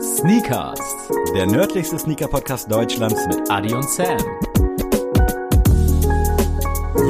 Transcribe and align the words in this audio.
Sneakers, 0.00 0.78
der 1.34 1.46
nördlichste 1.46 1.98
Sneaker-Podcast 1.98 2.70
Deutschlands 2.70 3.26
mit 3.26 3.50
Adi 3.50 3.74
und 3.74 3.88
Sam. 3.90 4.16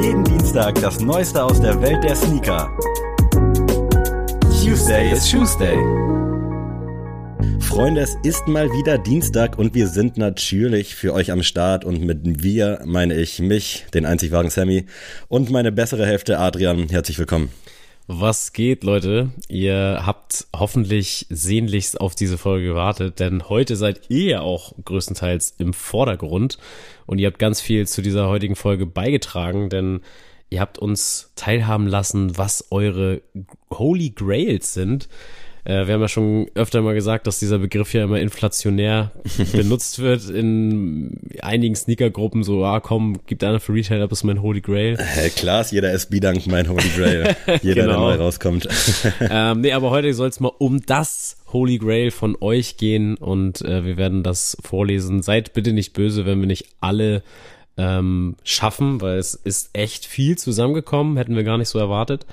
jeden 0.01 0.23
Dienstag 0.23 0.73
das 0.81 0.99
Neueste 0.99 1.43
aus 1.43 1.61
der 1.61 1.79
Welt 1.83 2.03
der 2.03 2.15
Sneaker. 2.15 2.75
Tuesday 4.63 5.11
is 5.11 5.29
Tuesday. 5.29 5.77
Freunde, 7.59 8.01
es 8.01 8.17
ist 8.23 8.47
mal 8.47 8.67
wieder 8.71 8.97
Dienstag 8.97 9.59
und 9.59 9.75
wir 9.75 9.87
sind 9.87 10.17
natürlich 10.17 10.95
für 10.95 11.13
euch 11.13 11.31
am 11.31 11.43
Start 11.43 11.85
und 11.85 12.01
mit 12.01 12.41
wir 12.43 12.81
meine 12.85 13.13
ich 13.13 13.39
mich, 13.39 13.85
den 13.93 14.07
einzig 14.07 14.31
wahren 14.31 14.49
Sammy 14.49 14.87
und 15.27 15.51
meine 15.51 15.71
bessere 15.71 16.07
Hälfte 16.07 16.39
Adrian. 16.39 16.89
Herzlich 16.89 17.19
willkommen. 17.19 17.51
Was 18.11 18.53
geht, 18.53 18.83
Leute? 18.83 19.29
Ihr 19.49 20.01
habt 20.03 20.47
hoffentlich 20.55 21.27
sehnlichst 21.29 22.01
auf 22.01 22.15
diese 22.15 22.39
Folge 22.39 22.69
gewartet, 22.69 23.19
denn 23.19 23.49
heute 23.49 23.75
seid 23.75 24.09
ihr 24.09 24.25
ja 24.25 24.41
auch 24.41 24.73
größtenteils 24.83 25.53
im 25.59 25.73
Vordergrund 25.73 26.57
und 27.05 27.19
ihr 27.19 27.27
habt 27.27 27.37
ganz 27.37 27.61
viel 27.61 27.87
zu 27.87 28.01
dieser 28.01 28.27
heutigen 28.27 28.55
Folge 28.55 28.87
beigetragen, 28.87 29.69
denn 29.69 30.01
ihr 30.49 30.59
habt 30.59 30.79
uns 30.79 31.33
teilhaben 31.35 31.85
lassen, 31.85 32.35
was 32.35 32.71
eure 32.71 33.21
Holy 33.69 34.09
Grails 34.09 34.73
sind. 34.73 35.07
Äh, 35.69 35.85
wir 35.85 35.93
haben 35.93 36.01
ja 36.01 36.07
schon 36.07 36.47
öfter 36.55 36.81
mal 36.81 36.95
gesagt, 36.95 37.27
dass 37.27 37.37
dieser 37.37 37.59
Begriff 37.59 37.93
ja 37.93 38.03
immer 38.03 38.19
inflationär 38.19 39.11
benutzt 39.51 39.99
wird 39.99 40.27
in 40.27 41.19
einigen 41.43 41.75
Sneakergruppen. 41.75 42.43
So, 42.43 42.65
ah 42.65 42.79
komm, 42.79 43.19
gibt 43.27 43.43
einer 43.43 43.59
für 43.59 43.73
Retail, 43.73 43.99
das 43.99 44.19
ist 44.19 44.23
mein 44.23 44.41
Holy 44.41 44.61
Grail. 44.61 44.97
Äh, 44.97 45.29
klar 45.29 45.61
ist 45.61 45.71
jeder 45.71 45.93
SB-Dank 45.93 46.47
mein 46.47 46.67
Holy 46.67 46.89
Grail. 46.97 47.35
Jeder, 47.61 47.83
Genau. 47.83 48.07
der 48.09 48.17
neu 48.17 48.23
rauskommt. 48.23 48.67
ähm, 49.19 49.61
nee, 49.61 49.71
aber 49.71 49.91
heute 49.91 50.11
soll 50.15 50.29
es 50.29 50.39
mal 50.39 50.51
um 50.57 50.81
das 50.85 51.37
Holy 51.53 51.77
Grail 51.77 52.09
von 52.09 52.35
euch 52.41 52.77
gehen 52.77 53.15
und 53.15 53.61
äh, 53.61 53.85
wir 53.85 53.97
werden 53.97 54.23
das 54.23 54.57
vorlesen. 54.63 55.21
Seid 55.21 55.53
bitte 55.53 55.73
nicht 55.73 55.93
böse, 55.93 56.25
wenn 56.25 56.39
wir 56.39 56.47
nicht 56.47 56.65
alle 56.79 57.21
ähm, 57.77 58.35
schaffen, 58.43 59.01
weil 59.01 59.19
es 59.19 59.35
ist 59.35 59.69
echt 59.73 60.05
viel 60.05 60.35
zusammengekommen, 60.37 61.17
hätten 61.17 61.35
wir 61.35 61.43
gar 61.43 61.57
nicht 61.59 61.69
so 61.69 61.77
erwartet. 61.77 62.25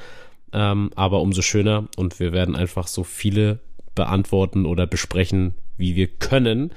Ähm, 0.52 0.90
aber 0.94 1.20
umso 1.20 1.42
schöner 1.42 1.88
und 1.96 2.20
wir 2.20 2.32
werden 2.32 2.56
einfach 2.56 2.86
so 2.86 3.04
viele 3.04 3.60
beantworten 3.94 4.66
oder 4.66 4.86
besprechen, 4.86 5.54
wie 5.76 5.96
wir 5.96 6.06
können. 6.06 6.72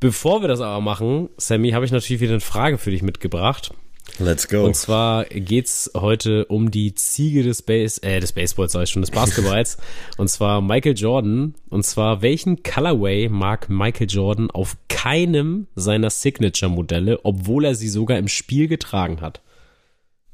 Bevor 0.00 0.40
wir 0.40 0.48
das 0.48 0.60
aber 0.60 0.80
machen, 0.80 1.28
Sammy, 1.36 1.70
habe 1.70 1.84
ich 1.84 1.92
natürlich 1.92 2.22
wieder 2.22 2.32
eine 2.32 2.40
Frage 2.40 2.78
für 2.78 2.90
dich 2.90 3.02
mitgebracht. 3.02 3.72
Let's 4.18 4.48
go. 4.48 4.64
Und 4.64 4.74
zwar 4.74 5.24
geht's 5.26 5.90
heute 5.94 6.44
um 6.46 6.70
die 6.70 6.94
Ziege 6.94 7.42
des 7.42 7.62
Base, 7.62 8.02
äh, 8.02 8.20
des 8.20 8.32
Baseballs, 8.32 8.72
sag 8.72 8.84
ich 8.84 8.90
schon, 8.90 9.02
des 9.02 9.10
Basketballs. 9.10 9.78
und 10.16 10.28
zwar 10.28 10.60
Michael 10.60 10.96
Jordan. 10.96 11.54
Und 11.70 11.84
zwar, 11.84 12.20
welchen 12.20 12.62
Colorway 12.62 13.28
mag 13.28 13.68
Michael 13.70 14.08
Jordan 14.10 14.50
auf 14.50 14.76
keinem 14.88 15.66
seiner 15.74 16.10
Signature-Modelle, 16.10 17.20
obwohl 17.22 17.64
er 17.64 17.74
sie 17.74 17.88
sogar 17.88 18.18
im 18.18 18.28
Spiel 18.28 18.68
getragen 18.68 19.20
hat? 19.20 19.40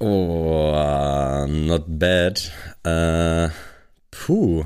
Oh, 0.01 1.45
not 1.49 1.85
bad. 1.99 2.53
Äh, 2.85 3.49
puh, 4.13 4.65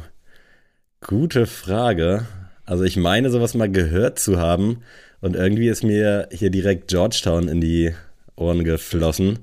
gute 1.01 1.47
Frage. 1.47 2.27
Also 2.67 2.85
ich 2.85 2.97
meine, 2.99 3.31
sowas 3.31 3.55
mal 3.55 3.71
gehört 3.71 4.19
zu 4.19 4.39
haben 4.39 4.83
und 5.23 5.35
irgendwie 5.35 5.69
ist 5.69 5.85
mir 5.85 6.29
hier 6.33 6.51
direkt 6.51 6.89
Georgetown 6.89 7.49
in 7.49 7.63
die 7.63 7.95
Ohren 8.37 8.63
geflossen. 8.65 9.39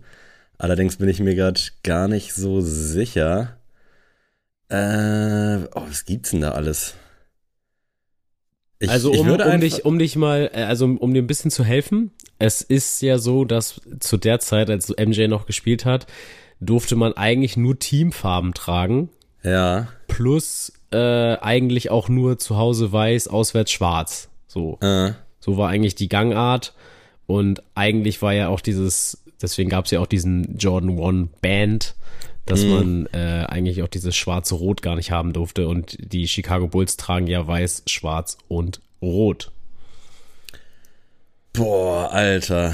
Allerdings 0.60 0.98
bin 0.98 1.10
ich 1.10 1.20
mir 1.22 1.36
gerade 1.36 1.60
gar 1.84 2.08
nicht 2.08 2.34
so 2.34 2.62
sicher. 2.62 3.58
Äh, 4.70 5.66
oh, 5.74 5.88
was 5.88 6.06
gibt's 6.06 6.32
denn 6.32 6.42
da 6.42 6.52
alles? 6.52 6.94
Ich, 8.80 8.90
also 8.90 9.12
um, 9.12 9.30
um, 9.30 9.60
dich, 9.60 9.84
um 9.86 10.00
dich 10.00 10.16
mal, 10.16 10.50
äh, 10.54 10.64
also 10.64 10.86
um 10.86 11.14
dir 11.14 11.22
ein 11.22 11.28
bisschen 11.28 11.52
zu 11.52 11.64
helfen, 11.64 12.12
es 12.40 12.62
ist 12.62 13.02
ja 13.02 13.18
so, 13.18 13.44
dass 13.44 13.82
zu 14.00 14.18
der 14.18 14.40
Zeit, 14.40 14.70
als 14.70 14.90
MJ 14.98 15.28
noch 15.28 15.46
gespielt 15.46 15.84
hat, 15.86 16.08
durfte 16.62 16.96
man 16.96 17.14
eigentlich 17.14 17.58
nur 17.58 17.78
Teamfarben 17.78 18.54
tragen. 18.54 19.10
ja, 19.44 19.88
plus 20.08 20.74
äh, 20.92 21.36
eigentlich 21.38 21.92
auch 21.92 22.10
nur 22.10 22.40
zu 22.40 22.58
Hause 22.58 22.92
weiß, 22.92 23.28
auswärts 23.28 23.72
schwarz. 23.72 24.30
So. 24.48 24.78
äh, 24.82 25.12
So 25.40 25.58
war 25.58 25.70
eigentlich 25.70 25.96
die 25.96 26.10
Gangart. 26.10 26.74
Und 27.28 27.62
eigentlich 27.76 28.22
war 28.22 28.34
ja 28.34 28.48
auch 28.48 28.60
dieses, 28.60 29.24
deswegen 29.42 29.70
gab 29.70 29.86
es 29.86 29.92
ja 29.92 30.00
auch 30.00 30.08
diesen 30.08 30.58
Jordan 30.58 30.98
One 30.98 31.30
Band, 31.42 31.96
dass 32.50 32.64
man 32.66 33.08
äh, 33.14 33.46
eigentlich 33.48 33.82
auch 33.84 33.88
dieses 33.88 34.16
schwarze 34.16 34.56
Rot 34.56 34.82
gar 34.82 34.96
nicht 34.96 35.12
haben 35.12 35.34
durfte. 35.34 35.68
Und 35.68 35.98
die 36.00 36.28
Chicago 36.28 36.68
Bulls 36.68 36.98
tragen 36.98 37.28
ja 37.28 37.46
weiß, 37.48 37.84
schwarz 37.88 38.38
und 38.48 38.82
rot. 39.02 39.52
boah, 41.54 42.12
Alter, 42.12 42.74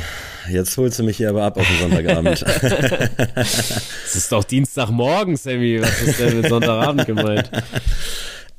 jetzt 0.49 0.77
holst 0.77 0.99
du 0.99 1.03
mich 1.03 1.17
hier 1.17 1.29
aber 1.29 1.43
ab 1.43 1.57
auf 1.57 1.67
den 1.67 1.77
Sonntagabend. 1.79 2.43
Es 4.05 4.15
ist 4.15 4.31
doch 4.31 4.43
Dienstagmorgen, 4.43 5.35
Sammy. 5.35 5.81
Was 5.81 6.01
ist 6.01 6.19
denn 6.19 6.41
mit 6.41 6.49
Sonntagabend 6.49 7.05
gemeint? 7.05 7.49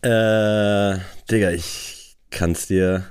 Äh, 0.02 0.98
Digga, 1.30 1.50
ich 1.50 2.16
kann's 2.30 2.66
dir 2.66 3.04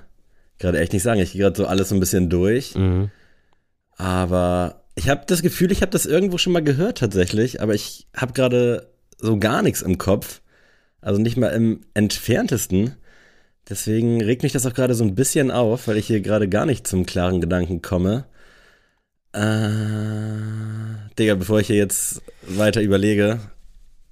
gerade 0.59 0.79
echt 0.79 0.93
nicht 0.93 1.03
sagen. 1.03 1.19
Ich 1.19 1.33
gehe 1.33 1.41
gerade 1.41 1.57
so 1.57 1.65
alles 1.65 1.89
so 1.89 1.95
ein 1.95 1.99
bisschen 1.99 2.29
durch. 2.29 2.75
Mhm. 2.75 3.09
Aber 3.97 4.84
ich 4.95 5.09
habe 5.09 5.23
das 5.27 5.41
Gefühl, 5.41 5.71
ich 5.71 5.81
habe 5.81 5.91
das 5.91 6.05
irgendwo 6.05 6.37
schon 6.37 6.53
mal 6.53 6.63
gehört 6.63 6.99
tatsächlich. 6.99 7.61
Aber 7.61 7.73
ich 7.75 8.07
habe 8.15 8.33
gerade 8.33 8.89
so 9.17 9.37
gar 9.37 9.61
nichts 9.61 9.81
im 9.81 9.97
Kopf. 9.97 10.41
Also 11.01 11.21
nicht 11.21 11.37
mal 11.37 11.49
im 11.49 11.81
entferntesten. 11.93 12.95
Deswegen 13.69 14.23
regt 14.23 14.43
mich 14.43 14.53
das 14.53 14.65
auch 14.65 14.73
gerade 14.73 14.95
so 14.95 15.03
ein 15.03 15.15
bisschen 15.15 15.51
auf, 15.51 15.87
weil 15.87 15.97
ich 15.97 16.07
hier 16.07 16.21
gerade 16.21 16.47
gar 16.47 16.65
nicht 16.65 16.87
zum 16.87 17.05
klaren 17.05 17.41
Gedanken 17.41 17.81
komme. 17.81 18.25
Äh, 19.33 21.09
Digga, 21.19 21.35
bevor 21.35 21.59
ich 21.59 21.67
hier 21.67 21.75
jetzt 21.75 22.21
weiter 22.47 22.81
überlege, 22.81 23.39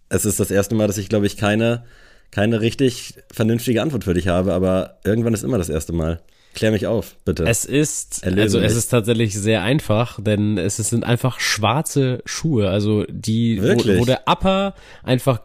es 0.09 0.25
ist 0.25 0.39
das 0.39 0.51
erste 0.51 0.75
Mal, 0.75 0.87
dass 0.87 0.97
ich, 0.97 1.07
glaube 1.09 1.27
ich, 1.27 1.37
keine, 1.37 1.85
keine 2.31 2.61
richtig 2.61 3.15
vernünftige 3.31 3.81
Antwort 3.81 4.03
für 4.03 4.13
dich 4.13 4.27
habe, 4.27 4.53
aber 4.53 4.99
irgendwann 5.05 5.33
ist 5.33 5.43
immer 5.43 5.57
das 5.57 5.69
erste 5.69 5.93
Mal. 5.93 6.21
Klär 6.53 6.71
mich 6.71 6.87
auf, 6.87 7.15
bitte. 7.25 7.45
Es 7.45 7.65
ist, 7.65 8.23
Erlöse 8.23 8.41
also 8.41 8.59
es 8.59 8.73
mich. 8.73 8.77
ist 8.77 8.87
tatsächlich 8.89 9.37
sehr 9.37 9.63
einfach, 9.63 10.19
denn 10.21 10.57
es 10.57 10.77
sind 10.77 11.03
einfach 11.03 11.39
schwarze 11.39 12.21
Schuhe, 12.25 12.69
also 12.69 13.05
die, 13.09 13.61
wo, 13.61 13.99
wo 13.99 14.05
der 14.05 14.23
Upper 14.27 14.75
einfach 15.03 15.41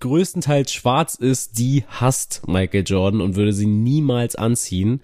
größtenteils 0.00 0.72
schwarz 0.72 1.14
ist, 1.14 1.58
die 1.58 1.84
hasst 1.88 2.42
Michael 2.46 2.84
Jordan 2.86 3.20
und 3.20 3.36
würde 3.36 3.52
sie 3.52 3.66
niemals 3.66 4.34
anziehen. 4.36 5.00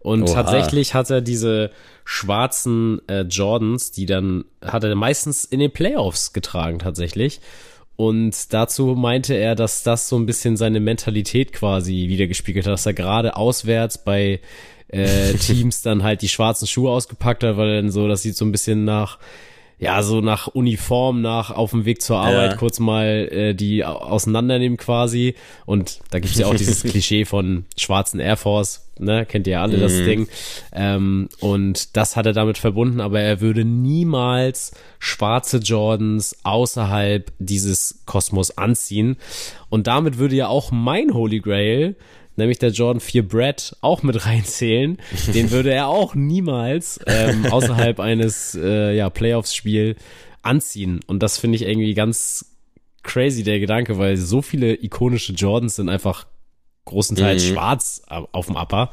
Und 0.00 0.22
Oha. 0.22 0.42
tatsächlich 0.42 0.94
hat 0.94 1.10
er 1.10 1.20
diese 1.20 1.70
schwarzen 2.04 3.00
äh, 3.08 3.22
Jordans, 3.22 3.90
die 3.90 4.06
dann 4.06 4.44
hat 4.64 4.84
er 4.84 4.94
meistens 4.94 5.44
in 5.44 5.60
den 5.60 5.72
Playoffs 5.72 6.32
getragen 6.32 6.78
tatsächlich. 6.78 7.40
Und 7.96 8.54
dazu 8.54 8.94
meinte 8.94 9.34
er, 9.34 9.56
dass 9.56 9.82
das 9.82 10.08
so 10.08 10.16
ein 10.16 10.24
bisschen 10.24 10.56
seine 10.56 10.78
Mentalität 10.78 11.52
quasi 11.52 12.06
wiedergespiegelt 12.08 12.64
hat, 12.64 12.72
dass 12.72 12.86
er 12.86 12.94
gerade 12.94 13.36
auswärts 13.36 13.98
bei 13.98 14.40
äh, 14.88 15.32
Teams 15.40 15.82
dann 15.82 16.02
halt 16.02 16.22
die 16.22 16.28
schwarzen 16.28 16.66
Schuhe 16.66 16.90
ausgepackt 16.90 17.42
hat, 17.44 17.56
weil 17.56 17.76
dann 17.76 17.90
so, 17.90 18.08
das 18.08 18.22
sieht 18.22 18.36
so 18.36 18.44
ein 18.44 18.52
bisschen 18.52 18.84
nach, 18.84 19.18
ja, 19.80 20.02
so 20.02 20.20
nach 20.20 20.48
Uniform, 20.48 21.20
nach 21.22 21.52
auf 21.52 21.70
dem 21.70 21.84
Weg 21.84 22.02
zur 22.02 22.18
Arbeit 22.18 22.50
Ja. 22.52 22.56
kurz 22.56 22.80
mal 22.80 23.28
äh, 23.30 23.54
die 23.54 23.84
au- 23.84 23.92
auseinandernehmen 23.98 24.76
quasi. 24.76 25.34
Und 25.66 26.00
da 26.10 26.18
gibt's 26.18 26.36
ja 26.38 26.46
auch 26.46 26.54
dieses 26.56 26.82
Klischee 26.90 27.24
von 27.24 27.64
schwarzen 27.76 28.18
Air 28.18 28.36
Force, 28.36 28.88
ne, 28.98 29.24
kennt 29.24 29.46
ihr 29.46 29.52
ja 29.52 29.62
alle 29.62 29.76
das 29.78 29.92
Ding. 29.92 30.26
Ähm, 30.72 31.28
und 31.38 31.96
das 31.96 32.16
hat 32.16 32.26
er 32.26 32.32
damit 32.32 32.58
verbunden, 32.58 33.00
aber 33.00 33.20
er 33.20 33.40
würde 33.40 33.64
niemals 33.64 34.72
schwarze 34.98 35.58
Jordans 35.58 36.36
außerhalb 36.42 37.30
dieses 37.38 38.00
Kosmos 38.04 38.58
anziehen. 38.58 39.16
Und 39.68 39.86
damit 39.86 40.18
würde 40.18 40.34
ja 40.34 40.48
auch 40.48 40.72
mein 40.72 41.14
Holy 41.14 41.38
Grail 41.38 41.94
nämlich 42.38 42.58
der 42.58 42.70
Jordan 42.70 43.00
4 43.00 43.28
Brad 43.28 43.76
auch 43.80 44.02
mit 44.02 44.24
reinzählen. 44.24 44.98
Den 45.34 45.50
würde 45.50 45.72
er 45.72 45.88
auch 45.88 46.14
niemals 46.14 47.00
ähm, 47.06 47.46
außerhalb 47.50 48.00
eines 48.00 48.54
äh, 48.54 48.96
ja, 48.96 49.10
Playoffs-Spiel 49.10 49.96
anziehen. 50.42 51.00
Und 51.06 51.22
das 51.22 51.38
finde 51.38 51.56
ich 51.56 51.62
irgendwie 51.62 51.94
ganz 51.94 52.56
crazy, 53.02 53.42
der 53.42 53.60
Gedanke, 53.60 53.98
weil 53.98 54.16
so 54.16 54.42
viele 54.42 54.74
ikonische 54.82 55.32
Jordans 55.32 55.76
sind 55.76 55.88
einfach 55.88 56.26
großenteils 56.86 57.44
schwarz 57.44 58.02
äh, 58.08 58.22
auf 58.32 58.46
dem 58.46 58.56
Upper. 58.56 58.90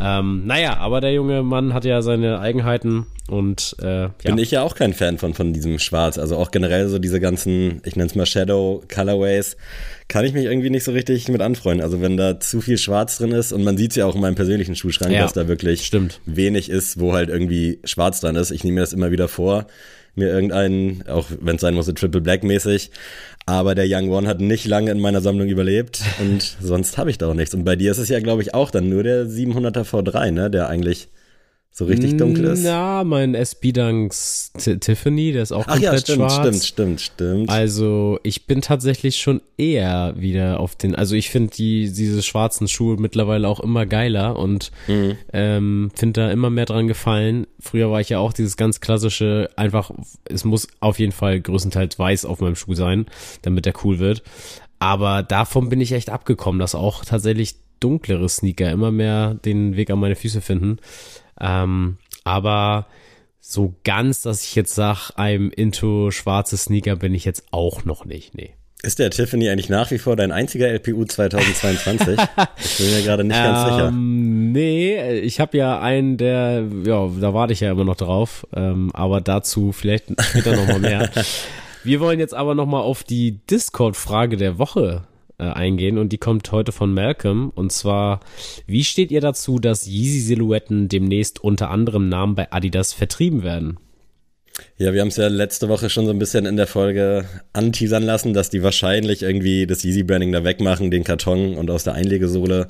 Ähm, 0.00 0.42
naja, 0.46 0.76
aber 0.78 1.00
der 1.00 1.12
junge 1.12 1.42
Mann 1.42 1.72
hat 1.72 1.84
ja 1.84 2.02
seine 2.02 2.40
Eigenheiten 2.40 3.06
und 3.28 3.76
äh, 3.80 4.02
ja. 4.02 4.10
Bin 4.24 4.38
ich 4.38 4.50
ja 4.50 4.62
auch 4.62 4.74
kein 4.74 4.92
Fan 4.92 5.18
von, 5.18 5.34
von 5.34 5.52
diesem 5.52 5.78
Schwarz. 5.78 6.18
Also 6.18 6.36
auch 6.36 6.50
generell 6.50 6.88
so 6.88 6.98
diese 6.98 7.20
ganzen, 7.20 7.80
ich 7.84 7.94
nenne 7.96 8.08
es 8.08 8.14
mal 8.14 8.26
Shadow 8.26 8.82
Colorways, 8.92 9.56
kann 10.08 10.24
ich 10.24 10.32
mich 10.34 10.44
irgendwie 10.46 10.70
nicht 10.70 10.84
so 10.84 10.92
richtig 10.92 11.28
mit 11.28 11.40
anfreunden. 11.40 11.82
Also 11.84 12.02
wenn 12.02 12.16
da 12.16 12.40
zu 12.40 12.60
viel 12.60 12.76
Schwarz 12.76 13.18
drin 13.18 13.30
ist 13.30 13.52
und 13.52 13.62
man 13.64 13.76
sieht 13.76 13.92
es 13.92 13.96
ja 13.96 14.04
auch 14.06 14.14
in 14.16 14.20
meinem 14.20 14.34
persönlichen 14.34 14.74
Schuhschrank, 14.76 15.12
Ja, 15.12 15.22
dass 15.22 15.32
da 15.32 15.46
wirklich 15.48 15.86
stimmt. 15.86 16.20
wenig 16.26 16.70
ist, 16.70 16.98
wo 16.98 17.12
halt 17.12 17.28
irgendwie 17.30 17.78
Schwarz 17.84 18.20
dran 18.20 18.36
ist. 18.36 18.50
Ich 18.50 18.64
nehme 18.64 18.74
mir 18.76 18.80
das 18.80 18.92
immer 18.92 19.10
wieder 19.12 19.28
vor. 19.28 19.66
mir 20.16 20.28
irgendeinen, 20.28 21.08
auch 21.08 21.26
wenn 21.40 21.56
es 21.56 21.62
sein 21.62 21.74
muss, 21.74 21.86
Triple 21.86 22.20
Black 22.20 22.42
mäßig. 22.44 22.90
Aber 23.46 23.74
der 23.74 23.86
Young 23.88 24.10
One 24.10 24.26
hat 24.26 24.40
nicht 24.40 24.66
lange 24.66 24.90
in 24.90 25.00
meiner 25.00 25.20
Sammlung 25.20 25.48
überlebt 25.48 26.02
und 26.20 26.56
sonst 26.60 26.96
habe 26.96 27.10
ich 27.10 27.18
da 27.18 27.28
auch 27.28 27.34
nichts. 27.34 27.54
Und 27.54 27.64
bei 27.64 27.76
dir 27.76 27.90
ist 27.90 27.98
es 27.98 28.08
ja, 28.08 28.20
glaube 28.20 28.42
ich, 28.42 28.54
auch 28.54 28.70
dann 28.70 28.88
nur 28.88 29.02
der 29.02 29.26
700er 29.26 29.84
V3, 29.84 30.30
ne, 30.30 30.50
der 30.50 30.68
eigentlich 30.68 31.08
so 31.76 31.86
richtig 31.86 32.16
dunkel 32.18 32.44
ist. 32.44 32.62
Ja, 32.62 33.02
mein 33.04 33.34
SB 33.34 33.72
Dunks 33.72 34.52
Tiffany, 34.54 35.32
der 35.32 35.42
ist 35.42 35.50
auch 35.50 35.64
Ach 35.66 35.72
komplett 35.72 35.92
ja, 35.92 35.98
stimmt, 35.98 36.30
schwarz. 36.30 36.34
stimmt, 36.46 36.64
stimmt, 36.64 37.00
stimmt. 37.00 37.50
Also 37.50 38.20
ich 38.22 38.46
bin 38.46 38.60
tatsächlich 38.60 39.16
schon 39.16 39.40
eher 39.58 40.14
wieder 40.16 40.60
auf 40.60 40.76
den, 40.76 40.94
also 40.94 41.16
ich 41.16 41.30
finde 41.30 41.50
die 41.52 41.90
diese 41.92 42.22
schwarzen 42.22 42.68
Schuhe 42.68 42.96
mittlerweile 43.00 43.48
auch 43.48 43.58
immer 43.58 43.86
geiler 43.86 44.38
und 44.38 44.70
Mhm. 44.86 45.16
ähm, 45.32 45.90
finde 45.96 46.20
da 46.20 46.30
immer 46.30 46.48
mehr 46.48 46.66
dran 46.66 46.86
gefallen. 46.86 47.48
Früher 47.58 47.90
war 47.90 48.00
ich 48.00 48.08
ja 48.08 48.20
auch 48.20 48.32
dieses 48.32 48.56
ganz 48.56 48.80
klassische, 48.80 49.50
einfach, 49.56 49.90
es 50.26 50.44
muss 50.44 50.68
auf 50.78 51.00
jeden 51.00 51.10
Fall 51.12 51.40
größtenteils 51.40 51.98
weiß 51.98 52.24
auf 52.24 52.40
meinem 52.40 52.54
Schuh 52.54 52.74
sein, 52.74 53.06
damit 53.42 53.66
der 53.66 53.74
cool 53.84 53.98
wird. 53.98 54.22
Aber 54.78 55.24
davon 55.24 55.70
bin 55.70 55.80
ich 55.80 55.90
echt 55.90 56.08
abgekommen, 56.10 56.60
dass 56.60 56.76
auch 56.76 57.04
tatsächlich 57.04 57.56
dunklere 57.80 58.28
Sneaker 58.28 58.70
immer 58.70 58.92
mehr 58.92 59.34
den 59.34 59.74
Weg 59.76 59.90
an 59.90 59.98
meine 59.98 60.14
Füße 60.14 60.40
finden. 60.40 60.78
Ähm, 61.40 61.98
aber 62.24 62.86
so 63.40 63.74
ganz, 63.84 64.22
dass 64.22 64.44
ich 64.44 64.54
jetzt 64.54 64.74
sag, 64.74 65.10
I'm 65.16 65.52
into 65.52 66.10
schwarze 66.10 66.56
Sneaker 66.56 66.96
bin 66.96 67.14
ich 67.14 67.24
jetzt 67.24 67.44
auch 67.50 67.84
noch 67.84 68.04
nicht, 68.04 68.34
nee. 68.34 68.54
Ist 68.82 68.98
der 68.98 69.10
Tiffany 69.10 69.48
eigentlich 69.48 69.70
nach 69.70 69.90
wie 69.90 69.98
vor 69.98 70.14
dein 70.14 70.30
einziger 70.30 70.68
LPU 70.68 71.06
2022? 71.06 72.18
ich 72.62 72.76
bin 72.76 72.94
mir 72.94 73.02
gerade 73.02 73.24
nicht 73.24 73.36
ganz 73.36 73.70
sicher. 73.70 73.88
Ähm, 73.88 74.52
nee, 74.52 75.20
ich 75.20 75.40
habe 75.40 75.56
ja 75.56 75.80
einen, 75.80 76.18
der, 76.18 76.64
ja, 76.84 77.08
da 77.18 77.32
warte 77.32 77.54
ich 77.54 77.60
ja 77.60 77.70
immer 77.70 77.84
noch 77.84 77.96
drauf, 77.96 78.46
ähm, 78.54 78.90
aber 78.92 79.22
dazu 79.22 79.72
vielleicht 79.72 80.20
später 80.22 80.54
nochmal 80.54 80.80
mehr. 80.80 81.10
Wir 81.84 82.00
wollen 82.00 82.18
jetzt 82.18 82.34
aber 82.34 82.54
nochmal 82.54 82.82
auf 82.82 83.04
die 83.04 83.40
Discord-Frage 83.46 84.36
der 84.36 84.58
Woche 84.58 85.02
äh, 85.38 85.44
eingehen 85.44 85.98
und 85.98 86.12
die 86.12 86.18
kommt 86.18 86.50
heute 86.52 86.72
von 86.72 86.92
Malcolm 86.92 87.50
und 87.54 87.72
zwar, 87.72 88.20
wie 88.66 88.84
steht 88.84 89.10
ihr 89.10 89.20
dazu, 89.20 89.58
dass 89.58 89.86
Yeezy-Silhouetten 89.86 90.88
demnächst 90.88 91.42
unter 91.42 91.70
anderem 91.70 92.08
Namen 92.08 92.34
bei 92.34 92.52
Adidas 92.52 92.92
vertrieben 92.92 93.42
werden? 93.42 93.78
Ja, 94.76 94.92
wir 94.92 95.00
haben 95.00 95.08
es 95.08 95.16
ja 95.16 95.26
letzte 95.26 95.68
Woche 95.68 95.90
schon 95.90 96.06
so 96.06 96.12
ein 96.12 96.18
bisschen 96.18 96.46
in 96.46 96.56
der 96.56 96.68
Folge 96.68 97.24
anteasern 97.52 98.04
lassen, 98.04 98.34
dass 98.34 98.50
die 98.50 98.62
wahrscheinlich 98.62 99.22
irgendwie 99.22 99.66
das 99.66 99.82
Yeezy 99.82 100.04
Branding 100.04 100.30
da 100.30 100.44
wegmachen, 100.44 100.90
den 100.92 101.02
Karton 101.02 101.56
und 101.56 101.70
aus 101.70 101.84
der 101.84 101.94
Einlegesohle. 101.94 102.68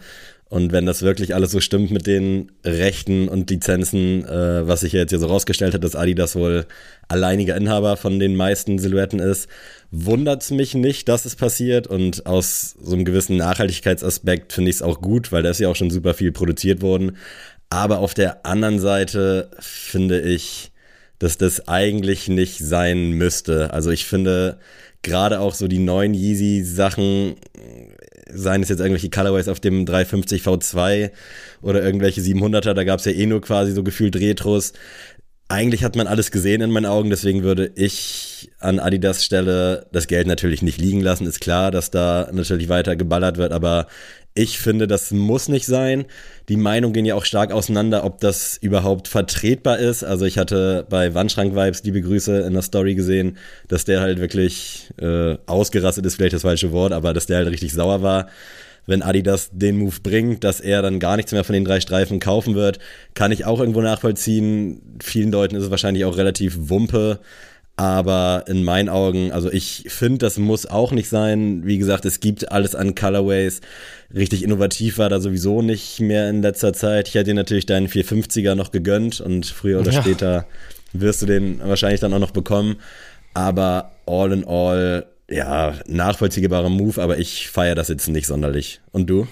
Und 0.49 0.72
wenn 0.72 0.87
das 0.87 1.02
wirklich 1.02 1.34
alles 1.34 1.50
so 1.50 1.61
stimmt 1.61 1.90
mit 1.90 2.06
den 2.06 2.52
Rechten 2.64 3.28
und 3.28 3.50
Lizenzen, 3.50 4.25
äh, 4.25 4.66
was 4.66 4.81
sich 4.81 4.93
ja 4.93 5.00
jetzt 5.00 5.11
hier 5.11 5.19
so 5.19 5.26
rausgestellt 5.26 5.75
hat, 5.75 5.82
dass 5.84 5.96
Adidas 5.96 6.37
wohl 6.37 6.66
alleiniger 7.08 7.56
Inhaber 7.56 7.96
von 7.96 8.19
den 8.19 8.37
meisten 8.37 8.78
Silhouetten 8.78 9.19
ist, 9.19 9.49
wundert's 9.94 10.50
mich 10.50 10.75
nicht, 10.75 11.08
dass 11.08 11.25
es 11.25 11.37
passiert. 11.37 11.87
Und 11.87 12.26
aus 12.26 12.75
so 12.82 12.94
einem 12.94 13.05
gewissen 13.05 13.37
Nachhaltigkeitsaspekt 13.37 14.52
finde 14.52 14.70
ich 14.70 14.76
es 14.76 14.82
auch 14.82 15.00
gut, 15.00 15.32
weil 15.32 15.43
da 15.43 15.50
ist 15.50 15.61
ja 15.61 15.69
auch 15.69 15.76
schon 15.76 15.91
super 15.91 16.14
viel 16.14 16.32
produziert 16.32 16.82
worden. 16.82 17.17
Aber 17.70 17.99
auf 17.99 18.14
der 18.14 18.44
anderen 18.44 18.79
Seite 18.79 19.50
finde 19.61 20.20
ich, 20.20 20.73
dass 21.19 21.38
das 21.38 21.69
eigentlich 21.69 22.29
nicht 22.29 22.58
sein 22.58 23.12
müsste. 23.12 23.73
Also 23.73 23.91
ich 23.91 24.05
finde 24.05 24.58
gerade 25.02 25.41
auch 25.41 25.55
so 25.55 25.69
die 25.69 25.79
neuen 25.79 26.14
Yeezy-Sachen, 26.14 27.37
seien 28.32 28.62
es 28.62 28.69
jetzt 28.69 28.81
irgendwelche 28.81 29.11
Colorways 29.11 29.49
auf 29.49 29.61
dem 29.61 29.87
350 29.87 30.43
V2 30.43 31.11
oder 31.62 31.82
irgendwelche 31.82 32.20
700er, 32.20 32.73
da 32.73 32.85
gab 32.85 32.99
es 32.99 33.05
ja 33.05 33.12
eh 33.12 33.26
nur 33.26 33.40
quasi 33.40 33.73
so 33.73 33.85
gefühlt 33.85 34.17
Retros. 34.17 34.73
Eigentlich 35.49 35.85
hat 35.85 35.94
man 35.94 36.06
alles 36.06 36.31
gesehen 36.31 36.62
in 36.62 36.70
meinen 36.70 36.87
Augen, 36.87 37.11
deswegen 37.11 37.43
würde 37.43 37.70
ich 37.75 38.50
an 38.61 38.79
Adidas 38.79 39.25
Stelle 39.25 39.87
das 39.93 40.06
Geld 40.06 40.26
natürlich 40.26 40.62
nicht 40.62 40.81
liegen 40.81 41.00
lassen. 41.00 41.26
Ist 41.26 41.41
klar, 41.41 41.70
dass 41.70 41.91
da 41.91 42.29
natürlich 42.32 42.69
weiter 42.70 42.96
geballert 42.96 43.37
wird, 43.37 43.52
aber 43.52 43.87
ich 44.37 44.58
finde, 44.58 44.88
das 44.88 45.12
muss 45.12 45.49
nicht 45.49 45.67
sein. 45.67 46.06
Die 46.49 46.56
Meinungen 46.56 46.93
gehen 46.93 47.05
ja 47.05 47.14
auch 47.14 47.25
stark 47.25 47.52
auseinander, 47.52 48.05
ob 48.05 48.20
das 48.20 48.56
überhaupt 48.56 49.06
vertretbar 49.06 49.79
ist. 49.79 50.02
Also 50.02 50.25
ich 50.25 50.38
hatte 50.38 50.87
bei 50.88 51.14
Wandschrank-Vibes, 51.14 51.85
liebe 51.85 52.02
Grüße, 52.02 52.40
in 52.40 52.52
der 52.52 52.62
Story 52.62 52.97
gesehen, 52.97 53.37
dass 53.69 53.85
der 53.85 54.00
halt 54.00 54.19
wirklich 54.19 54.90
äh, 55.00 55.37
ausgerastet 55.47 56.05
ist, 56.05 56.17
vielleicht 56.17 56.35
das 56.35 56.43
falsche 56.43 56.73
Wort, 56.73 56.93
aber 56.93 57.12
dass 57.12 57.26
der 57.26 57.37
halt 57.37 57.49
richtig 57.49 57.73
sauer 57.73 58.02
war. 58.02 58.29
Wenn 58.87 59.03
Adidas 59.03 59.51
den 59.53 59.79
Move 59.79 59.97
bringt, 60.03 60.45
dass 60.45 60.61
er 60.61 60.83
dann 60.83 60.99
gar 61.01 61.17
nichts 61.17 61.33
mehr 61.33 61.45
von 61.45 61.55
den 61.55 61.65
drei 61.65 61.81
Streifen 61.81 62.21
kaufen 62.21 62.55
wird, 62.55 62.79
kann 63.15 63.33
ich 63.33 63.45
auch 63.45 63.61
irgendwo 63.61 63.81
nachvollziehen. 63.81 64.99
Vielen 65.03 65.33
Leuten 65.33 65.57
ist 65.57 65.65
es 65.65 65.71
wahrscheinlich 65.71 66.05
auch 66.05 66.17
relativ 66.17 66.57
Wumpe. 66.69 67.19
Aber 67.77 68.45
in 68.47 68.63
meinen 68.63 68.89
Augen, 68.89 69.33
also 69.33 69.51
ich 69.51 69.87
finde, 69.89 70.19
das 70.19 70.39
muss 70.39 70.65
auch 70.65 70.93
nicht 70.93 71.09
sein. 71.09 71.63
Wie 71.67 71.77
gesagt, 71.79 72.05
es 72.05 72.21
gibt 72.21 72.53
alles 72.53 72.77
an 72.77 72.95
Colorways. 72.95 73.63
Richtig 74.15 74.45
innovativ 74.45 74.99
war 74.99 75.09
da 75.09 75.19
sowieso 75.19 75.61
nicht 75.61 75.99
mehr 75.99 76.31
in 76.31 76.41
letzter 76.41 76.73
Zeit. 76.73 77.09
Ich 77.09 77.15
hätte 77.15 77.31
dir 77.31 77.35
natürlich 77.35 77.67
deinen 77.67 77.89
450er 77.89 78.55
noch 78.55 78.71
gegönnt 78.71 79.21
und 79.21 79.47
früher 79.47 79.81
oder 79.81 79.91
Ja. 79.91 80.03
später 80.03 80.47
wirst 80.93 81.23
du 81.23 81.27
den 81.27 81.59
wahrscheinlich 81.65 81.99
dann 82.01 82.15
auch 82.15 82.21
noch 82.21 82.31
bekommen. 82.31 82.77
Aber 83.33 83.91
all 84.07 84.31
in 84.33 84.47
all, 84.47 85.07
ja, 85.35 85.75
nachvollziehbarer 85.87 86.69
Move, 86.69 87.03
aber 87.03 87.19
ich 87.19 87.49
feiere 87.49 87.75
das 87.75 87.89
jetzt 87.89 88.09
nicht 88.09 88.27
sonderlich. 88.27 88.81
Und 88.93 89.11
du? 89.11 89.27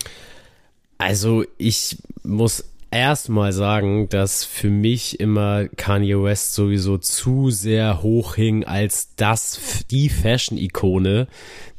Also 0.98 1.44
ich 1.58 1.98
muss 2.24 2.64
erstmal 2.90 3.52
sagen, 3.52 4.08
dass 4.08 4.44
für 4.44 4.68
mich 4.68 5.20
immer 5.20 5.68
Kanye 5.68 6.22
West 6.22 6.54
sowieso 6.54 6.98
zu 6.98 7.50
sehr 7.50 8.02
hoch 8.02 8.34
hing 8.34 8.64
als 8.64 9.14
das 9.14 9.84
die 9.90 10.08
Fashion-Ikone, 10.08 11.28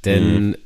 denn 0.05 0.57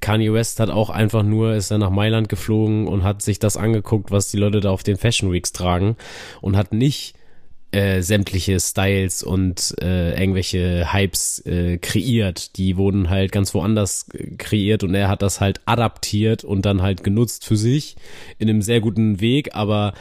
Kanye 0.00 0.32
West 0.32 0.58
hat 0.58 0.70
auch 0.70 0.90
einfach 0.90 1.22
nur, 1.22 1.54
ist 1.54 1.70
er 1.70 1.78
nach 1.78 1.90
Mailand 1.90 2.28
geflogen 2.28 2.86
und 2.86 3.04
hat 3.04 3.20
sich 3.20 3.38
das 3.38 3.56
angeguckt, 3.56 4.10
was 4.10 4.30
die 4.30 4.38
Leute 4.38 4.60
da 4.60 4.70
auf 4.70 4.82
den 4.82 4.96
Fashion 4.96 5.32
Weeks 5.32 5.52
tragen 5.52 5.96
und 6.40 6.56
hat 6.56 6.72
nicht 6.72 7.14
äh, 7.72 8.02
sämtliche 8.02 8.60
Styles 8.60 9.22
und 9.22 9.74
äh, 9.80 10.12
irgendwelche 10.20 10.92
Hypes 10.92 11.40
äh, 11.46 11.78
kreiert. 11.78 12.56
Die 12.58 12.76
wurden 12.76 13.10
halt 13.10 13.32
ganz 13.32 13.54
woanders 13.54 14.06
äh, 14.14 14.36
kreiert 14.36 14.84
und 14.84 14.94
er 14.94 15.08
hat 15.08 15.22
das 15.22 15.40
halt 15.40 15.60
adaptiert 15.66 16.44
und 16.44 16.64
dann 16.66 16.82
halt 16.82 17.02
genutzt 17.02 17.44
für 17.46 17.56
sich 17.56 17.96
in 18.38 18.48
einem 18.48 18.62
sehr 18.62 18.80
guten 18.80 19.20
Weg, 19.20 19.54
aber 19.54 19.94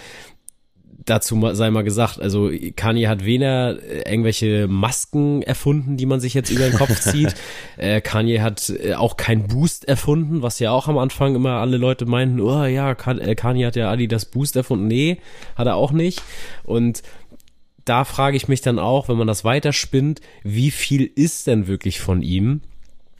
dazu 1.05 1.35
mal- 1.35 1.55
sei 1.55 1.71
mal 1.71 1.83
gesagt, 1.83 2.19
also 2.21 2.51
Kanye 2.75 3.07
hat 3.07 3.25
weder 3.25 3.81
äh, 3.81 4.07
irgendwelche 4.11 4.67
Masken 4.67 5.41
erfunden, 5.41 5.97
die 5.97 6.05
man 6.05 6.19
sich 6.19 6.33
jetzt 6.35 6.51
über 6.51 6.65
den 6.69 6.77
Kopf 6.77 6.99
zieht. 6.99 7.33
Äh, 7.77 8.01
Kanye 8.01 8.41
hat 8.41 8.69
äh, 8.69 8.93
auch 8.93 9.17
kein 9.17 9.47
Boost 9.47 9.85
erfunden, 9.87 10.41
was 10.43 10.59
ja 10.59 10.71
auch 10.71 10.87
am 10.87 10.97
Anfang 10.99 11.33
immer 11.35 11.53
alle 11.53 11.77
Leute 11.77 12.05
meinten, 12.05 12.39
oh 12.39 12.65
ja, 12.65 12.93
Kan- 12.95 13.19
Kanye 13.35 13.65
hat 13.65 13.75
ja 13.75 13.89
Adidas 13.89 14.25
Boost 14.25 14.55
erfunden. 14.55 14.87
Nee, 14.87 15.17
hat 15.55 15.65
er 15.67 15.75
auch 15.75 15.91
nicht. 15.91 16.21
Und 16.63 17.01
da 17.85 18.03
frage 18.05 18.37
ich 18.37 18.47
mich 18.47 18.61
dann 18.61 18.79
auch, 18.79 19.09
wenn 19.09 19.17
man 19.17 19.27
das 19.27 19.43
weiterspinnt, 19.43 20.21
wie 20.43 20.71
viel 20.71 21.09
ist 21.13 21.47
denn 21.47 21.67
wirklich 21.67 21.99
von 21.99 22.21
ihm? 22.21 22.61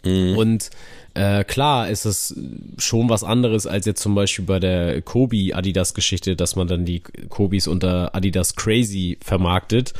Und 0.04 0.72
äh, 1.14 1.44
klar 1.44 1.90
ist 1.90 2.06
es 2.06 2.36
schon 2.78 3.10
was 3.10 3.24
anderes 3.24 3.68
als 3.68 3.86
jetzt 3.86 4.02
zum 4.02 4.16
Beispiel 4.16 4.46
bei 4.46 4.60
der 4.60 5.02
Kobe 5.02 5.52
Adidas 5.54 5.94
Geschichte, 5.94 6.36
dass 6.36 6.56
man 6.56 6.68
dann 6.68 6.86
die 6.86 7.02
Kobis 7.30 7.68
unter 7.68 8.16
Adidas 8.16 8.56
Crazy 8.56 9.18
vermarktet. 9.22 9.94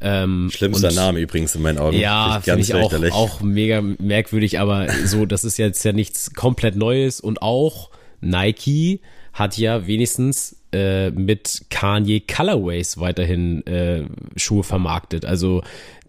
Ähm, 0.00 0.50
Schlimmster 0.52 0.92
Name 0.92 1.18
übrigens 1.20 1.54
in 1.54 1.62
meinen 1.62 1.78
Augen. 1.78 1.96
ja, 1.96 2.40
Finde 2.42 2.64
finde 2.64 3.08
ich 3.08 3.12
auch, 3.12 3.16
auch 3.16 3.40
mega 3.40 3.80
merkwürdig, 3.80 4.60
aber 4.60 4.86
so, 5.04 5.26
das 5.26 5.44
ist 5.44 5.56
jetzt 5.56 5.82
ja 5.84 5.92
nichts 5.92 6.34
komplett 6.34 6.76
Neues 6.76 7.20
und 7.20 7.42
auch 7.42 7.90
Nike 8.20 9.00
hat 9.32 9.56
ja 9.56 9.86
wenigstens 9.86 10.59
äh, 10.72 11.10
mit 11.10 11.66
Kanye 11.70 12.20
Colorways 12.20 12.98
weiterhin 12.98 13.66
äh, 13.66 14.04
Schuhe 14.36 14.62
vermarktet. 14.62 15.24
Also 15.24 15.62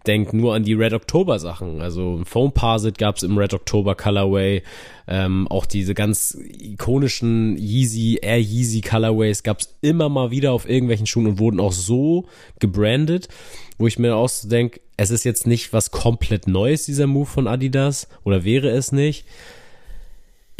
denk 0.06 0.32
nur 0.32 0.54
an 0.54 0.64
die 0.64 0.74
Red 0.74 0.92
October 0.92 1.38
Sachen. 1.38 1.80
Also 1.80 2.22
Foam 2.24 2.52
Parsit 2.52 2.98
gab's 2.98 3.22
im 3.22 3.38
Red 3.38 3.54
October 3.54 3.94
Colorway. 3.94 4.62
Ähm, 5.06 5.48
auch 5.48 5.66
diese 5.66 5.94
ganz 5.94 6.36
ikonischen 6.58 7.56
Yeezy, 7.56 8.18
Air 8.22 8.40
Yeezy 8.40 8.80
Colorways 8.80 9.42
gab's 9.42 9.74
immer 9.80 10.08
mal 10.08 10.30
wieder 10.30 10.52
auf 10.52 10.68
irgendwelchen 10.68 11.06
Schuhen 11.06 11.26
und 11.26 11.38
wurden 11.38 11.60
auch 11.60 11.72
so 11.72 12.26
gebrandet, 12.60 13.28
wo 13.78 13.86
ich 13.86 13.98
mir 13.98 14.16
auch 14.16 14.28
so 14.28 14.48
denke, 14.48 14.80
es 14.96 15.10
ist 15.10 15.24
jetzt 15.24 15.46
nicht 15.46 15.72
was 15.72 15.90
komplett 15.90 16.46
Neues, 16.46 16.86
dieser 16.86 17.06
Move 17.06 17.26
von 17.26 17.48
Adidas, 17.48 18.08
oder 18.24 18.44
wäre 18.44 18.70
es 18.70 18.92
nicht. 18.92 19.24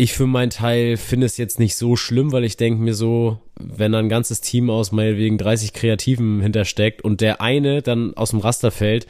Ich 0.02 0.14
für 0.14 0.26
meinen 0.26 0.50
Teil 0.50 0.96
finde 0.96 1.26
es 1.26 1.36
jetzt 1.36 1.60
nicht 1.60 1.76
so 1.76 1.94
schlimm, 1.94 2.32
weil 2.32 2.42
ich 2.42 2.56
denke 2.56 2.82
mir 2.82 2.92
so, 2.92 3.38
wenn 3.54 3.92
da 3.92 4.00
ein 4.00 4.08
ganzes 4.08 4.40
Team 4.40 4.68
aus 4.68 4.90
meinetwegen 4.90 5.38
30 5.38 5.74
Kreativen 5.74 6.40
hintersteckt 6.40 7.04
und 7.04 7.20
der 7.20 7.40
eine 7.40 7.82
dann 7.82 8.12
aus 8.14 8.30
dem 8.30 8.40
Raster 8.40 8.72
fällt, 8.72 9.06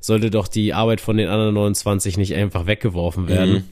sollte 0.00 0.32
doch 0.32 0.48
die 0.48 0.74
Arbeit 0.74 1.00
von 1.00 1.16
den 1.16 1.28
anderen 1.28 1.54
29 1.54 2.16
nicht 2.16 2.34
einfach 2.34 2.66
weggeworfen 2.66 3.28
werden. 3.28 3.70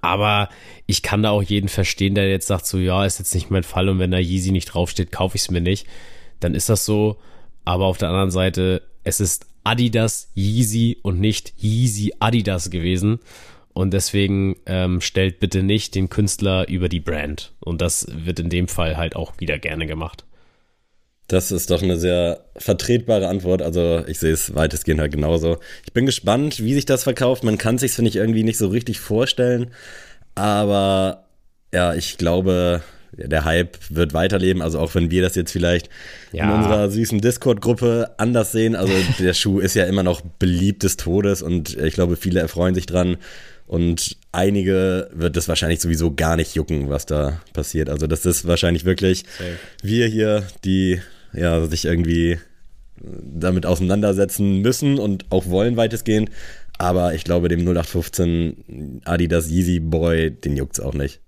Aber 0.00 0.48
ich 0.86 1.02
kann 1.02 1.22
da 1.22 1.30
auch 1.30 1.42
jeden 1.44 1.68
verstehen, 1.68 2.16
der 2.16 2.28
jetzt 2.28 2.48
sagt 2.48 2.66
so, 2.66 2.76
ja, 2.76 3.06
ist 3.06 3.20
jetzt 3.20 3.32
nicht 3.32 3.52
mein 3.52 3.62
Fall 3.62 3.88
und 3.88 4.00
wenn 4.00 4.10
da 4.10 4.18
Yeezy 4.18 4.50
nicht 4.50 4.74
draufsteht, 4.74 5.12
kaufe 5.12 5.36
ich 5.36 5.42
es 5.42 5.50
mir 5.52 5.60
nicht. 5.60 5.86
Dann 6.40 6.56
ist 6.56 6.68
das 6.68 6.84
so. 6.84 7.18
Aber 7.64 7.86
auf 7.86 7.96
der 7.96 8.08
anderen 8.08 8.32
Seite, 8.32 8.82
es 9.04 9.20
ist 9.20 9.46
Adidas 9.62 10.32
Yeezy 10.34 10.98
und 11.02 11.20
nicht 11.20 11.52
Yeezy 11.62 12.14
Adidas 12.18 12.70
gewesen. 12.70 13.20
Und 13.80 13.94
deswegen 13.94 14.56
ähm, 14.66 15.00
stellt 15.00 15.40
bitte 15.40 15.62
nicht 15.62 15.94
den 15.94 16.10
Künstler 16.10 16.68
über 16.68 16.90
die 16.90 17.00
Brand. 17.00 17.54
Und 17.60 17.80
das 17.80 18.06
wird 18.10 18.38
in 18.38 18.50
dem 18.50 18.68
Fall 18.68 18.98
halt 18.98 19.16
auch 19.16 19.32
wieder 19.38 19.58
gerne 19.58 19.86
gemacht. 19.86 20.26
Das 21.28 21.50
ist 21.50 21.70
doch 21.70 21.82
eine 21.82 21.96
sehr 21.96 22.44
vertretbare 22.58 23.26
Antwort. 23.26 23.62
Also 23.62 24.04
ich 24.06 24.18
sehe 24.18 24.34
es 24.34 24.54
weitestgehend 24.54 25.00
halt 25.00 25.12
genauso. 25.12 25.56
Ich 25.86 25.94
bin 25.94 26.04
gespannt, 26.04 26.62
wie 26.62 26.74
sich 26.74 26.84
das 26.84 27.04
verkauft. 27.04 27.42
Man 27.42 27.56
kann 27.56 27.78
sich 27.78 27.92
finde 27.92 28.10
ich 28.10 28.16
irgendwie 28.16 28.44
nicht 28.44 28.58
so 28.58 28.68
richtig 28.68 29.00
vorstellen. 29.00 29.70
Aber 30.34 31.24
ja, 31.72 31.94
ich 31.94 32.18
glaube, 32.18 32.82
der 33.12 33.46
Hype 33.46 33.78
wird 33.88 34.12
weiterleben. 34.12 34.60
Also 34.60 34.78
auch 34.78 34.94
wenn 34.94 35.10
wir 35.10 35.22
das 35.22 35.36
jetzt 35.36 35.52
vielleicht 35.52 35.88
ja. 36.32 36.44
in 36.44 36.50
unserer 36.50 36.90
süßen 36.90 37.22
Discord-Gruppe 37.22 38.10
anders 38.18 38.52
sehen. 38.52 38.76
Also 38.76 38.92
der 39.18 39.32
Schuh 39.32 39.58
ist 39.58 39.72
ja 39.72 39.86
immer 39.86 40.02
noch 40.02 40.20
beliebt 40.20 40.82
des 40.82 40.98
Todes 40.98 41.40
und 41.40 41.78
ich 41.78 41.94
glaube, 41.94 42.16
viele 42.16 42.40
erfreuen 42.40 42.74
sich 42.74 42.84
dran. 42.84 43.16
Und 43.70 44.16
einige 44.32 45.08
wird 45.12 45.36
es 45.36 45.46
wahrscheinlich 45.46 45.78
sowieso 45.78 46.12
gar 46.12 46.34
nicht 46.34 46.56
jucken, 46.56 46.90
was 46.90 47.06
da 47.06 47.40
passiert. 47.52 47.88
Also 47.88 48.08
das 48.08 48.26
ist 48.26 48.44
wahrscheinlich 48.44 48.84
wirklich 48.84 49.22
Safe. 49.38 49.56
wir 49.80 50.08
hier, 50.08 50.42
die 50.64 51.00
ja 51.32 51.64
sich 51.66 51.84
irgendwie 51.84 52.40
damit 52.98 53.66
auseinandersetzen 53.66 54.58
müssen 54.60 54.98
und 54.98 55.26
auch 55.30 55.46
wollen 55.46 55.76
weitestgehend. 55.76 56.30
Aber 56.78 57.14
ich 57.14 57.22
glaube, 57.22 57.46
dem 57.46 57.60
0815 57.60 59.02
Adidas 59.04 59.48
Yeezy 59.48 59.78
Boy, 59.78 60.32
den 60.32 60.56
juckt's 60.56 60.80
auch 60.80 60.94
nicht. 60.94 61.20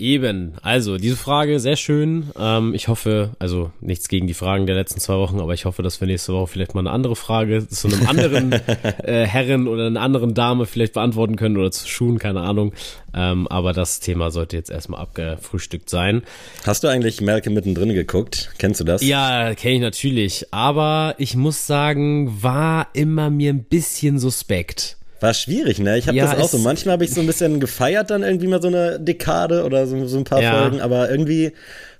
Eben, 0.00 0.54
also 0.62 0.96
diese 0.96 1.14
Frage 1.14 1.60
sehr 1.60 1.76
schön. 1.76 2.30
Ähm, 2.38 2.72
ich 2.72 2.88
hoffe, 2.88 3.32
also 3.38 3.70
nichts 3.82 4.08
gegen 4.08 4.26
die 4.26 4.32
Fragen 4.32 4.66
der 4.66 4.74
letzten 4.74 4.98
zwei 4.98 5.16
Wochen, 5.16 5.40
aber 5.40 5.52
ich 5.52 5.66
hoffe, 5.66 5.82
dass 5.82 6.00
wir 6.00 6.08
nächste 6.08 6.32
Woche 6.32 6.46
vielleicht 6.46 6.74
mal 6.74 6.80
eine 6.80 6.90
andere 6.90 7.16
Frage 7.16 7.68
zu 7.68 7.88
einem 7.88 8.06
anderen 8.06 8.52
äh, 9.04 9.26
Herren 9.26 9.68
oder 9.68 9.88
einer 9.88 10.00
anderen 10.00 10.32
Dame 10.32 10.64
vielleicht 10.64 10.94
beantworten 10.94 11.36
können 11.36 11.58
oder 11.58 11.70
zu 11.70 11.86
Schuhen, 11.86 12.18
keine 12.18 12.40
Ahnung. 12.40 12.72
Ähm, 13.12 13.46
aber 13.48 13.74
das 13.74 14.00
Thema 14.00 14.30
sollte 14.30 14.56
jetzt 14.56 14.70
erstmal 14.70 15.02
abgefrühstückt 15.02 15.90
sein. 15.90 16.22
Hast 16.64 16.82
du 16.82 16.88
eigentlich 16.88 17.20
Merke 17.20 17.50
mittendrin 17.50 17.92
geguckt? 17.92 18.52
Kennst 18.56 18.80
du 18.80 18.84
das? 18.84 19.02
Ja, 19.02 19.54
kenne 19.54 19.74
ich 19.74 19.80
natürlich. 19.82 20.46
Aber 20.50 21.14
ich 21.18 21.36
muss 21.36 21.66
sagen, 21.66 22.42
war 22.42 22.88
immer 22.94 23.28
mir 23.28 23.52
ein 23.52 23.64
bisschen 23.64 24.18
suspekt. 24.18 24.96
War 25.20 25.34
schwierig, 25.34 25.78
ne? 25.78 25.98
Ich 25.98 26.08
habe 26.08 26.16
ja, 26.16 26.24
das 26.24 26.42
auch 26.42 26.48
so. 26.48 26.58
Manchmal 26.58 26.94
habe 26.94 27.04
ich 27.04 27.12
so 27.12 27.20
ein 27.20 27.26
bisschen 27.26 27.60
gefeiert, 27.60 28.10
dann 28.10 28.22
irgendwie 28.22 28.46
mal 28.46 28.62
so 28.62 28.68
eine 28.68 28.98
Dekade 28.98 29.64
oder 29.64 29.86
so, 29.86 30.06
so 30.06 30.18
ein 30.18 30.24
paar 30.24 30.42
ja. 30.42 30.58
Folgen, 30.58 30.80
aber 30.80 31.10
irgendwie 31.10 31.52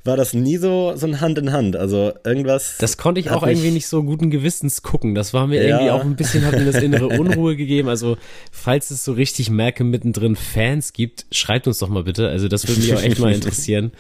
war 0.03 0.17
das 0.17 0.33
nie 0.33 0.57
so, 0.57 0.95
so 0.97 1.07
ein 1.07 1.21
Hand 1.21 1.37
in 1.39 1.53
Hand. 1.53 1.77
Also 1.77 2.13
irgendwas. 2.25 2.77
Das 2.79 2.97
konnte 2.97 3.21
ich 3.21 3.31
auch 3.31 3.47
irgendwie 3.47 3.71
nicht 3.71 3.87
so 3.87 4.03
guten 4.03 4.31
Gewissens 4.31 4.83
gucken. 4.83 5.15
Das 5.15 5.35
war 5.35 5.47
mir 5.47 5.63
ja. 5.63 5.77
irgendwie 5.77 5.91
auch 5.91 6.03
ein 6.03 6.17
bisschen, 6.17 6.47
hat 6.47 6.55
mir 6.59 6.65
das 6.65 6.83
innere 6.83 7.09
Unruhe 7.21 7.57
gegeben. 7.57 7.89
Also, 7.89 8.17
falls 8.51 8.91
es 8.91 9.05
so 9.05 9.13
richtig 9.13 9.51
merke 9.51 9.85
mittendrin 9.85 10.37
Fans 10.37 10.95
gibt, 10.95 11.27
schreibt 11.31 11.67
uns 11.67 11.79
doch 11.79 11.89
mal 11.89 12.05
bitte. 12.05 12.29
Also, 12.29 12.49
das 12.49 12.67
würde 12.67 12.81
mich 12.81 12.95
auch 12.95 13.03
echt 13.03 13.19
mal 13.19 13.33
interessieren. 13.35 13.93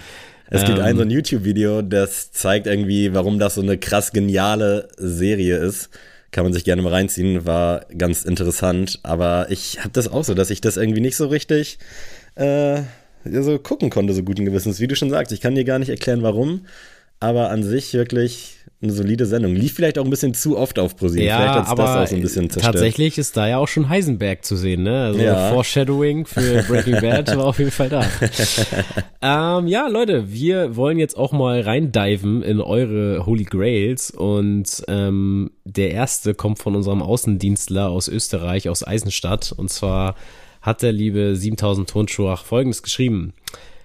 Es 0.53 0.65
gibt 0.65 0.81
ein 0.81 0.97
so 0.97 1.03
ein 1.03 1.11
ähm. 1.11 1.17
YouTube-Video, 1.17 1.83
das 1.83 2.33
zeigt 2.33 2.67
irgendwie, 2.67 3.15
warum 3.15 3.39
das 3.39 3.55
so 3.55 3.61
eine 3.61 3.79
krass 3.79 4.12
geniale 4.12 4.89
Serie 4.97 5.57
ist. 5.59 5.91
Kann 6.31 6.45
man 6.45 6.53
sich 6.53 6.65
gerne 6.65 6.83
mal 6.83 6.93
reinziehen, 6.93 7.45
war 7.45 7.87
ganz 7.97 8.25
interessant. 8.25 9.01
Aber 9.03 9.51
ich 9.51 9.81
habe 9.81 9.91
das 9.93 10.09
auch 10.09 10.25
so, 10.25 10.35
dass 10.35 10.51
ich 10.51 10.61
das 10.61 10.77
irgendwie 10.77 11.01
nicht 11.01 11.17
so 11.17 11.27
richtig 11.27 11.79
äh, 12.37 12.83
so 13.25 13.59
gucken 13.59 13.91
konnte, 13.91 14.15
so 14.15 14.23
guten 14.23 14.45
Gewissens. 14.45 14.81
Wie 14.81 14.87
du 14.87 14.97
schon 14.97 15.11
sagst, 15.11 15.33
ich 15.33 15.41
kann 15.41 15.55
dir 15.55 15.65
gar 15.65 15.79
nicht 15.79 15.91
erklären, 15.91 16.23
warum. 16.23 16.67
Aber 17.21 17.50
an 17.50 17.62
sich 17.62 17.93
wirklich 17.93 18.57
eine 18.83 18.93
solide 18.93 19.27
Sendung. 19.27 19.55
Lief 19.55 19.75
vielleicht 19.75 19.99
auch 19.99 20.05
ein 20.05 20.11
bisschen 20.11 20.33
zu 20.33 20.57
oft 20.57 20.79
auf 20.79 20.97
ProSieben. 20.97 21.27
Ja, 21.27 21.37
vielleicht 21.37 21.69
aber 21.69 21.83
das 21.83 21.97
auch 21.97 22.07
so 22.07 22.17
ein 22.17 22.23
bisschen 22.23 22.49
zerstört. 22.49 22.75
Tatsächlich 22.75 23.19
ist 23.19 23.37
da 23.37 23.47
ja 23.47 23.59
auch 23.59 23.69
schon 23.69 23.91
Heisenberg 23.91 24.43
zu 24.43 24.57
sehen, 24.57 24.85
ne? 24.85 25.05
Also 25.05 25.21
ja. 25.21 25.50
Foreshadowing 25.50 26.25
für 26.25 26.62
Breaking 26.69 26.99
Bad 27.00 27.37
war 27.37 27.45
auf 27.45 27.59
jeden 27.59 27.73
Fall 27.73 27.91
da. 27.91 28.07
ähm, 29.61 29.67
ja, 29.67 29.87
Leute, 29.89 30.33
wir 30.33 30.77
wollen 30.77 30.99
jetzt 30.99 31.19
auch 31.19 31.33
mal 31.33 31.61
reindiven 31.61 32.43
in 32.43 32.62
eure 32.62 33.27
Holy 33.27 33.45
Grails 33.45 34.11
und 34.11 34.83
ähm, 34.89 35.50
der 35.65 35.91
erste 35.91 36.35
kommt 36.35 36.59
von 36.59 36.75
unserem 36.75 37.03
Außendienstler 37.03 37.91
aus 37.91 38.09
Österreich, 38.09 38.71
aus 38.71 38.87
Eisenstadt 38.87 39.53
und 39.55 39.69
zwar 39.69 40.15
hat 40.62 40.81
der 40.81 40.93
liebe 40.93 41.37
7000 41.37 41.89
Tonschuach 41.89 42.45
folgendes 42.45 42.83
geschrieben. 42.83 43.35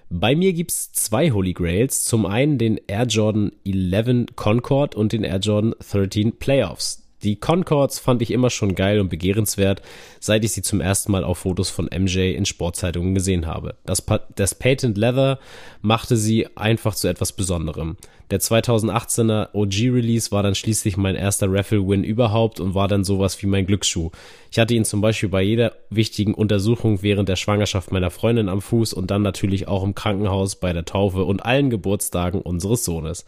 Bei 0.09 0.35
mir 0.35 0.53
gibt's 0.53 0.91
zwei 0.91 1.31
Holy 1.31 1.53
Grails. 1.53 2.03
Zum 2.03 2.25
einen 2.25 2.57
den 2.57 2.79
Air 2.88 3.05
Jordan 3.05 3.51
11 3.65 4.35
Concord 4.35 4.95
und 4.95 5.13
den 5.13 5.24
Air 5.24 5.39
Jordan 5.39 5.74
13 5.79 6.38
Playoffs. 6.38 7.04
Die 7.25 7.38
Concords 7.38 7.98
fand 7.98 8.22
ich 8.22 8.29
immer 8.29 8.51
schon 8.51 8.75
geil 8.75 9.00
und 9.00 9.10
begehrenswert, 9.10 9.82
seit 10.20 10.46
ich 10.46 10.51
sie 10.51 10.62
zum 10.62 10.79
ersten 10.79 11.12
Mal 11.12 11.24
auf 11.24 11.39
Fotos 11.39 11.72
von 11.72 11.86
MJ 11.86 12.36
in 12.36 12.46
Sportzeitungen 12.46 13.15
gesehen 13.15 13.48
habe. 13.48 13.74
Das, 13.84 14.03
pa 14.03 14.20
das 14.36 14.53
Patent 14.53 14.96
Leather 14.96 15.39
machte 15.82 16.17
sie 16.17 16.46
einfach 16.55 16.94
zu 16.94 17.08
etwas 17.08 17.34
Besonderem. 17.34 17.98
Der 18.29 18.39
2018er 18.39 19.50
OG-Release 19.53 20.32
war 20.32 20.44
dann 20.44 20.53
schließlich 20.53 20.98
mein 20.98 21.15
erster 21.15 21.51
Raffle-Win 21.51 22.03
überhaupt 22.03 22.60
und 22.60 22.75
war 22.75 22.88
dann 22.88 23.03
sowas 23.03 23.41
wie 23.41 23.48
mein 23.48 23.65
Glücksschuh. 23.65 24.12
Ich 24.51 24.60
hatte 24.60 24.75
ihn 24.75 24.86
zum 24.86 25.01
Beispiel 25.01 25.29
bei 25.29 25.41
jeder 25.41 25.74
wichtigen 25.89 26.36
Untersuchung 26.36 27.01
während 27.01 27.27
der 27.27 27.38
Schwangerschaft 27.38 27.91
meiner 27.91 28.12
Freundin 28.12 28.50
am 28.50 28.62
Fuß 28.62 28.94
und 28.94 29.10
dann 29.10 29.24
natürlich 29.24 29.67
auch 29.67 29.84
im 29.84 29.96
Krankenhaus 29.96 30.58
bei 30.58 30.74
der 30.74 30.86
Taufe 30.86 31.24
und 31.24 31.44
allen 31.44 31.72
Geburtstagen 31.72 32.39
unseres 32.41 32.86
Sohnes. 32.86 33.25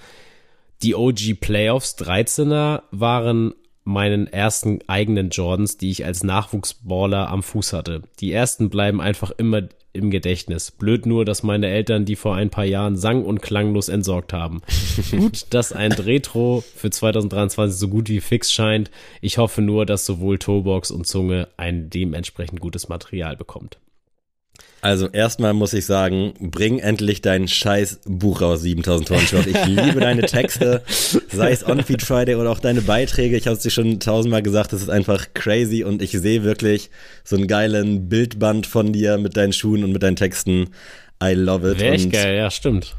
Die 0.83 0.93
OG 0.93 1.39
Playoffs 1.41 1.97
13er 1.97 2.83
waren 2.91 3.55
meinen 3.87 4.27
ersten 4.27 4.79
eigenen 4.87 5.29
Jordans, 5.29 5.77
die 5.77 5.89
ich 5.89 6.05
als 6.05 6.21
Nachwuchsballer 6.21 7.29
am 7.29 7.41
Fuß 7.41 7.71
hatte. 7.71 8.01
Die 8.19 8.33
ersten 8.33 8.69
bleiben 8.69 8.99
einfach 8.99 9.31
immer 9.31 9.69
im 9.93 10.11
Gedächtnis. 10.11 10.71
Blöd 10.71 11.05
nur, 11.05 11.23
dass 11.23 11.41
meine 11.41 11.67
Eltern 11.67 12.03
die 12.03 12.17
vor 12.17 12.35
ein 12.35 12.49
paar 12.49 12.65
Jahren 12.65 12.97
sang- 12.97 13.23
und 13.23 13.41
klanglos 13.41 13.87
entsorgt 13.87 14.33
haben. 14.33 14.61
gut, 15.11 15.47
dass 15.51 15.71
ein 15.71 15.93
Retro 15.93 16.63
für 16.75 16.89
2023 16.89 17.79
so 17.79 17.87
gut 17.87 18.09
wie 18.09 18.19
fix 18.19 18.51
scheint. 18.51 18.91
Ich 19.21 19.37
hoffe 19.37 19.61
nur, 19.61 19.85
dass 19.85 20.05
sowohl 20.05 20.37
Toolbox 20.37 20.91
und 20.91 21.07
Zunge 21.07 21.47
ein 21.55 21.89
dementsprechend 21.89 22.59
gutes 22.59 22.89
Material 22.89 23.37
bekommt. 23.37 23.77
Also 24.81 25.09
erstmal 25.09 25.53
muss 25.53 25.73
ich 25.73 25.85
sagen, 25.85 26.33
bring 26.39 26.79
endlich 26.79 27.21
dein 27.21 27.47
scheiß 27.47 28.01
Buch 28.05 28.41
raus, 28.41 28.61
7000 28.61 29.07
Toren 29.07 29.45
Ich 29.47 29.65
liebe 29.65 29.99
deine 29.99 30.21
Texte, 30.21 30.83
sei 31.31 31.51
es 31.51 31.65
On 31.67 31.83
Feed 31.83 32.03
Friday 32.03 32.35
oder 32.35 32.51
auch 32.51 32.59
deine 32.59 32.81
Beiträge. 32.81 33.35
Ich 33.37 33.47
habe 33.47 33.57
es 33.57 33.63
dir 33.63 33.71
schon 33.71 33.99
tausendmal 33.99 34.43
gesagt, 34.43 34.73
das 34.73 34.81
ist 34.81 34.89
einfach 34.89 35.33
crazy 35.33 35.83
und 35.83 36.01
ich 36.01 36.11
sehe 36.11 36.43
wirklich 36.43 36.91
so 37.23 37.35
einen 37.35 37.47
geilen 37.47 38.07
Bildband 38.07 38.67
von 38.67 38.93
dir 38.93 39.17
mit 39.17 39.35
deinen 39.35 39.53
Schuhen 39.53 39.83
und 39.83 39.91
mit 39.91 40.03
deinen 40.03 40.15
Texten. 40.15 40.69
I 41.23 41.33
love 41.33 41.71
it. 41.71 41.79
Wäre 41.79 41.95
echt 41.95 42.11
geil, 42.11 42.37
ja, 42.37 42.51
stimmt. 42.51 42.95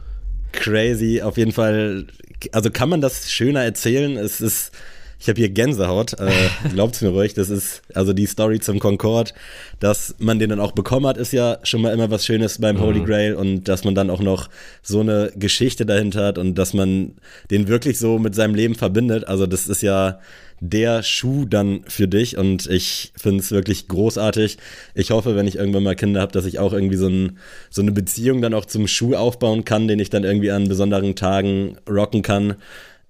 Crazy, 0.53 1.23
auf 1.23 1.37
jeden 1.37 1.53
Fall. 1.53 2.07
Also 2.53 2.71
kann 2.71 2.89
man 2.89 3.01
das 3.01 3.31
schöner 3.31 3.63
erzählen? 3.63 4.17
Es 4.17 4.41
ist 4.41 4.73
ich 5.21 5.29
habe 5.29 5.39
hier 5.39 5.49
Gänsehaut. 5.49 6.15
Äh, 6.21 6.31
glaubt's 6.73 7.01
mir 7.01 7.09
ruhig. 7.09 7.35
Das 7.35 7.51
ist 7.51 7.83
also 7.95 8.13
die 8.13 8.27
Story 8.27 8.61
zum 8.61 8.79
Concorde. 8.79 9.33
Dass 9.81 10.15
man 10.19 10.39
den 10.39 10.51
dann 10.51 10.61
auch 10.61 10.73
bekommen 10.73 11.07
hat, 11.07 11.17
ist 11.17 11.33
ja 11.33 11.59
schon 11.63 11.83
mal 11.83 11.93
immer 11.93 12.11
was 12.11 12.25
Schönes 12.25 12.59
beim 12.59 12.77
mhm. 12.77 12.81
Holy 12.81 13.01
Grail 13.05 13.35
und 13.35 13.65
dass 13.65 13.85
man 13.85 13.95
dann 13.95 14.11
auch 14.11 14.21
noch 14.21 14.49
so 14.83 15.01
eine 15.01 15.33
Geschichte 15.37 15.87
dahinter 15.87 16.25
hat 16.25 16.39
und 16.39 16.57
dass 16.57 16.73
man 16.73 17.13
den 17.51 17.69
wirklich 17.69 17.99
so 17.99 18.19
mit 18.19 18.35
seinem 18.35 18.55
Leben 18.55 18.75
verbindet. 18.75 19.27
Also 19.27 19.47
das 19.47 19.67
ist 19.67 19.83
ja 19.83 20.21
der 20.61 21.03
Schuh 21.03 21.45
dann 21.45 21.81
für 21.87 22.09
dich 22.09 22.37
und 22.37 22.67
ich 22.67 23.13
finde 23.17 23.41
es 23.41 23.51
wirklich 23.51 23.89
großartig. 23.89 24.59
Ich 24.95 25.11
hoffe, 25.11 25.37
wenn 25.37 25.47
ich 25.47 25.57
irgendwann 25.57 25.85
mal 25.85 25.95
Kinder 25.95 26.21
habe, 26.21 26.33
dass 26.33 26.47
ich 26.47 26.59
auch 26.59 26.73
irgendwie 26.73 26.97
so, 26.97 27.09
ein, 27.09 27.39
so 27.71 27.83
eine 27.83 27.93
Beziehung 27.93 28.43
dann 28.43 28.55
auch 28.55 28.65
zum 28.65 28.89
Schuh 28.89 29.15
aufbauen 29.15 29.65
kann, 29.65 29.89
den 29.89 30.01
ich 30.01 30.11
dann 30.11 30.25
irgendwie 30.25 30.51
an 30.51 30.69
besonderen 30.69 31.15
Tagen 31.15 31.77
rocken 31.89 32.23
kann. 32.23 32.57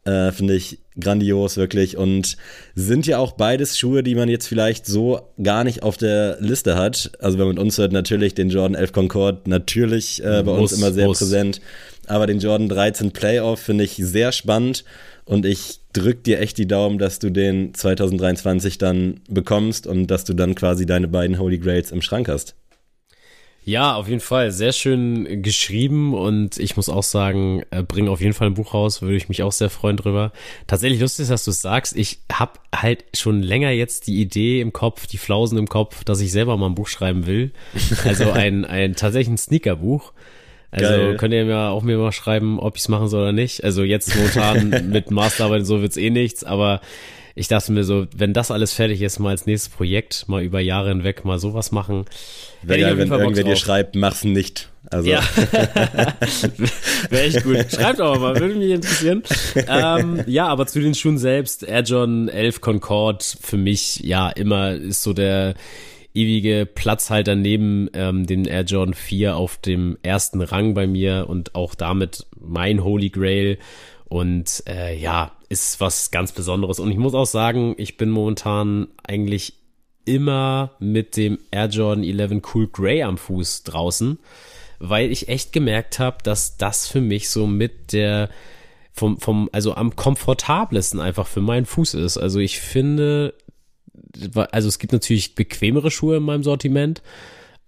Äh, 0.09 0.33
Finde 0.33 0.55
ich 0.55 0.79
grandios, 0.99 1.59
wirklich. 1.59 1.99
Und 1.99 2.39
sind 2.75 3.07
ja 3.07 3.19
auch 3.19 3.33
beides 3.33 3.79
Schuhe, 3.79 4.03
die 4.03 4.15
man 4.15 4.31
jetzt 4.31 4.47
vielleicht 4.47 4.87
so 4.87 5.21
gar 5.43 5.65
nicht 5.65 5.83
auf 5.83 5.99
der 5.99 6.39
Liste 6.41 6.77
hat. 6.77 7.13
Also 7.21 7.39
wenn 7.39 7.47
man 7.47 7.59
uns 7.59 7.77
hört, 7.77 7.93
natürlich 7.93 8.35
den 8.35 8.49
Jordan 8.49 8.75
11 8.75 8.93
Concorde, 8.93 9.41
natürlich 9.45 10.25
äh, 10.25 10.43
bei 10.43 10.53
muss, 10.53 10.73
uns 10.73 10.81
immer 10.81 10.93
sehr 10.93 11.07
muss. 11.07 11.19
präsent. 11.19 11.61
Aber 12.07 12.27
den 12.27 12.39
Jordan 12.39 12.71
13 12.71 13.11
Playoff 13.11 13.61
finde 13.61 13.85
ich 13.85 13.97
sehr 13.97 14.33
spannend. 14.33 14.85
Und 15.27 15.45
ich 15.45 15.81
drück 15.93 16.25
dir 16.25 16.41
echt 16.41 16.57
die 16.57 16.67
Daumen, 16.67 16.99
dass 16.99 17.19
du 17.19 17.29
den 17.29 17.75
2023 17.75 18.79
dann 18.79 19.21
bekommst 19.29 19.87
und 19.87 20.07
dass 20.07 20.25
du 20.25 20.33
dann 20.33 20.55
quasi 20.55 20.87
deine 20.87 21.09
beiden 21.09 21.39
Holy 21.39 21.59
Grails 21.59 21.93
im 21.93 22.01
Schrank 22.01 22.29
hast. 22.29 22.55
Ja, 23.69 23.97
auf 23.97 24.09
jeden 24.09 24.21
Fall. 24.21 24.51
Sehr 24.51 24.73
schön 24.73 25.43
geschrieben 25.43 26.15
und 26.15 26.57
ich 26.57 26.77
muss 26.77 26.89
auch 26.89 27.03
sagen, 27.03 27.65
äh, 27.71 27.83
bring 27.83 28.09
auf 28.09 28.23
jeden 28.23 28.33
Fall 28.33 28.47
ein 28.47 28.55
Buch 28.55 28.73
raus, 28.73 29.03
würde 29.03 29.17
ich 29.17 29.29
mich 29.29 29.43
auch 29.43 29.53
sehr 29.53 29.69
freuen 29.69 29.99
drüber. 29.99 30.33
Tatsächlich 30.67 31.01
lustig, 31.01 31.25
ist, 31.25 31.31
dass 31.31 31.45
du 31.45 31.51
es 31.51 31.61
sagst. 31.61 31.95
Ich 31.95 32.21
habe 32.33 32.53
halt 32.75 33.05
schon 33.15 33.43
länger 33.43 33.69
jetzt 33.69 34.07
die 34.07 34.23
Idee 34.23 34.63
im 34.63 34.73
Kopf, 34.73 35.07
die 35.07 35.19
Flausen 35.19 35.59
im 35.59 35.69
Kopf, 35.69 36.03
dass 36.03 36.23
ich 36.23 36.33
selber 36.33 36.57
mal 36.57 36.71
ein 36.71 36.77
Buch 36.77 36.89
schreiben 36.89 37.27
will. 37.27 37.53
Also 38.07 38.31
ein, 38.33 38.65
ein 38.65 38.95
tatsächlich 38.95 39.35
ein 39.35 39.37
Sneakerbuch. 39.37 40.15
Also 40.71 40.89
Geil. 40.89 41.17
könnt 41.19 41.35
ihr 41.35 41.45
mir 41.45 41.69
auch 41.69 41.83
mir 41.83 41.99
mal 41.99 42.13
schreiben, 42.13 42.59
ob 42.59 42.77
ich 42.77 42.85
es 42.85 42.89
machen 42.89 43.09
soll 43.09 43.21
oder 43.21 43.33
nicht. 43.33 43.65
Also 43.65 43.83
jetzt 43.83 44.17
momentan 44.17 44.89
mit 44.91 45.11
Masterarbeit 45.11 45.61
und 45.61 45.67
so 45.67 45.83
wird's 45.83 45.99
eh 45.99 46.09
nichts, 46.09 46.43
aber 46.43 46.81
ich 47.39 47.49
dachte 47.49 47.73
mir 47.73 47.85
so, 47.85 48.07
wenn 48.17 48.33
das 48.33 48.51
alles 48.51 48.73
fertig 48.75 49.01
ist, 49.01 49.19
mal 49.19 49.31
als 49.31 49.47
nächstes 49.47 49.73
Projekt, 49.73 50.29
mal 50.29 50.43
über 50.43 50.61
Jahre 50.61 50.89
hinweg 50.89 51.25
mal 51.25 51.39
sowas 51.39 51.71
machen. 51.71 52.05
Wäre 52.63 52.81
geil, 52.81 52.99
wenn 52.99 53.11
irgendwer 53.11 53.45
dir 53.45 53.57
schreibt, 53.57 53.95
mach's 53.95 54.25
nicht. 54.25 54.69
Also. 54.91 55.09
Ja. 55.09 55.21
Wäre 57.11 57.25
echt 57.25 57.45
gut. 57.45 57.71
Schreibt 57.71 58.01
aber 58.01 58.19
mal, 58.19 58.41
würde 58.41 58.55
mich 58.55 58.71
interessieren. 58.71 59.23
Ähm, 59.55 60.25
ja, 60.27 60.49
aber 60.49 60.67
zu 60.67 60.81
den 60.81 60.95
Schuhen 60.95 61.19
selbst, 61.19 61.63
Air 61.63 61.83
John 61.83 62.29
11 62.29 62.61
Concorde 62.61 63.25
für 63.41 63.57
mich, 63.57 64.01
ja, 64.01 64.31
immer 64.31 64.73
ist 64.73 65.03
so 65.03 65.13
der 65.13 65.55
ewige 66.15 66.67
Platzhalter 66.67 67.37
neben 67.37 67.89
ähm, 67.93 68.27
dem 68.27 68.47
Air 68.47 68.63
Jordan 68.63 68.95
4 68.95 69.37
auf 69.37 69.59
dem 69.59 69.99
ersten 70.03 70.41
Rang 70.41 70.75
bei 70.75 70.87
mir 70.87 71.27
und 71.29 71.55
auch 71.55 71.75
damit 71.75 72.27
mein 72.41 72.83
Holy 72.83 73.11
Grail. 73.11 73.59
Und 74.09 74.63
äh, 74.67 74.97
ja, 74.97 75.33
ist 75.49 75.81
was 75.81 76.11
ganz 76.11 76.33
Besonderes. 76.33 76.81
Und 76.81 76.91
ich 76.91 76.97
muss 76.97 77.15
auch 77.15 77.27
sagen, 77.27 77.75
ich 77.79 77.97
bin 77.97 78.11
momentan 78.11 78.89
eigentlich 79.07 79.55
immer 80.05 80.73
mit 80.79 81.17
dem 81.17 81.39
Air 81.51 81.67
Jordan 81.67 82.05
11 82.05 82.43
Cool 82.55 82.69
Grey 82.69 83.03
am 83.03 83.19
Fuß 83.19 83.65
draußen, 83.65 84.19
weil 84.79 85.13
ich 85.13 85.29
echt 85.29 85.53
gemerkt 85.53 85.99
habe, 85.99 86.19
dass 86.23 86.57
das 86.57 86.89
für 86.89 87.03
mich 87.03 87.29
so 87.29 87.47
mit 87.47 87.93
der 87.93 88.31
vom, 88.93 89.21
vom, 89.21 89.49
also 89.53 89.75
am 89.75 89.95
komfortabelsten 89.95 91.01
einfach 91.01 91.27
für 91.27 91.41
meinen 91.41 91.67
Fuß 91.67 91.95
ist. 91.95 92.17
Also 92.17 92.41
ich 92.41 92.59
finde, 92.59 93.35
also 94.51 94.69
es 94.69 94.79
gibt 94.79 94.93
natürlich 94.93 95.35
bequemere 95.35 95.91
Schuhe 95.91 96.17
in 96.17 96.25
meinem 96.25 96.43
Sortiment, 96.43 97.03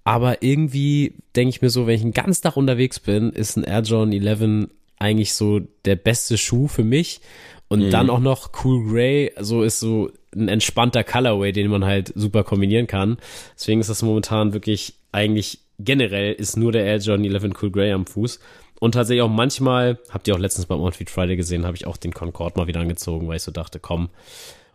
aber 0.03 0.43
irgendwie 0.43 1.15
denke 1.37 1.51
ich 1.51 1.63
mir 1.63 1.71
so, 1.71 1.87
wenn 1.87 1.95
ich 1.95 2.03
einen 2.03 2.13
ganzen 2.13 2.43
Tag 2.43 2.57
unterwegs 2.57 2.99
bin, 2.99 3.31
ist 3.31 3.57
ein 3.57 3.65
Air 3.65 3.83
Jordan 3.83 4.13
11 4.13 4.71
eigentlich 5.01 5.35
so 5.35 5.61
der 5.85 5.97
beste 5.97 6.39
Schuh 6.39 6.69
für 6.69 6.85
mich. 6.85 7.21
Und 7.69 7.87
mhm. 7.87 7.91
dann 7.91 8.11
auch 8.11 8.21
noch 8.21 8.51
Cool 8.65 8.91
Grey, 8.91 9.33
so 9.39 9.63
ist 9.63 9.81
so 9.81 10.11
ein 10.35 10.49
entspannter 10.49 11.05
Colorway, 11.05 11.53
den 11.53 11.71
man 11.71 11.85
halt 11.85 12.13
super 12.15 12.45
kombinieren 12.45 12.87
kann. 12.87 13.19
Deswegen 13.57 13.81
ist 13.81 13.91
das 13.91 14.03
momentan 14.03 14.53
wirklich 14.53 14.95
eigentlich 15.13 15.61
generell 15.79 16.33
ist 16.33 16.57
nur 16.57 16.73
der 16.73 16.85
Air 16.85 16.99
Jordan 16.99 17.25
11 17.25 17.63
Cool 17.63 17.71
Grey 17.71 17.93
am 17.93 18.07
Fuß. 18.07 18.39
Und 18.81 18.93
tatsächlich 18.93 19.23
auch 19.23 19.29
manchmal, 19.29 19.99
habt 20.11 20.27
ihr 20.27 20.35
auch 20.35 20.39
letztens 20.39 20.67
beim 20.67 20.81
Outfit 20.81 21.11
Friday 21.11 21.37
gesehen, 21.37 21.67
habe 21.67 21.77
ich 21.77 21.87
auch 21.87 21.97
den 21.97 22.15
Concorde 22.15 22.59
mal 22.59 22.67
wieder 22.67 22.81
angezogen, 22.81 23.29
weil 23.29 23.37
ich 23.37 23.43
so 23.43 23.53
dachte, 23.53 23.79
komm, 23.79 24.09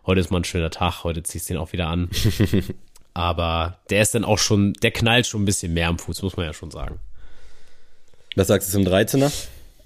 heute 0.06 0.20
ist 0.20 0.30
mal 0.30 0.40
ein 0.40 0.44
schöner 0.44 0.70
Tag, 0.70 1.02
heute 1.04 1.22
ziehst 1.22 1.48
du 1.48 1.54
den 1.54 1.60
auch 1.60 1.72
wieder 1.72 1.88
an. 1.88 2.08
Aber 3.14 3.78
der 3.90 4.02
ist 4.02 4.14
dann 4.14 4.24
auch 4.24 4.38
schon, 4.38 4.74
der 4.74 4.90
knallt 4.90 5.26
schon 5.26 5.42
ein 5.42 5.46
bisschen 5.46 5.74
mehr 5.74 5.88
am 5.88 5.98
Fuß, 5.98 6.22
muss 6.22 6.36
man 6.36 6.46
ja 6.46 6.52
schon 6.52 6.70
sagen. 6.70 6.98
Was 8.36 8.48
sagst 8.48 8.68
du 8.68 8.72
zum 8.72 8.84
13er? 8.84 9.32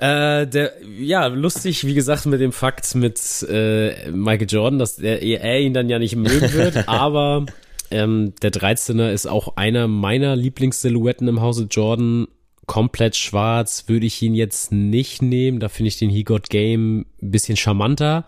Äh, 0.00 0.46
der, 0.46 0.72
ja, 0.98 1.26
lustig, 1.26 1.84
wie 1.84 1.92
gesagt, 1.92 2.24
mit 2.24 2.40
dem 2.40 2.52
Fakt 2.52 2.94
mit 2.94 3.20
äh, 3.50 4.10
Michael 4.10 4.46
Jordan, 4.48 4.78
dass 4.78 4.98
er, 4.98 5.20
er 5.20 5.60
ihn 5.60 5.74
dann 5.74 5.90
ja 5.90 5.98
nicht 5.98 6.16
mögen 6.16 6.54
wird, 6.54 6.88
aber 6.88 7.44
ähm, 7.90 8.32
der 8.40 8.50
13er 8.50 9.10
ist 9.10 9.26
auch 9.26 9.56
einer 9.56 9.88
meiner 9.88 10.36
Lieblingssilhouetten 10.36 11.28
im 11.28 11.42
Hause 11.42 11.66
Jordan. 11.70 12.28
Komplett 12.64 13.16
schwarz 13.16 13.88
würde 13.88 14.06
ich 14.06 14.22
ihn 14.22 14.34
jetzt 14.34 14.72
nicht 14.72 15.20
nehmen, 15.20 15.60
da 15.60 15.68
finde 15.68 15.88
ich 15.88 15.98
den 15.98 16.08
He 16.08 16.24
Got 16.24 16.48
Game 16.48 17.04
ein 17.20 17.30
bisschen 17.30 17.58
charmanter. 17.58 18.24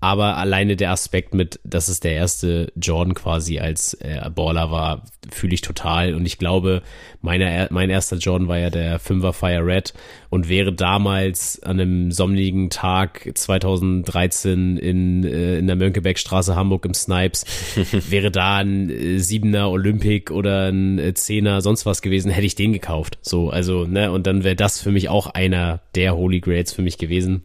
Aber 0.00 0.36
alleine 0.36 0.76
der 0.76 0.92
Aspekt 0.92 1.34
mit, 1.34 1.58
dass 1.64 1.88
es 1.88 2.00
der 2.00 2.12
erste 2.12 2.72
Jordan 2.76 3.14
quasi 3.14 3.58
als 3.58 3.94
äh, 3.94 4.30
Baller 4.34 4.70
war, 4.70 5.04
fühle 5.30 5.54
ich 5.54 5.60
total. 5.60 6.14
Und 6.14 6.24
ich 6.24 6.38
glaube, 6.38 6.82
meine, 7.20 7.66
mein 7.70 7.90
erster 7.90 8.16
Jordan 8.16 8.48
war 8.48 8.58
ja 8.58 8.70
der 8.70 9.00
5er 9.00 9.32
Fire 9.32 9.66
Red 9.66 9.94
und 10.30 10.48
wäre 10.48 10.72
damals 10.72 11.62
an 11.62 11.80
einem 11.80 12.12
sonnigen 12.12 12.70
Tag 12.70 13.30
2013 13.34 14.76
in, 14.76 15.24
äh, 15.24 15.58
in 15.58 15.66
der 15.66 15.76
Mönckebergstraße 15.76 16.54
Hamburg 16.54 16.84
im 16.84 16.94
Snipes, 16.94 17.44
wäre 18.10 18.30
da 18.30 18.58
ein 18.58 18.90
äh, 18.90 19.16
7er 19.16 19.68
Olympic 19.68 20.32
oder 20.32 20.68
ein 20.68 20.98
äh, 20.98 21.12
10er 21.14 21.60
sonst 21.60 21.86
was 21.86 22.02
gewesen, 22.02 22.30
hätte 22.30 22.46
ich 22.46 22.54
den 22.54 22.72
gekauft. 22.72 23.18
So, 23.22 23.50
also, 23.50 23.84
ne, 23.84 24.12
und 24.12 24.26
dann 24.26 24.44
wäre 24.44 24.56
das 24.56 24.80
für 24.80 24.92
mich 24.92 25.08
auch 25.08 25.26
einer 25.26 25.80
der 25.94 26.16
Holy 26.16 26.40
Grades 26.40 26.72
für 26.72 26.82
mich 26.82 26.98
gewesen. 26.98 27.42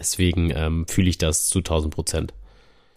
Deswegen 0.00 0.50
ähm, 0.56 0.86
fühle 0.88 1.10
ich 1.10 1.18
das 1.18 1.48
zu 1.48 1.58
1000 1.58 1.94
Prozent. 1.94 2.34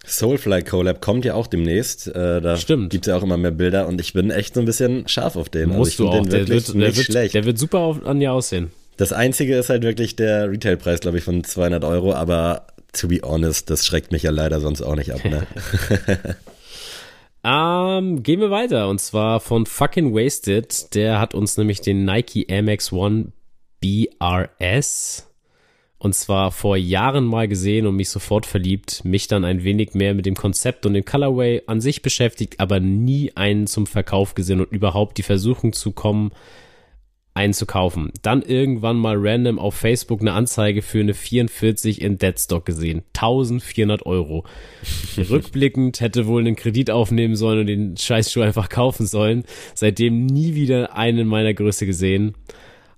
Soulfly 0.05 0.63
Collab 0.63 1.01
kommt 1.01 1.25
ja 1.25 1.33
auch 1.33 1.47
demnächst. 1.47 2.07
Äh, 2.07 2.41
da 2.41 2.57
gibt 2.57 3.05
es 3.05 3.07
ja 3.07 3.17
auch 3.17 3.23
immer 3.23 3.37
mehr 3.37 3.51
Bilder 3.51 3.87
und 3.87 4.01
ich 4.01 4.13
bin 4.13 4.31
echt 4.31 4.55
so 4.55 4.59
ein 4.59 4.65
bisschen 4.65 5.07
scharf 5.07 5.35
auf 5.35 5.49
den. 5.49 5.69
Also 5.69 5.77
Musst 5.77 5.99
also 5.99 6.03
du 6.03 6.09
auch. 6.09 6.25
Der 6.25 6.47
wird, 6.47 6.69
der, 6.69 6.75
wird, 6.75 6.95
schlecht. 6.95 7.35
der 7.35 7.45
wird 7.45 7.57
super 7.57 7.79
auf, 7.79 8.05
an 8.05 8.19
dir 8.19 8.33
aussehen. 8.33 8.71
Das 8.97 9.13
einzige 9.13 9.55
ist 9.57 9.69
halt 9.69 9.83
wirklich 9.83 10.15
der 10.15 10.49
Retailpreis, 10.49 10.99
glaube 10.99 11.17
ich, 11.17 11.23
von 11.23 11.43
200 11.43 11.83
Euro, 11.83 12.13
aber 12.13 12.67
to 12.91 13.07
be 13.07 13.21
honest, 13.23 13.69
das 13.69 13.85
schreckt 13.85 14.11
mich 14.11 14.23
ja 14.23 14.31
leider 14.31 14.59
sonst 14.59 14.81
auch 14.81 14.95
nicht 14.95 15.13
ab. 15.13 15.23
Ne? 15.25 15.47
ähm, 17.43 18.23
gehen 18.23 18.39
wir 18.39 18.51
weiter 18.51 18.89
und 18.89 18.99
zwar 18.99 19.39
von 19.39 19.65
Fucking 19.65 20.13
Wasted. 20.13 20.93
Der 20.95 21.19
hat 21.19 21.33
uns 21.33 21.57
nämlich 21.57 21.81
den 21.81 22.05
Nike 22.05 22.45
Air 22.49 22.63
Max 22.63 22.91
One 22.91 23.31
BRS 23.81 25.27
und 26.03 26.13
zwar 26.13 26.51
vor 26.51 26.75
Jahren 26.75 27.23
mal 27.23 27.47
gesehen 27.47 27.87
und 27.87 27.95
mich 27.95 28.09
sofort 28.09 28.45
verliebt, 28.45 29.05
mich 29.05 29.27
dann 29.29 29.45
ein 29.45 29.63
wenig 29.63 29.93
mehr 29.93 30.13
mit 30.13 30.25
dem 30.25 30.35
Konzept 30.35 30.85
und 30.85 30.95
dem 30.95 31.05
Colorway 31.05 31.61
an 31.65 31.79
sich 31.79 32.01
beschäftigt, 32.01 32.59
aber 32.59 32.81
nie 32.81 33.31
einen 33.35 33.67
zum 33.67 33.87
Verkauf 33.87 34.35
gesehen 34.35 34.59
und 34.59 34.73
überhaupt 34.73 35.17
die 35.17 35.23
Versuchung 35.23 35.71
zu 35.71 35.93
kommen, 35.93 36.31
einen 37.35 37.53
zu 37.53 37.65
kaufen. 37.65 38.11
Dann 38.21 38.41
irgendwann 38.41 38.97
mal 38.97 39.15
random 39.17 39.57
auf 39.57 39.75
Facebook 39.75 40.19
eine 40.19 40.33
Anzeige 40.33 40.81
für 40.81 40.99
eine 40.99 41.13
44 41.13 42.01
in 42.01 42.17
Deadstock 42.17 42.65
gesehen. 42.65 43.03
1400 43.15 44.05
Euro. 44.05 44.43
Rückblickend 45.17 46.01
hätte 46.01 46.27
wohl 46.27 46.41
einen 46.41 46.57
Kredit 46.57 46.91
aufnehmen 46.91 47.37
sollen 47.37 47.59
und 47.61 47.67
den 47.67 47.95
Scheißschuh 47.95 48.41
einfach 48.41 48.67
kaufen 48.67 49.07
sollen. 49.07 49.45
Seitdem 49.73 50.25
nie 50.25 50.53
wieder 50.53 50.97
einen 50.97 51.27
meiner 51.27 51.53
Größe 51.53 51.85
gesehen 51.85 52.35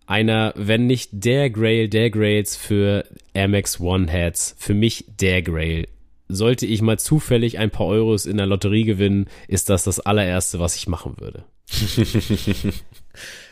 einer, 0.08 0.54
wenn 0.56 0.88
nicht 0.88 1.10
der 1.12 1.50
Grail 1.50 1.89
der 1.89 2.10
Grails 2.10 2.56
für 2.56 3.06
Air 3.34 3.50
One 3.80 4.12
Heads. 4.12 4.56
Für 4.58 4.74
mich 4.74 5.06
der 5.20 5.41
Grail. 5.41 5.88
Sollte 6.28 6.65
ich 6.65 6.82
mal 6.82 6.98
zufällig 6.98 7.60
ein 7.60 7.70
paar 7.70 7.88
Euros 7.88 8.26
in 8.26 8.38
der 8.38 8.48
Lotterie 8.48 8.84
gewinnen, 8.84 9.28
ist 9.48 9.70
das 9.70 9.84
das 9.84 10.00
allererste, 10.00 10.60
was 10.60 10.76
ich 10.76 10.88
machen 10.88 11.18
würde. 11.20 11.46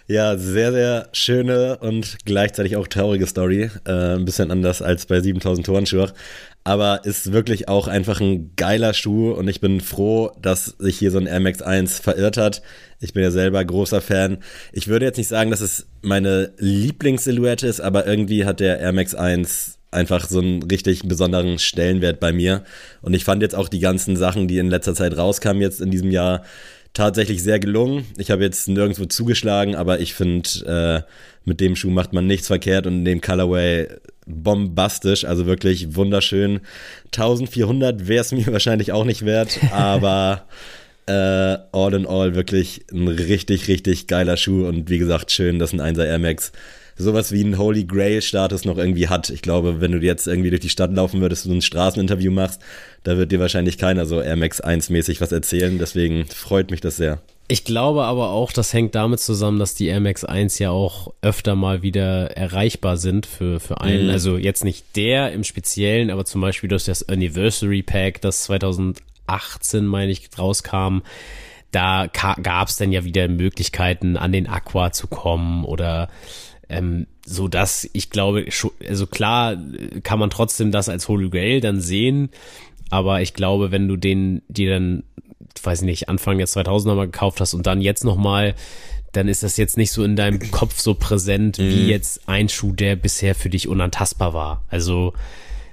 ja, 0.08 0.38
sehr, 0.38 0.72
sehr 0.72 1.10
schöne 1.14 1.78
und 1.80 2.18
gleichzeitig 2.26 2.76
auch 2.76 2.88
traurige 2.88 3.28
Story. 3.28 3.70
Äh, 3.86 4.16
ein 4.16 4.26
bisschen 4.26 4.52
anders 4.52 4.82
als 4.82 5.06
bei 5.06 5.22
7000 5.22 5.66
Toren 5.66 5.86
Schurch 5.86 6.14
aber 6.64 7.04
ist 7.04 7.34
wirklich 7.34 7.68
auch 7.68 7.88
einfach 7.88 8.22
ein 8.22 8.52
geiler 8.56 8.94
Schuh 8.94 9.32
und 9.32 9.48
ich 9.48 9.60
bin 9.60 9.82
froh, 9.82 10.32
dass 10.42 10.66
sich 10.66 10.98
hier 10.98 11.12
so 11.12 11.18
ein 11.18 11.28
Air 11.28 11.42
Max 11.42 11.62
1 11.62 12.00
verirrt 12.00 12.38
hat. 12.38 12.62
Ich 13.02 13.14
bin 13.14 13.24
ja 13.24 13.32
selber 13.32 13.64
großer 13.64 14.02
Fan. 14.02 14.38
Ich 14.72 14.88
würde 14.88 15.06
jetzt 15.06 15.18
nicht 15.18 15.28
sagen, 15.28 15.52
dass 15.52 15.60
es 15.60 15.88
meine 16.02 16.54
Lieblingssilhouette 16.58 17.68
ist, 17.68 17.82
aber 17.82 18.08
irgendwie 18.08 18.46
hat 18.46 18.62
der 18.62 18.80
Air 18.80 18.94
Max 18.94 19.14
1 19.14 19.80
einfach 19.92 20.28
so 20.28 20.40
einen 20.40 20.64
richtig 20.64 21.04
besonderen 21.04 21.60
Stellenwert 21.60 22.20
bei 22.20 22.32
mir. 22.32 22.64
Und 23.02 23.14
ich 23.14 23.26
fand 23.26 23.42
jetzt 23.42 23.56
auch 23.56 23.68
die 23.68 23.80
ganzen 23.80 24.16
Sachen, 24.16 24.48
die 24.48 24.58
in 24.58 24.70
letzter 24.70 24.96
Zeit 24.96 25.18
rauskamen 25.18 25.62
jetzt 25.62 25.82
in 25.82 25.92
diesem 25.92 26.12
Jahr, 26.12 26.44
tatsächlich 26.94 27.44
sehr 27.44 27.60
gelungen. 27.60 28.06
Ich 28.18 28.32
habe 28.32 28.44
jetzt 28.44 28.68
nirgendwo 28.68 29.06
zugeschlagen, 29.06 29.76
aber 29.76 30.00
ich 30.00 30.14
finde, 30.14 31.06
äh, 31.06 31.12
mit 31.46 31.60
dem 31.60 31.76
Schuh 31.76 31.90
macht 31.90 32.14
man 32.14 32.28
nichts 32.28 32.48
verkehrt 32.48 32.88
und 32.88 33.00
in 33.00 33.06
dem 33.06 33.22
Colorway 33.22 33.88
bombastisch, 34.26 35.26
also 35.26 35.46
wirklich 35.46 35.96
wunderschön. 35.96 36.62
1400 37.06 38.08
wäre 38.08 38.22
es 38.22 38.32
mir 38.32 38.48
wahrscheinlich 38.52 38.92
auch 38.92 39.06
nicht 39.06 39.26
wert, 39.26 39.60
aber 39.72 40.46
äh, 41.08 41.58
all 41.72 41.94
in 41.94 42.06
all 42.06 42.36
wirklich 42.36 42.86
ein 42.92 43.08
richtig, 43.08 43.68
richtig 43.68 44.08
geiler 44.08 44.38
Schuh 44.38 44.68
und 44.68 44.90
wie 44.90 45.00
gesagt, 45.00 45.32
schön, 45.32 45.60
dass 45.60 45.74
ein 45.74 45.82
1er 45.82 46.06
Air 46.06 46.20
Max 46.20 46.52
sowas 46.96 47.32
wie 47.32 47.44
einen 47.44 47.58
Holy 47.58 47.86
Grail 47.86 48.22
Status 48.22 48.66
noch 48.66 48.78
irgendwie 48.78 49.08
hat. 49.08 49.30
Ich 49.30 49.42
glaube, 49.42 49.82
wenn 49.82 49.92
du 49.92 50.00
jetzt 50.00 50.28
irgendwie 50.28 50.50
durch 50.50 50.62
die 50.62 50.70
Stadt 50.70 50.94
laufen 50.94 51.22
würdest 51.22 51.46
und 51.46 51.58
ein 51.58 51.62
Straßeninterview 51.62 52.32
machst, 52.32 52.62
da 53.04 53.18
wird 53.18 53.32
dir 53.32 53.40
wahrscheinlich 53.40 53.78
keiner 53.78 54.06
so 54.06 54.22
Air 54.22 54.36
Max 54.36 54.62
1 54.62 54.90
mäßig 54.90 55.22
was 55.22 55.32
erzählen. 55.32 55.78
Deswegen 55.80 56.26
freut 56.26 56.72
mich 56.72 56.82
das 56.82 56.98
sehr. 56.98 57.20
Ich 57.50 57.66
glaube 57.66 58.06
aber 58.06 58.30
auch, 58.30 58.54
das 58.54 58.74
hängt 58.74 58.96
damit 58.96 59.20
zusammen, 59.20 59.60
dass 59.60 59.76
die 59.76 59.88
Air 59.88 60.00
Max 60.00 60.24
1 60.24 60.60
ja 60.60 60.70
auch 60.70 61.14
öfter 61.22 61.56
mal 61.56 61.82
wieder 61.82 62.38
erreichbar 62.38 62.98
sind 62.98 63.26
für, 63.26 63.60
für 63.60 63.82
einen. 63.82 64.06
Mhm. 64.06 64.12
Also 64.12 64.38
jetzt 64.38 64.64
nicht 64.64 64.96
der 64.96 65.34
im 65.34 65.44
Speziellen, 65.44 66.10
aber 66.10 66.24
zum 66.26 66.42
Beispiel 66.42 66.70
durch 66.70 66.86
das 66.86 67.08
Anniversary 67.10 67.84
Pack, 67.84 68.22
das 68.22 68.44
2018, 68.44 69.86
meine 69.86 70.12
ich, 70.12 70.30
rauskam. 70.38 71.00
Da 71.72 72.08
gab 72.08 72.68
es 72.68 72.78
dann 72.78 72.92
ja 72.92 73.04
wieder 73.04 73.28
Möglichkeiten, 73.28 74.16
an 74.16 74.32
den 74.32 74.48
Aqua 74.48 74.92
zu 74.92 75.08
kommen 75.08 75.66
oder 75.66 76.08
ähm, 76.78 77.08
so 77.26 77.48
dass 77.48 77.90
ich 77.94 78.10
glaube, 78.10 78.46
also 78.88 79.08
klar 79.08 79.58
kann 80.04 80.20
man 80.20 80.30
trotzdem 80.30 80.72
das 80.72 80.90
als 80.90 81.08
Holy 81.08 81.30
Grail 81.30 81.62
dann 81.62 81.82
sehen, 81.82 82.30
aber 82.90 83.22
ich 83.22 83.34
glaube, 83.34 83.72
wenn 83.72 83.88
du 83.88 83.96
den 83.98 84.42
dir 84.48 84.72
dann, 84.72 85.04
weiß 85.62 85.82
ich 85.82 85.86
nicht, 85.86 86.10
Anfang 86.10 86.38
der 86.38 86.48
2000er 86.48 86.96
mal 86.96 87.06
gekauft 87.06 87.40
hast 87.40 87.54
und 87.54 87.66
dann 87.66 87.82
jetzt 87.82 88.04
noch 88.04 88.18
mal 88.18 88.56
dann 89.14 89.28
ist 89.28 89.44
das 89.44 89.58
jetzt 89.58 89.78
nicht 89.78 89.92
so 89.92 90.04
in 90.04 90.16
deinem 90.16 90.40
Kopf 90.52 90.80
so 90.80 90.96
präsent 90.96 91.60
wie 91.60 91.84
mhm. 91.84 91.90
jetzt 91.90 92.28
ein 92.28 92.50
Schuh, 92.50 92.74
der 92.74 92.96
bisher 92.96 93.36
für 93.36 93.50
dich 93.50 93.68
unantastbar 93.68 94.34
war. 94.34 94.64
Also 94.70 95.14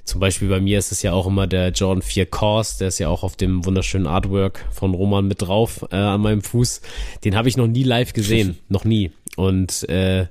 zum 0.04 0.20
Beispiel 0.20 0.48
bei 0.48 0.60
mir 0.60 0.78
ist 0.78 0.92
es 0.92 1.02
ja 1.02 1.12
auch 1.12 1.26
immer 1.26 1.46
der 1.46 1.70
Jordan 1.70 2.02
4 2.02 2.26
Course, 2.26 2.78
der 2.78 2.88
ist 2.88 2.98
ja 2.98 3.08
auch 3.08 3.22
auf 3.22 3.36
dem 3.36 3.64
wunderschönen 3.64 4.06
Artwork 4.06 4.66
von 4.70 4.92
Roman 4.92 5.26
mit 5.26 5.40
drauf 5.40 5.86
äh, 5.90 5.96
an 5.96 6.20
meinem 6.20 6.42
Fuß. 6.42 6.82
Den 7.24 7.34
habe 7.34 7.48
ich 7.48 7.56
noch 7.56 7.66
nie 7.66 7.82
live 7.82 8.12
gesehen, 8.12 8.58
noch 8.68 8.84
nie. 8.84 9.10
Und 9.36 9.88
äh, 9.88 10.26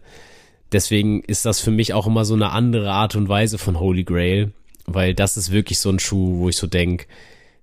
deswegen 0.72 1.24
ist 1.24 1.46
das 1.46 1.60
für 1.60 1.72
mich 1.72 1.94
auch 1.94 2.08
immer 2.08 2.26
so 2.26 2.34
eine 2.34 2.52
andere 2.52 2.92
Art 2.92 3.16
und 3.16 3.30
Weise 3.30 3.58
von 3.58 3.80
Holy 3.80 4.04
Grail, 4.04 4.52
weil 4.86 5.14
das 5.14 5.38
ist 5.38 5.52
wirklich 5.52 5.80
so 5.80 5.90
ein 5.90 6.00
Schuh, 6.00 6.40
wo 6.40 6.50
ich 6.50 6.58
so 6.58 6.68
denke, 6.68 7.06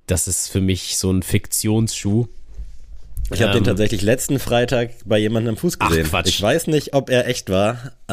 das 0.07 0.29
ist 0.29 0.49
für 0.49 0.61
mich 0.61 0.97
so 0.99 1.11
ein 1.11 1.23
Fiktionsschuh. 1.23 2.27
Ich 3.33 3.42
habe 3.42 3.53
ähm, 3.53 3.59
den 3.59 3.64
tatsächlich 3.64 4.03
letzten 4.03 4.38
Freitag 4.38 4.90
bei 5.05 5.19
jemandem 5.19 5.55
am 5.55 5.57
Fuß 5.57 5.81
gesehen. 5.81 6.05
Ach, 6.07 6.11
Quatsch. 6.11 6.29
Ich 6.29 6.40
weiß 6.40 6.69
nicht, 6.69 6.95
ob 6.95 7.11
er 7.11 7.27
echt 7.27 7.51
war, 7.51 7.92
äh, 8.09 8.12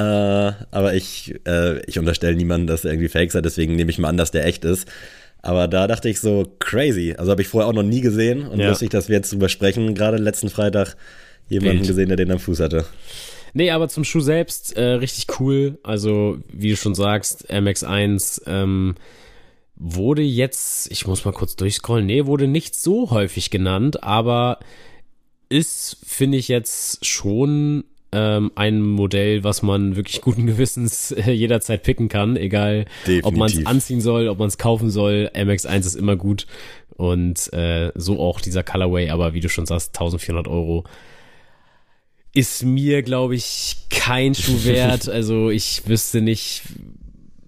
aber 0.71 0.95
ich, 0.95 1.35
äh, 1.45 1.85
ich 1.85 1.99
unterstelle 1.99 2.35
niemanden, 2.35 2.65
dass 2.65 2.83
er 2.83 2.91
irgendwie 2.91 3.09
fake 3.09 3.31
sei, 3.31 3.41
deswegen 3.41 3.75
nehme 3.75 3.91
ich 3.91 3.99
mal 3.99 4.09
an, 4.09 4.17
dass 4.17 4.31
der 4.31 4.45
echt 4.45 4.65
ist. 4.65 4.87
Aber 5.43 5.67
da 5.67 5.87
dachte 5.87 6.09
ich 6.09 6.19
so, 6.19 6.55
crazy. 6.59 7.15
Also 7.17 7.29
habe 7.29 7.41
ich 7.41 7.49
vorher 7.49 7.67
auch 7.67 7.73
noch 7.73 7.83
nie 7.83 8.01
gesehen 8.01 8.47
und 8.47 8.59
ja. 8.59 8.69
lustig, 8.69 8.89
dass 8.91 9.09
wir 9.09 9.17
jetzt 9.17 9.31
drüber 9.31 9.49
sprechen. 9.49 9.93
Gerade 9.93 10.17
letzten 10.17 10.49
Freitag 10.49 10.95
jemanden 11.49 11.79
Wild. 11.79 11.87
gesehen, 11.89 12.07
der 12.07 12.17
den 12.17 12.31
am 12.31 12.39
Fuß 12.39 12.61
hatte. 12.61 12.85
Nee, 13.53 13.71
aber 13.71 13.87
zum 13.87 14.03
Schuh 14.03 14.19
selbst 14.19 14.75
äh, 14.75 14.83
richtig 14.83 15.39
cool. 15.39 15.77
Also, 15.83 16.37
wie 16.51 16.71
du 16.71 16.75
schon 16.75 16.95
sagst, 16.95 17.51
MX1 17.51 18.41
ähm, 18.47 18.95
wurde 19.75 20.21
jetzt, 20.21 20.91
ich 20.91 21.05
muss 21.07 21.25
mal 21.25 21.33
kurz 21.33 21.55
durchscrollen, 21.55 22.05
nee, 22.05 22.25
wurde 22.25 22.47
nicht 22.47 22.75
so 22.75 23.11
häufig 23.11 23.49
genannt, 23.49 24.03
aber 24.03 24.59
ist, 25.49 25.97
finde 26.03 26.37
ich 26.37 26.47
jetzt 26.47 27.05
schon 27.05 27.83
ähm, 28.11 28.51
ein 28.55 28.81
Modell, 28.81 29.43
was 29.43 29.61
man 29.61 29.95
wirklich 29.95 30.21
guten 30.21 30.45
Gewissens 30.47 31.11
äh, 31.11 31.31
jederzeit 31.31 31.83
picken 31.83 32.09
kann, 32.09 32.37
egal 32.37 32.85
Definitiv. 33.01 33.25
ob 33.25 33.35
man 33.35 33.51
es 33.51 33.65
anziehen 33.65 34.01
soll, 34.01 34.29
ob 34.29 34.39
man 34.39 34.47
es 34.47 34.57
kaufen 34.57 34.89
soll. 34.89 35.29
MX1 35.33 35.79
ist 35.79 35.95
immer 35.95 36.15
gut 36.15 36.47
und 36.95 37.51
äh, 37.53 37.91
so 37.95 38.19
auch 38.19 38.39
dieser 38.39 38.63
Colorway, 38.63 39.09
aber 39.09 39.33
wie 39.33 39.39
du 39.39 39.49
schon 39.49 39.65
sagst, 39.65 39.95
1400 39.95 40.47
Euro 40.47 40.85
ist 42.33 42.63
mir, 42.63 43.03
glaube 43.03 43.35
ich, 43.35 43.77
kein 43.89 44.35
Schuh 44.35 44.63
wert. 44.65 45.07
Also 45.13 45.49
ich 45.49 45.83
wüsste 45.87 46.21
nicht, 46.21 46.63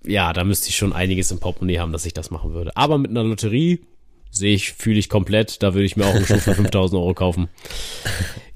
ja, 0.06 0.32
da 0.34 0.44
müsste 0.44 0.70
ich 0.70 0.76
schon 0.76 0.94
einiges 0.94 1.32
im 1.32 1.40
Portemonnaie 1.40 1.80
haben, 1.80 1.92
dass 1.92 2.06
ich 2.06 2.14
das 2.14 2.32
machen 2.32 2.54
würde. 2.54 2.76
Aber 2.78 2.98
mit 2.98 3.12
einer 3.12 3.24
Lotterie 3.24 3.80
sehe 4.30 4.54
ich, 4.54 4.74
fühle 4.74 5.00
ich 5.00 5.10
komplett. 5.10 5.64
Da 5.64 5.74
würde 5.74 5.86
ich 5.86 5.96
mir 5.98 6.06
auch 6.06 6.14
einen 6.14 6.26
Schuh 6.26 6.38
für 6.38 6.54
5000 6.56 7.00
Euro 7.02 7.14
kaufen. 7.14 7.50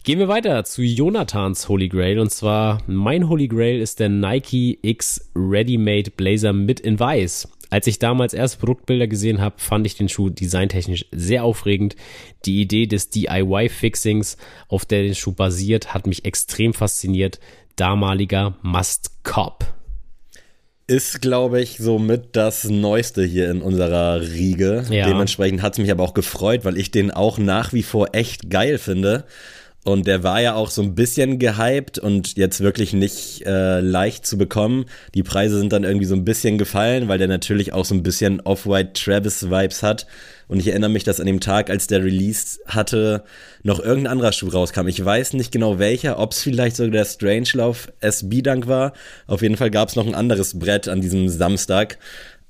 Gehen 0.04 0.20
wir 0.20 0.28
weiter 0.28 0.64
zu 0.64 0.82
Jonathans 0.82 1.68
Holy 1.68 1.90
Grail. 1.90 2.20
Und 2.20 2.32
zwar, 2.32 2.82
mein 2.88 3.28
Holy 3.28 3.48
Grail 3.48 3.82
ist 3.82 4.00
der 4.00 4.10
Nike 4.10 4.80
X 4.82 5.30
Ready-Made 5.36 6.12
Blazer 6.12 6.54
mit 6.54 6.80
in 6.80 7.00
Weiß. 7.00 7.48
Als 7.70 7.88
ich 7.88 8.00
damals 8.00 8.34
erst 8.34 8.60
Produktbilder 8.60 9.08
gesehen 9.08 9.42
habe, 9.42 9.56
fand 9.58 9.86
ich 9.86 9.96
den 9.96 10.10
Schuh 10.10 10.30
designtechnisch 10.30 11.06
sehr 11.12 11.44
aufregend. 11.44 11.96
Die 12.46 12.62
Idee 12.62 12.88
des 12.88 13.10
DIY-Fixings, 13.12 14.38
auf 14.68 14.86
der 14.86 15.04
der 15.04 15.14
Schuh 15.14 15.34
basiert, 15.34 15.94
hat 15.94 16.08
mich 16.08 16.26
extrem 16.26 16.74
fasziniert. 16.74 17.40
Damaliger 17.76 18.58
Must-Cop. 18.62 19.66
Ist, 20.88 21.22
glaube 21.22 21.62
ich, 21.62 21.78
somit 21.78 22.30
das 22.36 22.64
Neueste 22.64 23.24
hier 23.24 23.52
in 23.52 23.62
unserer 23.62 24.22
Riege. 24.22 24.86
Ja. 24.90 25.06
Dementsprechend 25.08 25.62
hat 25.62 25.74
es 25.74 25.80
mich 25.80 25.92
aber 25.92 26.04
auch 26.04 26.16
gefreut, 26.16 26.66
weil 26.66 26.80
ich 26.80 26.90
den 26.90 27.12
auch 27.12 27.38
nach 27.38 27.74
wie 27.74 27.84
vor 27.84 28.10
echt 28.14 28.50
geil 28.50 28.80
finde. 28.80 29.26
Und 29.86 30.08
der 30.08 30.24
war 30.24 30.42
ja 30.42 30.56
auch 30.56 30.70
so 30.70 30.82
ein 30.82 30.94
bisschen 30.94 31.40
gehypt 31.40 32.00
und 32.00 32.36
jetzt 32.36 32.60
wirklich 32.60 32.92
nicht 32.92 33.46
äh, 33.46 33.80
leicht 33.80 34.26
zu 34.26 34.38
bekommen. 34.38 34.86
Die 35.16 35.24
Preise 35.24 35.58
sind 35.58 35.72
dann 35.72 35.86
irgendwie 35.86 36.06
so 36.06 36.16
ein 36.16 36.26
bisschen 36.26 36.58
gefallen, 36.58 37.08
weil 37.08 37.18
der 37.18 37.30
natürlich 37.30 37.72
auch 37.72 37.86
so 37.86 37.96
ein 37.96 38.04
bisschen 38.04 38.42
Off-White 38.42 38.92
Travis-Vibes 38.94 39.82
hat. 39.82 40.06
Und 40.50 40.60
ich 40.60 40.68
erinnere 40.68 40.90
mich, 40.90 41.06
dass 41.06 41.22
an 41.22 41.28
dem 41.28 41.40
Tag, 41.40 41.70
als 41.70 41.88
der 41.88 42.04
Release 42.04 42.60
hatte, 42.66 43.24
noch 43.64 43.80
irgendein 43.80 44.14
anderer 44.14 44.34
Schuh 44.34 44.50
rauskam. 44.50 44.88
Ich 44.88 45.04
weiß 45.04 45.34
nicht 45.34 45.52
genau 45.52 45.80
welcher, 45.80 46.20
ob 46.20 46.34
es 46.34 46.42
vielleicht 46.42 46.76
sogar 46.76 46.92
der 46.92 47.06
Strangelove 47.06 47.94
SB 48.02 48.42
Dunk 48.42 48.68
war. 48.68 48.94
Auf 49.28 49.42
jeden 49.42 49.58
Fall 49.58 49.72
gab 49.72 49.90
es 49.90 49.96
noch 49.96 50.08
ein 50.08 50.16
anderes 50.16 50.60
Brett 50.60 50.90
an 50.90 51.02
diesem 51.02 51.30
Samstag. 51.30 52.00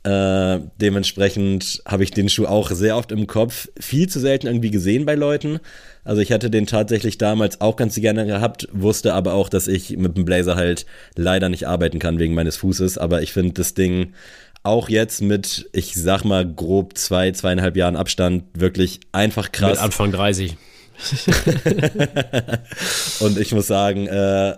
Äh, 0.04 0.60
dementsprechend 0.80 1.84
habe 1.86 2.04
ich 2.04 2.12
den 2.12 2.30
Schuh 2.30 2.46
auch 2.46 2.72
sehr 2.72 2.96
oft 2.96 3.12
im 3.12 3.28
Kopf. 3.28 3.68
Viel 3.78 4.08
zu 4.08 4.22
selten 4.22 4.48
irgendwie 4.48 4.72
gesehen 4.72 5.06
bei 5.06 5.16
Leuten. 5.16 5.60
Also 6.06 6.22
ich 6.22 6.32
hatte 6.32 6.50
den 6.50 6.66
tatsächlich 6.66 7.18
damals 7.18 7.60
auch 7.60 7.76
ganz 7.76 7.96
gerne 7.96 8.26
gehabt, 8.26 8.70
wusste 8.72 9.14
aber 9.14 9.34
auch, 9.34 9.50
dass 9.50 9.68
ich 9.68 9.98
mit 9.98 10.16
dem 10.16 10.24
Blazer 10.24 10.56
halt 10.56 10.86
leider 11.16 11.50
nicht 11.50 11.68
arbeiten 11.68 12.00
kann 12.00 12.18
wegen 12.18 12.34
meines 12.34 12.56
Fußes. 12.58 12.98
Aber 12.98 13.22
ich 13.22 13.34
finde 13.34 13.54
das 13.56 13.74
Ding 13.74 14.14
auch 14.64 14.88
jetzt 14.88 15.22
mit, 15.22 15.70
ich 15.74 15.94
sag 15.96 16.24
mal, 16.24 16.48
grob 16.48 16.98
zwei, 16.98 17.32
zweieinhalb 17.32 17.76
Jahren 17.76 17.98
Abstand 17.98 18.46
wirklich 18.54 19.02
einfach 19.12 19.52
krass. 19.52 19.72
Mit 19.72 19.80
Anfang 19.80 20.14
30. 20.14 20.56
Und 23.20 23.38
ich 23.38 23.52
muss 23.52 23.68
sagen, 23.68 24.08
äh, 24.08 24.56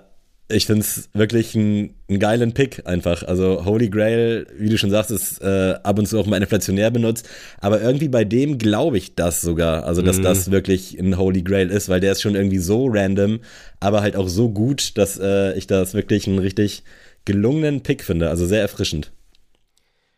ich 0.51 0.65
finde 0.65 0.81
es 0.81 1.09
wirklich 1.13 1.55
einen 1.55 1.93
geilen 2.19 2.53
Pick 2.53 2.85
einfach. 2.85 3.23
Also 3.23 3.65
Holy 3.65 3.89
Grail, 3.89 4.47
wie 4.57 4.69
du 4.69 4.77
schon 4.77 4.89
sagst, 4.89 5.11
ist 5.11 5.41
äh, 5.41 5.75
ab 5.83 5.99
und 5.99 6.07
zu 6.07 6.19
auch 6.19 6.25
mal 6.25 6.41
inflationär 6.41 6.91
benutzt. 6.91 7.27
Aber 7.59 7.81
irgendwie 7.81 8.07
bei 8.07 8.23
dem 8.23 8.57
glaube 8.57 8.97
ich 8.97 9.15
das 9.15 9.41
sogar. 9.41 9.85
Also, 9.85 10.01
dass 10.01 10.17
mhm. 10.17 10.23
das 10.23 10.51
wirklich 10.51 10.99
ein 10.99 11.17
Holy 11.17 11.41
Grail 11.41 11.69
ist, 11.69 11.89
weil 11.89 11.99
der 11.99 12.11
ist 12.11 12.21
schon 12.21 12.35
irgendwie 12.35 12.59
so 12.59 12.87
random, 12.87 13.39
aber 13.79 14.01
halt 14.01 14.15
auch 14.15 14.27
so 14.27 14.49
gut, 14.49 14.97
dass 14.97 15.19
äh, 15.19 15.57
ich 15.57 15.67
das 15.67 15.93
wirklich 15.93 16.27
einen 16.27 16.39
richtig 16.39 16.83
gelungenen 17.25 17.81
Pick 17.81 18.03
finde. 18.03 18.29
Also 18.29 18.45
sehr 18.45 18.61
erfrischend. 18.61 19.11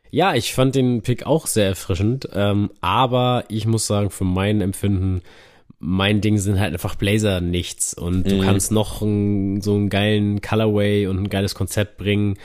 Ja, 0.10 0.36
ich 0.36 0.54
fand 0.54 0.76
den 0.76 1.02
Pick 1.02 1.26
auch 1.26 1.48
sehr 1.48 1.68
erfrischend. 1.68 2.30
Ähm, 2.34 2.72
aber 2.82 3.46
ich 3.50 3.66
muss 3.66 3.88
sagen, 3.88 4.12
für 4.12 4.26
mein 4.26 4.62
Empfinden 4.62 5.22
mein 5.84 6.22
Ding 6.22 6.38
sind 6.38 6.60
halt 6.60 6.74
einfach 6.74 6.96
Blazer 6.96 7.42
nichts 7.42 7.94
und 7.94 8.24
du 8.30 8.36
mhm. 8.36 8.42
kannst 8.42 8.72
noch 8.72 9.02
ein, 9.02 9.62
so 9.62 9.76
einen 9.76 9.90
geilen 9.90 10.42
Colorway 10.42 11.08
und 11.08 11.18
ein 11.18 11.30
geiles 11.30 11.56
Konzept 11.56 11.98
bringen. 11.98 12.38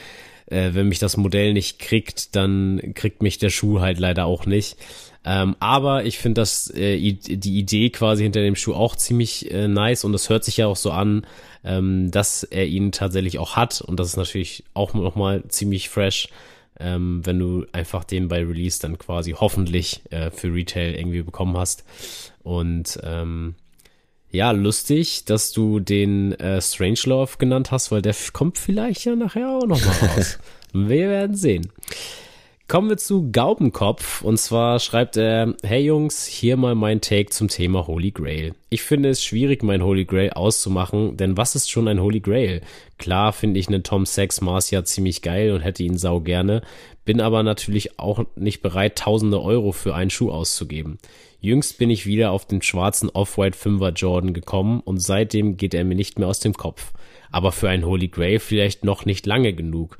Äh, 0.46 0.70
wenn 0.72 0.88
mich 0.88 0.98
das 0.98 1.16
Modell 1.16 1.52
nicht 1.52 1.78
kriegt, 1.78 2.34
dann 2.34 2.92
kriegt 2.94 3.22
mich 3.22 3.38
der 3.38 3.50
Schuh 3.50 3.80
halt 3.80 3.98
leider 3.98 4.26
auch 4.26 4.44
nicht. 4.44 4.76
Ähm, 5.24 5.56
aber 5.60 6.04
ich 6.04 6.18
finde 6.18 6.40
das 6.40 6.70
äh, 6.74 7.12
die 7.12 7.58
Idee 7.58 7.90
quasi 7.90 8.24
hinter 8.24 8.40
dem 8.40 8.56
Schuh 8.56 8.74
auch 8.74 8.96
ziemlich 8.96 9.50
äh, 9.50 9.68
nice 9.68 10.04
und 10.04 10.14
es 10.14 10.28
hört 10.28 10.44
sich 10.44 10.56
ja 10.56 10.66
auch 10.66 10.76
so 10.76 10.90
an, 10.90 11.26
ähm, 11.64 12.10
dass 12.10 12.44
er 12.44 12.66
ihn 12.66 12.92
tatsächlich 12.92 13.38
auch 13.38 13.54
hat 13.56 13.80
und 13.80 14.00
das 14.00 14.08
ist 14.08 14.16
natürlich 14.16 14.64
auch 14.74 14.94
nochmal 14.94 15.44
ziemlich 15.48 15.88
fresh. 15.88 16.28
Ähm, 16.80 17.26
wenn 17.26 17.40
du 17.40 17.66
einfach 17.72 18.04
den 18.04 18.28
bei 18.28 18.38
Release 18.38 18.80
dann 18.80 18.98
quasi 18.98 19.32
hoffentlich 19.32 20.00
äh, 20.10 20.30
für 20.30 20.54
Retail 20.54 20.94
irgendwie 20.94 21.22
bekommen 21.22 21.56
hast. 21.56 21.84
Und 22.48 22.98
ähm, 23.02 23.56
ja, 24.30 24.52
lustig, 24.52 25.26
dass 25.26 25.52
du 25.52 25.80
den 25.80 26.32
äh, 26.40 26.62
Strangelove 26.62 27.36
genannt 27.36 27.70
hast, 27.70 27.92
weil 27.92 28.00
der 28.00 28.14
kommt 28.32 28.56
vielleicht 28.56 29.04
ja 29.04 29.14
nachher 29.14 29.50
auch 29.50 29.66
nochmal 29.66 29.94
raus. 30.16 30.38
Wir 30.72 31.10
werden 31.10 31.36
sehen. 31.36 31.70
Kommen 32.66 32.90
wir 32.90 32.98
zu 32.98 33.30
Gaubenkopf. 33.32 34.20
Und 34.20 34.38
zwar 34.38 34.78
schreibt 34.78 35.16
er, 35.16 35.54
hey 35.62 35.82
Jungs, 35.82 36.26
hier 36.26 36.58
mal 36.58 36.74
mein 36.74 37.00
Take 37.00 37.30
zum 37.30 37.48
Thema 37.48 37.86
Holy 37.86 38.10
Grail. 38.10 38.52
Ich 38.68 38.82
finde 38.82 39.08
es 39.08 39.24
schwierig, 39.24 39.62
mein 39.62 39.82
Holy 39.82 40.04
Grail 40.04 40.32
auszumachen, 40.32 41.16
denn 41.16 41.38
was 41.38 41.54
ist 41.54 41.70
schon 41.70 41.88
ein 41.88 42.00
Holy 42.00 42.20
Grail? 42.20 42.60
Klar 42.98 43.32
finde 43.32 43.58
ich 43.58 43.68
einen 43.68 43.84
Tom 43.84 44.04
Sachs 44.04 44.42
Marcia 44.42 44.84
ziemlich 44.84 45.22
geil 45.22 45.52
und 45.52 45.62
hätte 45.62 45.82
ihn 45.82 45.96
sau 45.96 46.20
gerne, 46.20 46.60
bin 47.08 47.22
aber 47.22 47.42
natürlich 47.42 47.98
auch 47.98 48.26
nicht 48.36 48.60
bereit, 48.60 48.98
tausende 48.98 49.40
Euro 49.40 49.72
für 49.72 49.94
einen 49.94 50.10
Schuh 50.10 50.30
auszugeben. 50.30 50.98
Jüngst 51.40 51.78
bin 51.78 51.88
ich 51.88 52.04
wieder 52.04 52.32
auf 52.32 52.44
den 52.44 52.60
schwarzen 52.60 53.08
Off-White 53.08 53.56
5er 53.56 53.94
Jordan 53.94 54.34
gekommen 54.34 54.80
und 54.80 54.98
seitdem 54.98 55.56
geht 55.56 55.72
er 55.72 55.84
mir 55.84 55.94
nicht 55.94 56.18
mehr 56.18 56.28
aus 56.28 56.40
dem 56.40 56.52
Kopf. 56.52 56.92
Aber 57.30 57.50
für 57.50 57.70
einen 57.70 57.86
Holy 57.86 58.08
Grail 58.08 58.40
vielleicht 58.40 58.84
noch 58.84 59.06
nicht 59.06 59.24
lange 59.24 59.54
genug. 59.54 59.96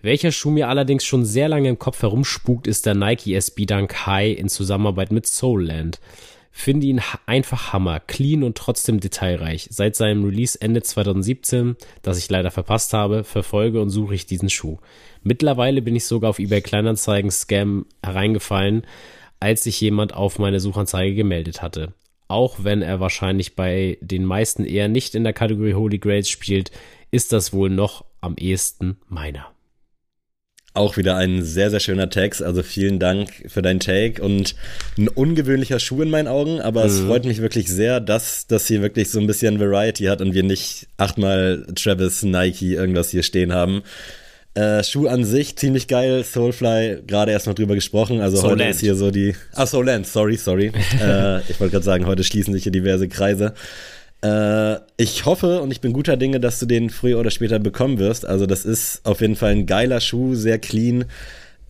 Welcher 0.00 0.32
Schuh 0.32 0.50
mir 0.50 0.70
allerdings 0.70 1.04
schon 1.04 1.26
sehr 1.26 1.50
lange 1.50 1.68
im 1.68 1.78
Kopf 1.78 2.00
herumspukt, 2.00 2.66
ist 2.66 2.86
der 2.86 2.94
Nike 2.94 3.34
SB 3.34 3.66
Dunk 3.66 4.06
High 4.06 4.38
in 4.38 4.48
Zusammenarbeit 4.48 5.12
mit 5.12 5.26
Soulland. 5.26 6.00
Finde 6.52 6.86
ihn 6.86 7.00
einfach 7.26 7.72
Hammer, 7.72 7.98
clean 7.98 8.44
und 8.44 8.56
trotzdem 8.56 9.00
detailreich. 9.00 9.68
Seit 9.70 9.96
seinem 9.96 10.24
Release 10.24 10.60
Ende 10.60 10.82
2017, 10.82 11.76
das 12.02 12.18
ich 12.18 12.30
leider 12.30 12.50
verpasst 12.50 12.92
habe, 12.92 13.24
verfolge 13.24 13.80
und 13.80 13.90
suche 13.90 14.14
ich 14.14 14.26
diesen 14.26 14.50
Schuh. 14.50 14.78
Mittlerweile 15.22 15.82
bin 15.82 15.96
ich 15.96 16.04
sogar 16.04 16.30
auf 16.30 16.38
eBay 16.38 16.60
Kleinanzeigen 16.60 17.30
Scam 17.30 17.86
hereingefallen 18.04 18.84
als 19.42 19.64
sich 19.64 19.80
jemand 19.80 20.14
auf 20.14 20.38
meine 20.38 20.60
Suchanzeige 20.60 21.16
gemeldet 21.16 21.62
hatte. 21.62 21.94
Auch 22.28 22.62
wenn 22.62 22.80
er 22.80 23.00
wahrscheinlich 23.00 23.56
bei 23.56 23.98
den 24.00 24.24
meisten 24.24 24.64
eher 24.64 24.86
nicht 24.86 25.16
in 25.16 25.24
der 25.24 25.32
Kategorie 25.32 25.74
Holy 25.74 25.98
Grails 25.98 26.28
spielt, 26.28 26.70
ist 27.10 27.32
das 27.32 27.52
wohl 27.52 27.68
noch 27.68 28.04
am 28.20 28.36
ehesten 28.36 28.98
meiner. 29.08 29.51
Auch 30.74 30.96
wieder 30.96 31.16
ein 31.16 31.42
sehr, 31.42 31.70
sehr 31.70 31.80
schöner 31.80 32.08
Text. 32.08 32.42
Also 32.42 32.62
vielen 32.62 32.98
Dank 32.98 33.28
für 33.48 33.60
deinen 33.60 33.80
Take 33.80 34.22
und 34.22 34.54
ein 34.96 35.08
ungewöhnlicher 35.08 35.78
Schuh 35.78 36.00
in 36.00 36.08
meinen 36.08 36.28
Augen. 36.28 36.60
Aber 36.60 36.84
mhm. 36.84 36.90
es 36.90 37.00
freut 37.00 37.24
mich 37.26 37.42
wirklich 37.42 37.68
sehr, 37.68 38.00
dass 38.00 38.46
das 38.46 38.66
hier 38.66 38.80
wirklich 38.80 39.10
so 39.10 39.20
ein 39.20 39.26
bisschen 39.26 39.60
Variety 39.60 40.04
hat 40.04 40.22
und 40.22 40.32
wir 40.32 40.42
nicht 40.42 40.86
achtmal 40.96 41.66
Travis, 41.74 42.22
Nike 42.22 42.74
irgendwas 42.74 43.10
hier 43.10 43.22
stehen 43.22 43.52
haben. 43.52 43.82
Äh, 44.54 44.82
Schuh 44.82 45.08
an 45.08 45.24
sich 45.24 45.56
ziemlich 45.56 45.88
geil, 45.88 46.24
Soulfly, 46.24 47.02
gerade 47.06 47.32
erst 47.32 47.46
noch 47.46 47.54
drüber 47.54 47.74
gesprochen. 47.74 48.20
Also 48.20 48.38
Soul 48.38 48.50
heute 48.50 48.58
Land. 48.60 48.70
ist 48.74 48.80
hier 48.80 48.94
so 48.94 49.10
die. 49.10 49.34
Ah, 49.54 49.66
Soulland, 49.66 50.06
sorry, 50.06 50.36
sorry. 50.36 50.72
äh, 51.00 51.40
ich 51.50 51.58
wollte 51.60 51.72
gerade 51.72 51.84
sagen, 51.84 52.06
heute 52.06 52.24
schließen 52.24 52.52
sich 52.54 52.62
hier 52.62 52.72
diverse 52.72 53.08
Kreise. 53.08 53.54
Äh, 54.22 54.76
ich 54.96 55.24
hoffe 55.26 55.60
und 55.60 55.70
ich 55.70 55.80
bin 55.80 55.92
guter 55.92 56.16
Dinge, 56.16 56.40
dass 56.40 56.58
du 56.58 56.66
den 56.66 56.90
früher 56.90 57.18
oder 57.18 57.30
später 57.30 57.58
bekommen 57.58 57.98
wirst. 57.98 58.24
Also, 58.24 58.46
das 58.46 58.64
ist 58.64 59.04
auf 59.04 59.20
jeden 59.20 59.36
Fall 59.36 59.52
ein 59.52 59.66
geiler 59.66 60.00
Schuh, 60.00 60.34
sehr 60.34 60.58
clean. 60.58 61.04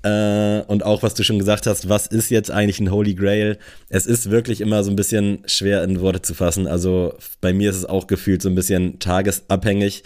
Äh, 0.02 0.62
und 0.66 0.84
auch, 0.84 1.02
was 1.02 1.14
du 1.14 1.22
schon 1.22 1.38
gesagt 1.38 1.66
hast, 1.66 1.88
was 1.88 2.06
ist 2.06 2.30
jetzt 2.30 2.50
eigentlich 2.50 2.80
ein 2.80 2.90
Holy 2.90 3.14
Grail? 3.14 3.58
Es 3.88 4.06
ist 4.06 4.30
wirklich 4.30 4.60
immer 4.60 4.82
so 4.84 4.90
ein 4.90 4.96
bisschen 4.96 5.42
schwer 5.46 5.84
in 5.84 6.00
Worte 6.00 6.22
zu 6.22 6.34
fassen. 6.34 6.66
Also 6.66 7.14
bei 7.40 7.52
mir 7.52 7.70
ist 7.70 7.76
es 7.76 7.84
auch 7.84 8.06
gefühlt 8.06 8.42
so 8.42 8.48
ein 8.48 8.54
bisschen 8.54 8.98
tagesabhängig. 8.98 10.02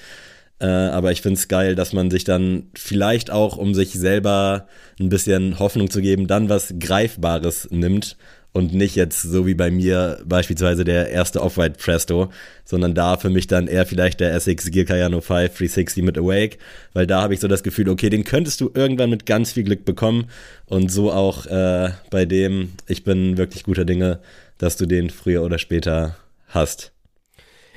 Äh, 0.59 0.67
aber 0.67 1.13
ich 1.13 1.23
finde 1.23 1.39
es 1.39 1.49
geil, 1.49 1.75
dass 1.75 1.93
man 1.93 2.11
sich 2.11 2.25
dann 2.25 2.71
vielleicht 2.75 3.31
auch, 3.31 3.57
um 3.57 3.75
sich 3.75 3.93
selber 3.93 4.69
ein 5.01 5.09
bisschen 5.09 5.59
Hoffnung 5.59 5.91
zu 5.91 6.01
geben, 6.01 6.27
dann 6.27 6.49
was 6.49 6.75
Greifbares 6.79 7.69
nimmt 7.71 8.17
und 8.57 8.73
nicht 8.73 8.97
jetzt 8.97 9.21
so 9.21 9.47
wie 9.47 9.55
bei 9.55 9.71
mir 9.71 10.19
beispielsweise 10.25 10.85
der 10.85 11.11
erste 11.11 11.43
Off-White 11.43 11.77
Presto, 11.79 12.33
sondern 12.65 12.95
da 12.95 13.19
für 13.19 13.29
mich 13.29 13.47
dann 13.47 13.67
eher 13.67 13.85
vielleicht 13.85 14.19
der 14.19 14.35
SX 14.35 14.71
Gear 14.71 14.87
Kayano 14.87 15.21
5 15.21 15.55
360 15.55 16.03
mit 16.03 16.17
Awake, 16.17 16.57
weil 16.95 17.07
da 17.07 17.21
habe 17.21 17.35
ich 17.35 17.41
so 17.41 17.49
das 17.49 17.63
Gefühl, 17.63 17.91
okay, 17.91 18.09
den 18.09 18.25
könntest 18.25 18.63
du 18.63 18.71
irgendwann 18.73 19.11
mit 19.11 19.27
ganz 19.27 19.53
viel 19.53 19.65
Glück 19.65 19.85
bekommen 19.85 20.31
und 20.65 20.91
so 20.91 21.13
auch 21.13 21.45
äh, 21.45 21.91
bei 22.11 22.25
dem, 22.25 22.73
ich 22.89 23.05
bin 23.05 23.37
wirklich 23.37 23.65
guter 23.65 23.85
Dinge, 23.85 24.21
dass 24.57 24.79
du 24.79 24.87
den 24.87 25.11
früher 25.11 25.43
oder 25.43 25.59
später 25.59 26.17
hast. 26.49 26.93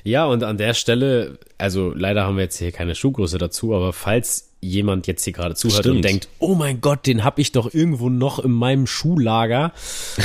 Ja, 0.06 0.28
und 0.28 0.44
an 0.44 0.58
der 0.58 0.74
Stelle, 0.74 1.40
also 1.58 1.92
leider 1.94 2.24
haben 2.24 2.38
wir 2.38 2.44
jetzt 2.44 2.58
hier 2.58 2.72
keine 2.72 2.96
Schuhgröße 2.96 3.38
dazu, 3.38 3.76
aber 3.76 3.92
falls 3.92 4.49
jemand 4.62 5.08
jetzt 5.08 5.24
hier 5.24 5.34
gerade 5.34 5.56
zuhört 5.56 5.80
Stimmt. 5.80 5.98
und 5.98 6.06
denkt, 6.06 6.28
oh 6.40 6.56
mein 6.56 6.82
Gott, 6.82 7.08
den 7.08 7.24
habe 7.24 7.42
ich 7.42 7.52
doch 7.52 7.74
irgendwo 7.74 8.10
noch 8.10 8.40
in 8.40 8.52
meinem 8.52 8.88
Schuhlager, 8.88 9.72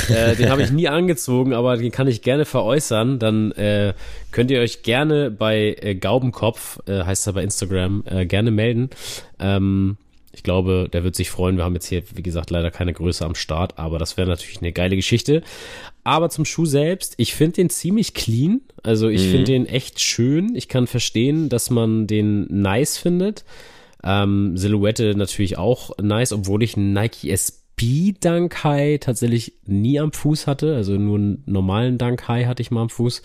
äh, 0.09 0.35
den 0.35 0.49
habe 0.49 0.63
ich 0.63 0.71
nie 0.71 0.87
angezogen, 0.87 1.53
aber 1.53 1.77
den 1.77 1.91
kann 1.91 2.07
ich 2.07 2.21
gerne 2.21 2.45
veräußern, 2.45 3.19
dann 3.19 3.51
äh, 3.53 3.93
könnt 4.31 4.51
ihr 4.51 4.59
euch 4.59 4.83
gerne 4.83 5.31
bei 5.31 5.77
äh, 5.79 5.95
Gaubenkopf, 5.95 6.79
äh, 6.87 7.03
heißt 7.03 7.27
er 7.27 7.33
bei 7.33 7.43
Instagram, 7.43 8.03
äh, 8.05 8.25
gerne 8.25 8.51
melden. 8.51 8.89
Ähm, 9.39 9.97
ich 10.33 10.43
glaube, 10.43 10.89
der 10.91 11.05
wird 11.05 11.15
sich 11.15 11.29
freuen. 11.29 11.55
Wir 11.55 11.63
haben 11.63 11.75
jetzt 11.75 11.87
hier, 11.87 12.03
wie 12.13 12.21
gesagt, 12.21 12.49
leider 12.49 12.69
keine 12.69 12.91
Größe 12.91 13.23
am 13.23 13.35
Start, 13.35 13.79
aber 13.79 13.99
das 13.99 14.17
wäre 14.17 14.27
natürlich 14.27 14.59
eine 14.59 14.73
geile 14.73 14.97
Geschichte. 14.97 15.43
Aber 16.03 16.29
zum 16.29 16.43
Schuh 16.43 16.65
selbst, 16.65 17.13
ich 17.17 17.33
finde 17.33 17.55
den 17.55 17.69
ziemlich 17.69 18.13
clean. 18.13 18.59
Also 18.83 19.07
ich 19.07 19.27
mhm. 19.27 19.31
finde 19.31 19.45
den 19.45 19.65
echt 19.65 20.01
schön. 20.01 20.53
Ich 20.53 20.67
kann 20.67 20.87
verstehen, 20.87 21.47
dass 21.47 21.69
man 21.69 22.05
den 22.05 22.47
nice 22.49 22.97
findet. 22.97 23.45
Ähm, 24.05 24.55
Silhouette 24.55 25.15
natürlich 25.15 25.57
auch 25.57 25.97
nice, 26.01 26.31
obwohl 26.31 26.61
ich 26.63 26.77
einen 26.77 26.93
Nike 26.93 27.31
SB 27.31 28.13
Dunk 28.19 28.63
High 28.63 28.99
tatsächlich 28.99 29.53
nie 29.65 29.99
am 29.99 30.11
Fuß 30.11 30.47
hatte. 30.47 30.75
Also 30.75 30.93
nur 30.93 31.17
einen 31.17 31.43
normalen 31.45 31.97
Dunk 31.97 32.27
High 32.27 32.45
hatte 32.45 32.61
ich 32.61 32.71
mal 32.71 32.83
am 32.83 32.89
Fuß. 32.89 33.21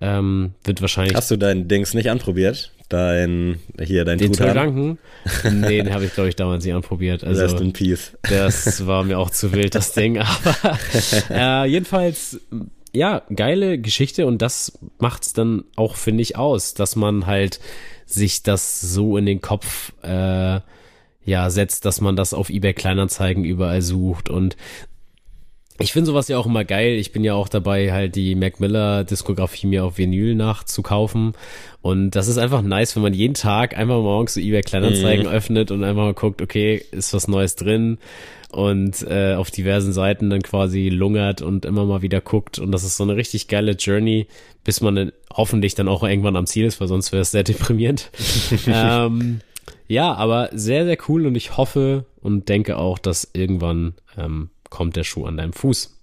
Ähm, 0.00 0.54
wird 0.64 0.80
wahrscheinlich. 0.80 1.16
Hast 1.16 1.30
du 1.30 1.36
dein 1.36 1.68
Dings 1.68 1.94
nicht 1.94 2.10
anprobiert? 2.10 2.72
Dein, 2.88 3.58
hier, 3.82 4.04
dein 4.04 4.18
Den 4.18 4.32
Gedanken? 4.32 4.98
Nee, 5.50 5.82
den 5.82 5.92
habe 5.92 6.04
ich, 6.04 6.14
glaube 6.14 6.28
ich, 6.28 6.36
damals 6.36 6.64
nicht 6.64 6.74
anprobiert. 6.74 7.24
Also, 7.24 7.42
Rest 7.42 7.60
in 7.60 7.72
Peace. 7.72 8.12
Das 8.22 8.86
war 8.86 9.02
mir 9.02 9.18
auch 9.18 9.30
zu 9.30 9.52
wild, 9.52 9.74
das 9.74 9.92
Ding. 9.92 10.18
Aber 10.18 10.78
äh, 11.30 11.68
jedenfalls, 11.68 12.40
ja, 12.92 13.22
geile 13.34 13.78
Geschichte 13.78 14.26
und 14.26 14.40
das 14.40 14.78
macht's 14.98 15.32
dann 15.32 15.64
auch, 15.74 15.96
finde 15.96 16.22
ich, 16.22 16.36
aus, 16.36 16.74
dass 16.74 16.94
man 16.94 17.26
halt 17.26 17.58
sich 18.06 18.42
das 18.42 18.80
so 18.80 19.16
in 19.16 19.26
den 19.26 19.40
Kopf 19.40 19.92
äh, 20.02 20.60
ja 21.24 21.50
setzt, 21.50 21.84
dass 21.84 22.00
man 22.00 22.16
das 22.16 22.32
auf 22.32 22.48
eBay 22.48 22.72
Kleinanzeigen 22.72 23.44
überall 23.44 23.82
sucht. 23.82 24.30
Und 24.30 24.56
ich 25.78 25.92
finde 25.92 26.06
sowas 26.06 26.28
ja 26.28 26.38
auch 26.38 26.46
immer 26.46 26.64
geil. 26.64 26.94
Ich 26.94 27.12
bin 27.12 27.22
ja 27.22 27.34
auch 27.34 27.48
dabei, 27.48 27.92
halt 27.92 28.16
die 28.16 28.34
Mac 28.34 28.60
Miller 28.60 29.04
Diskografie 29.04 29.66
mir 29.66 29.84
auf 29.84 29.98
Vinyl 29.98 30.34
nachzukaufen. 30.34 31.32
Und 31.82 32.12
das 32.12 32.28
ist 32.28 32.38
einfach 32.38 32.62
nice, 32.62 32.96
wenn 32.96 33.02
man 33.02 33.14
jeden 33.14 33.34
Tag 33.34 33.76
einfach 33.76 34.00
morgens 34.00 34.34
so 34.34 34.40
eBay 34.40 34.62
Kleinanzeigen 34.62 35.26
mhm. 35.26 35.32
öffnet 35.32 35.70
und 35.70 35.84
einfach 35.84 36.02
mal 36.02 36.14
guckt, 36.14 36.40
okay, 36.40 36.82
ist 36.92 37.12
was 37.12 37.28
Neues 37.28 37.56
drin? 37.56 37.98
Und 38.50 39.02
äh, 39.02 39.34
auf 39.34 39.50
diversen 39.50 39.92
Seiten 39.92 40.30
dann 40.30 40.40
quasi 40.40 40.88
lungert 40.88 41.42
und 41.42 41.66
immer 41.66 41.84
mal 41.84 42.00
wieder 42.00 42.22
guckt. 42.22 42.58
Und 42.58 42.72
das 42.72 42.84
ist 42.84 42.96
so 42.96 43.04
eine 43.04 43.16
richtig 43.16 43.48
geile 43.48 43.72
Journey, 43.72 44.28
bis 44.64 44.80
man 44.80 44.96
dann 44.96 45.12
hoffentlich 45.34 45.74
dann 45.74 45.88
auch 45.88 46.02
irgendwann 46.02 46.36
am 46.36 46.46
Ziel 46.46 46.64
ist, 46.64 46.80
weil 46.80 46.88
sonst 46.88 47.12
wäre 47.12 47.22
es 47.22 47.32
sehr 47.32 47.44
deprimierend. 47.44 48.10
ähm, 48.66 49.40
ja, 49.88 50.14
aber 50.14 50.48
sehr, 50.52 50.84
sehr 50.86 50.96
cool 51.08 51.26
und 51.26 51.34
ich 51.34 51.56
hoffe 51.56 52.06
und 52.20 52.48
denke 52.48 52.78
auch, 52.78 52.98
dass 52.98 53.30
irgendwann 53.34 53.94
ähm, 54.16 54.50
kommt 54.76 54.94
der 54.94 55.04
Schuh 55.04 55.24
an 55.24 55.38
deinem 55.38 55.54
Fuß. 55.54 55.96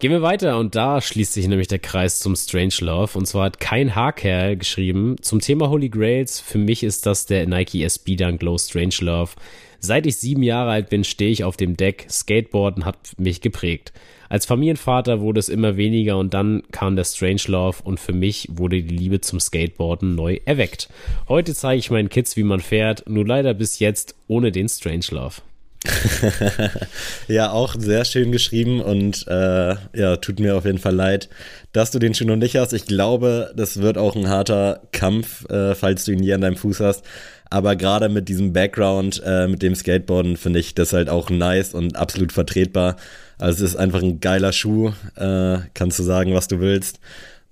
Gehen 0.00 0.10
wir 0.10 0.20
weiter 0.20 0.58
und 0.58 0.74
da 0.74 1.00
schließt 1.00 1.32
sich 1.32 1.46
nämlich 1.46 1.68
der 1.68 1.78
Kreis 1.78 2.18
zum 2.18 2.34
Strange 2.34 2.74
Love. 2.80 3.16
Und 3.16 3.26
zwar 3.26 3.44
hat 3.44 3.60
kein 3.60 3.94
Haarkerl 3.94 4.56
geschrieben 4.56 5.14
zum 5.22 5.40
Thema 5.40 5.70
Holy 5.70 5.88
Grails. 5.88 6.40
Für 6.40 6.58
mich 6.58 6.82
ist 6.82 7.06
das 7.06 7.26
der 7.26 7.46
Nike 7.46 7.84
SB 7.84 8.16
Dunk 8.16 8.42
Low 8.42 8.58
Strange 8.58 8.96
Love. 9.00 9.30
Seit 9.78 10.04
ich 10.04 10.16
sieben 10.16 10.42
Jahre 10.42 10.72
alt 10.72 10.90
bin, 10.90 11.04
stehe 11.04 11.30
ich 11.30 11.44
auf 11.44 11.56
dem 11.56 11.76
Deck. 11.76 12.06
Skateboarden 12.10 12.84
hat 12.84 12.98
mich 13.18 13.40
geprägt. 13.40 13.92
Als 14.28 14.46
Familienvater 14.46 15.20
wurde 15.20 15.38
es 15.38 15.48
immer 15.48 15.76
weniger 15.76 16.18
und 16.18 16.34
dann 16.34 16.64
kam 16.72 16.96
der 16.96 17.04
Strange 17.04 17.42
Love 17.46 17.78
und 17.84 18.00
für 18.00 18.12
mich 18.12 18.48
wurde 18.50 18.82
die 18.82 18.96
Liebe 18.96 19.20
zum 19.20 19.38
Skateboarden 19.38 20.16
neu 20.16 20.40
erweckt. 20.44 20.88
Heute 21.28 21.54
zeige 21.54 21.78
ich 21.78 21.92
meinen 21.92 22.08
Kids, 22.08 22.36
wie 22.36 22.42
man 22.42 22.58
fährt, 22.58 23.08
nur 23.08 23.24
leider 23.24 23.54
bis 23.54 23.78
jetzt 23.78 24.16
ohne 24.26 24.50
den 24.50 24.68
Strange 24.68 25.06
Love. 25.12 25.36
ja, 27.28 27.50
auch 27.50 27.74
sehr 27.78 28.04
schön 28.04 28.32
geschrieben 28.32 28.80
und 28.80 29.26
äh, 29.28 29.74
ja, 29.94 30.16
tut 30.16 30.40
mir 30.40 30.56
auf 30.56 30.64
jeden 30.64 30.78
Fall 30.78 30.94
leid, 30.94 31.28
dass 31.72 31.90
du 31.90 31.98
den 31.98 32.14
schon 32.14 32.28
noch 32.28 32.36
nicht 32.36 32.56
hast. 32.56 32.72
Ich 32.72 32.86
glaube, 32.86 33.52
das 33.56 33.80
wird 33.80 33.98
auch 33.98 34.16
ein 34.16 34.28
harter 34.28 34.82
Kampf, 34.92 35.48
äh, 35.50 35.74
falls 35.74 36.04
du 36.04 36.12
ihn 36.12 36.22
hier 36.22 36.34
an 36.34 36.40
deinem 36.40 36.56
Fuß 36.56 36.80
hast. 36.80 37.04
Aber 37.48 37.76
gerade 37.76 38.08
mit 38.08 38.28
diesem 38.28 38.52
Background, 38.52 39.22
äh, 39.24 39.46
mit 39.46 39.62
dem 39.62 39.74
Skateboarden, 39.74 40.36
finde 40.36 40.58
ich 40.58 40.74
das 40.74 40.92
halt 40.92 41.08
auch 41.08 41.30
nice 41.30 41.74
und 41.74 41.96
absolut 41.96 42.32
vertretbar. 42.32 42.96
Also 43.38 43.64
es 43.64 43.72
ist 43.72 43.76
einfach 43.76 44.02
ein 44.02 44.20
geiler 44.20 44.52
Schuh, 44.52 44.92
äh, 45.16 45.58
kannst 45.74 45.98
du 45.98 46.02
sagen, 46.02 46.34
was 46.34 46.48
du 46.48 46.60
willst. 46.60 46.98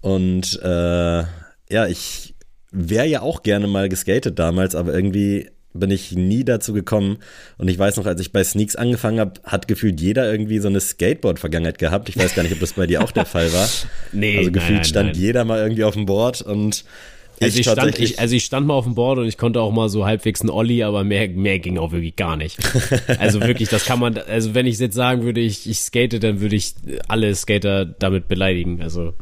Und 0.01 0.61
äh, 0.63 1.25
ja, 1.71 1.87
ich 1.89 2.35
wäre 2.71 3.07
ja 3.07 3.23
auch 3.23 3.43
gerne 3.43 3.69
mal 3.69 3.89
geskatet 3.89 4.39
damals, 4.39 4.75
aber 4.75 4.93
irgendwie 4.93 5.49
bin 5.75 5.91
ich 5.91 6.13
nie 6.13 6.45
dazu 6.45 6.73
gekommen. 6.73 7.19
Und 7.59 7.69
ich 7.69 7.79
weiß 7.79 7.97
noch, 7.97 8.07
als 8.07 8.21
ich 8.21 8.33
bei 8.33 8.43
Sneaks 8.43 8.77
angefangen 8.77 9.21
habe, 9.21 9.41
hat 9.45 9.69
gefühlt 9.69 10.01
jeder 10.01 10.31
irgendwie 10.31 10.61
so 10.61 10.69
eine 10.69 10.81
Skateboard-Vergangenheit 10.81 11.79
gehabt. 11.79 12.09
Ich 12.09 12.17
weiß 12.17 12.35
gar 12.35 12.45
nicht, 12.45 12.53
ob 12.53 12.61
das 12.61 12.75
bei 12.75 12.87
dir 12.87 13.03
auch 13.03 13.11
der 13.11 13.27
Fall 13.27 13.53
war. 13.53 13.69
nee, 14.13 14.39
also 14.39 14.53
gefühlt 14.53 14.79
nein, 14.79 14.85
stand 14.85 15.13
nein. 15.13 15.21
jeder 15.21 15.45
mal 15.45 15.61
irgendwie 15.61 15.85
auf 15.85 15.95
dem 15.95 16.07
Board 16.07 16.41
und 16.43 16.85
also 17.41 17.59
ich, 17.59 17.69
stand, 17.69 17.99
ich, 17.99 18.19
also 18.19 18.35
ich 18.35 18.45
stand 18.45 18.67
mal 18.67 18.75
auf 18.75 18.85
dem 18.85 18.95
Board 18.95 19.19
und 19.19 19.27
ich 19.27 19.39
konnte 19.39 19.61
auch 19.61 19.73
mal 19.73 19.89
so 19.89 20.07
halbwegs 20.07 20.41
einen 20.41 20.51
Olli, 20.51 20.83
aber 20.83 21.05
mehr, 21.05 21.29
mehr 21.29 21.59
ging 21.59 21.79
auch 21.79 21.93
wirklich 21.93 22.17
gar 22.17 22.37
nicht. 22.37 22.59
Also 23.19 23.41
wirklich, 23.41 23.69
das 23.69 23.85
kann 23.85 23.99
man, 24.01 24.19
also 24.19 24.55
wenn 24.55 24.67
ich 24.67 24.79
jetzt 24.79 24.95
sagen 24.95 25.23
würde, 25.23 25.41
ich, 25.41 25.69
ich 25.69 25.79
skate, 25.79 26.23
dann 26.23 26.41
würde 26.41 26.57
ich 26.57 26.75
alle 27.09 27.35
Skater 27.35 27.85
damit 27.85 28.29
beleidigen. 28.29 28.83
Also. 28.83 29.15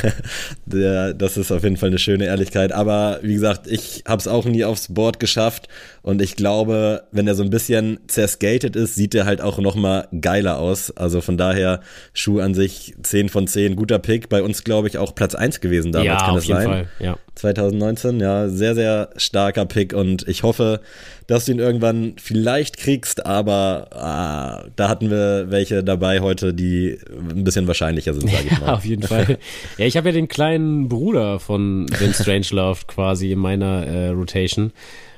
ja, 0.72 1.12
das 1.12 1.36
ist 1.36 1.50
auf 1.50 1.62
jeden 1.64 1.76
Fall 1.76 1.88
eine 1.88 1.98
schöne 1.98 2.26
Ehrlichkeit. 2.26 2.72
Aber 2.72 3.20
wie 3.22 3.34
gesagt, 3.34 3.66
ich 3.66 4.04
habe 4.06 4.20
es 4.20 4.28
auch 4.28 4.44
nie 4.44 4.64
aufs 4.64 4.92
Board 4.92 5.18
geschafft 5.18 5.68
und 6.02 6.20
ich 6.20 6.34
glaube, 6.34 7.04
wenn 7.12 7.28
er 7.28 7.36
so 7.36 7.44
ein 7.44 7.50
bisschen 7.50 8.00
zerskatet 8.08 8.74
ist, 8.74 8.96
sieht 8.96 9.14
er 9.14 9.24
halt 9.24 9.40
auch 9.40 9.58
nochmal 9.58 10.08
geiler 10.20 10.58
aus. 10.58 10.90
Also 10.90 11.20
von 11.20 11.36
daher, 11.36 11.80
Schuh 12.12 12.40
an 12.40 12.54
sich 12.54 12.94
10 13.00 13.28
von 13.28 13.46
10, 13.46 13.76
guter 13.76 14.00
Pick. 14.00 14.28
Bei 14.28 14.42
uns, 14.42 14.64
glaube 14.64 14.88
ich, 14.88 14.98
auch 14.98 15.14
Platz 15.14 15.36
1 15.36 15.60
gewesen 15.60 15.92
damals, 15.92 16.06
ja, 16.06 16.26
kann 16.26 16.34
jeden 16.34 16.46
sein? 16.46 16.66
Fall, 16.66 16.88
ja. 16.98 17.16
2019, 17.36 18.18
ja, 18.18 18.48
sehr, 18.48 18.74
sehr 18.74 19.10
starker 19.16 19.64
Pick 19.64 19.94
und 19.94 20.26
ich 20.26 20.42
hoffe, 20.42 20.80
dass 21.28 21.44
du 21.44 21.52
ihn 21.52 21.60
irgendwann 21.60 22.14
vielleicht 22.16 22.78
kriegst, 22.78 23.24
aber 23.24 23.88
ah, 23.92 24.64
da 24.76 24.88
hatten 24.88 25.08
wir 25.08 25.46
welche 25.50 25.84
dabei 25.84 26.20
heute, 26.20 26.52
die 26.52 26.98
ein 27.10 27.44
bisschen 27.44 27.68
wahrscheinlicher 27.68 28.12
sind, 28.12 28.28
sage 28.28 28.48
ich 28.50 28.50
mal. 28.60 28.66
Ja, 28.66 28.74
auf 28.74 28.84
jeden 28.84 29.04
Fall. 29.04 29.38
Ja, 29.78 29.86
ich 29.86 29.96
habe 29.96 30.08
ja 30.08 30.12
den 30.12 30.28
kleinen 30.28 30.88
Bruder 30.88 31.38
von 31.38 31.86
Ben 31.98 32.12
Strangelove 32.12 32.80
quasi 32.86 33.32
in 33.32 33.38
meiner 33.38 33.86
äh, 33.86 34.08
Rotation. 34.08 34.72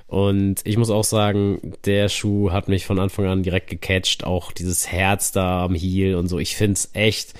Und 0.06 0.60
ich 0.64 0.76
muss 0.76 0.90
auch 0.90 1.04
sagen, 1.04 1.72
der 1.84 2.08
Schuh 2.08 2.52
hat 2.52 2.68
mich 2.68 2.86
von 2.86 2.98
Anfang 2.98 3.26
an 3.26 3.42
direkt 3.42 3.70
gecatcht. 3.70 4.24
Auch 4.24 4.52
dieses 4.52 4.86
Herz 4.90 5.32
da 5.32 5.64
am 5.64 5.74
Heel 5.74 6.14
und 6.16 6.28
so. 6.28 6.38
Ich 6.38 6.56
find's 6.56 6.90
echt 6.92 7.34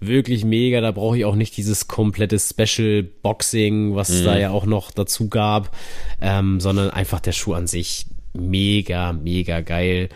wirklich 0.00 0.44
mega. 0.44 0.80
Da 0.80 0.90
brauche 0.90 1.18
ich 1.18 1.24
auch 1.24 1.34
nicht 1.34 1.56
dieses 1.56 1.88
komplette 1.88 2.38
Special 2.38 3.02
Boxing, 3.02 3.94
was 3.94 4.10
mhm. 4.10 4.24
da 4.24 4.38
ja 4.38 4.50
auch 4.50 4.66
noch 4.66 4.90
dazu 4.90 5.28
gab, 5.28 5.76
ähm, 6.20 6.60
sondern 6.60 6.90
einfach 6.90 7.20
der 7.20 7.32
Schuh 7.32 7.54
an 7.54 7.66
sich 7.66 8.06
mega, 8.32 9.12
mega 9.12 9.60
geil. 9.60 10.08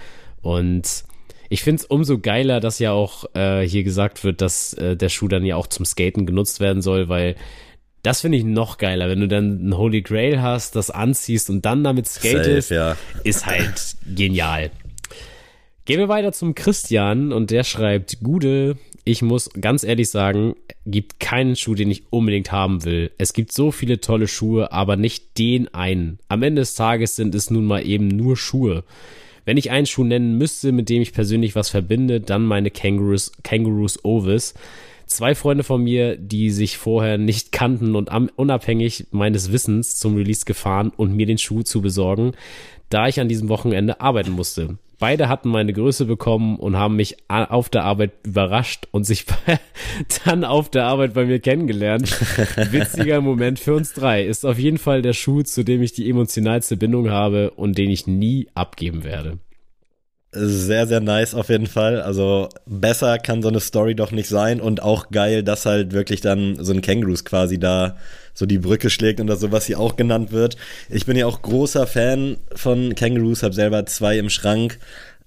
Und 0.43 1.05
ich 1.49 1.63
finde 1.63 1.83
es 1.83 1.87
umso 1.87 2.19
geiler, 2.19 2.61
dass 2.61 2.79
ja 2.79 2.93
auch 2.93 3.25
äh, 3.35 3.67
hier 3.67 3.85
gesagt 3.85 4.25
wird, 4.25 4.41
dass 4.41 4.75
äh, 4.75 4.97
der 4.97 5.09
Schuh 5.09 5.29
dann 5.29 5.45
ja 5.45 5.57
auch 5.57 5.67
zum 5.67 5.85
Skaten 5.85 6.27
genutzt 6.27 6.61
werden 6.61 6.83
soll, 6.83 7.09
weil 7.09 7.37
Das 8.05 8.21
finde 8.21 8.37
ich 8.37 8.45
noch 8.45 8.77
geiler, 8.77 9.09
wenn 9.09 9.21
du 9.21 9.29
dann 9.29 9.67
ein 9.67 9.79
Holy 9.79 10.03
Grail 10.03 10.43
hast, 10.43 10.77
das 10.77 10.91
anziehst 10.91 11.49
und 11.49 11.65
dann 11.65 11.83
damit 11.83 12.07
skatest, 12.07 12.69
Safe, 12.69 12.75
ja. 12.75 12.97
ist 13.25 13.47
halt 13.47 13.97
genial. 14.15 14.71
Gehen 15.87 15.99
wir 15.99 16.09
weiter 16.09 16.33
zum 16.33 16.55
Christian 16.55 17.33
und 17.33 17.51
der 17.51 17.65
schreibt, 17.65 18.19
Gude, 18.23 18.77
ich 19.05 19.23
muss 19.23 19.49
ganz 19.59 19.85
ehrlich 19.85 20.11
sagen, 20.11 20.55
gibt 20.85 21.19
keinen 21.19 21.57
Schuh, 21.57 21.75
den 21.75 21.91
ich 21.91 22.05
unbedingt 22.11 22.53
haben 22.53 22.85
will. 22.85 23.11
Es 23.17 23.33
gibt 23.33 23.53
so 23.53 23.71
viele 23.71 24.03
tolle 24.03 24.29
Schuhe, 24.29 24.71
aber 24.71 24.97
nicht 24.97 25.39
den 25.39 25.73
einen. 25.73 26.19
Am 26.29 26.43
Ende 26.43 26.61
des 26.61 26.75
Tages 26.75 27.17
sind 27.17 27.35
es 27.35 27.51
nun 27.51 27.65
mal 27.65 27.87
eben 27.87 28.09
nur 28.09 28.37
Schuhe. 28.37 28.85
Wenn 29.47 29.57
ich 29.57 29.71
einen 29.71 29.87
Schuh 29.87 30.05
nennen 30.05 30.37
müsste, 30.37 30.73
mit 30.73 30.91
dem 30.91 31.01
ich 31.01 31.15
persönlich 31.15 31.55
was 31.55 31.71
verbinde, 31.71 32.21
dann 32.21 32.45
meine 32.45 32.71
Kangaroos, 32.71 33.33
Kangaroos 33.43 34.05
Ovis. 34.05 34.53
Zwei 35.15 35.37
Freunde 35.37 35.63
von 35.63 35.81
mir, 35.81 36.17
die 36.17 36.51
sich 36.51 36.77
vorher 36.77 37.19
nicht 37.19 37.53
kannten 37.53 37.95
und 37.95 38.11
unabhängig 38.35 39.07
meines 39.13 39.53
Wissens 39.53 39.95
zum 39.95 40.17
Release 40.17 40.45
gefahren 40.45 40.91
und 40.97 41.15
mir 41.15 41.25
den 41.25 41.39
Schuh 41.39 41.63
zu 41.63 41.81
besorgen, 41.83 42.33
da 42.89 43.07
ich 43.07 43.21
an 43.21 43.29
diesem 43.29 43.49
Wochenende 43.49 44.01
arbeiten 44.01 44.33
musste. 44.33 44.77
Beide 44.99 45.29
hatten 45.29 45.51
meine 45.51 45.73
Größe 45.73 46.07
bekommen 46.07 46.57
und 46.57 46.77
haben 46.77 46.97
mich 46.97 47.17
auf 47.29 47.69
der 47.69 47.85
Arbeit 47.85 48.11
überrascht 48.25 48.89
und 48.91 49.05
sich 49.05 49.25
dann 50.25 50.43
auf 50.43 50.69
der 50.69 50.87
Arbeit 50.87 51.15
bei 51.15 51.27
mir 51.27 51.39
kennengelernt. 51.39 52.11
Witziger 52.73 53.21
Moment 53.21 53.61
für 53.61 53.75
uns 53.75 53.93
drei. 53.93 54.25
Ist 54.25 54.45
auf 54.45 54.59
jeden 54.59 54.79
Fall 54.79 55.01
der 55.01 55.13
Schuh, 55.13 55.43
zu 55.43 55.63
dem 55.63 55.81
ich 55.81 55.93
die 55.93 56.11
emotionalste 56.11 56.77
Bindung 56.77 57.11
habe 57.11 57.53
und 57.53 57.79
den 57.79 57.91
ich 57.91 58.09
nie 58.09 58.49
abgeben 58.55 59.05
werde. 59.05 59.39
Sehr, 60.37 60.89
sehr 60.89 61.01
nice 61.01 61.33
auf 61.33 61.49
jeden 61.49 61.69
Fall. 61.69 62.03
Also 62.03 62.49
besser 62.67 63.19
kann 63.19 63.41
so 63.41 63.49
eine 63.49 63.61
Story 63.61 63.95
doch 63.95 64.11
nicht 64.11 64.29
sein 64.29 64.61
und 64.61 64.83
auch 64.83 65.11
geil, 65.11 65.45
dass 65.45 65.65
halt 65.65 65.93
wirklich 65.93 66.23
dann 66.23 66.57
so 66.59 66.73
ein 66.73 66.81
Kängurus 66.81 67.25
quasi 67.25 67.61
da 67.61 67.97
so 68.33 68.45
die 68.45 68.59
Brücke 68.59 68.91
schlägt 68.91 69.21
und 69.21 69.29
das 69.29 69.39
so, 69.39 69.53
was 69.53 69.67
hier 69.67 69.79
auch 69.79 69.95
genannt 69.95 70.33
wird. 70.33 70.57
Ich 70.91 71.07
bin 71.07 71.17
ja 71.17 71.27
auch 71.27 71.41
großer 71.41 71.87
Fan 71.87 72.39
von 72.53 72.97
Kangaroos, 72.97 73.45
habe 73.45 73.55
selber 73.55 73.87
zwei 73.87 74.19
im 74.19 74.29
Schrank. 74.29 74.81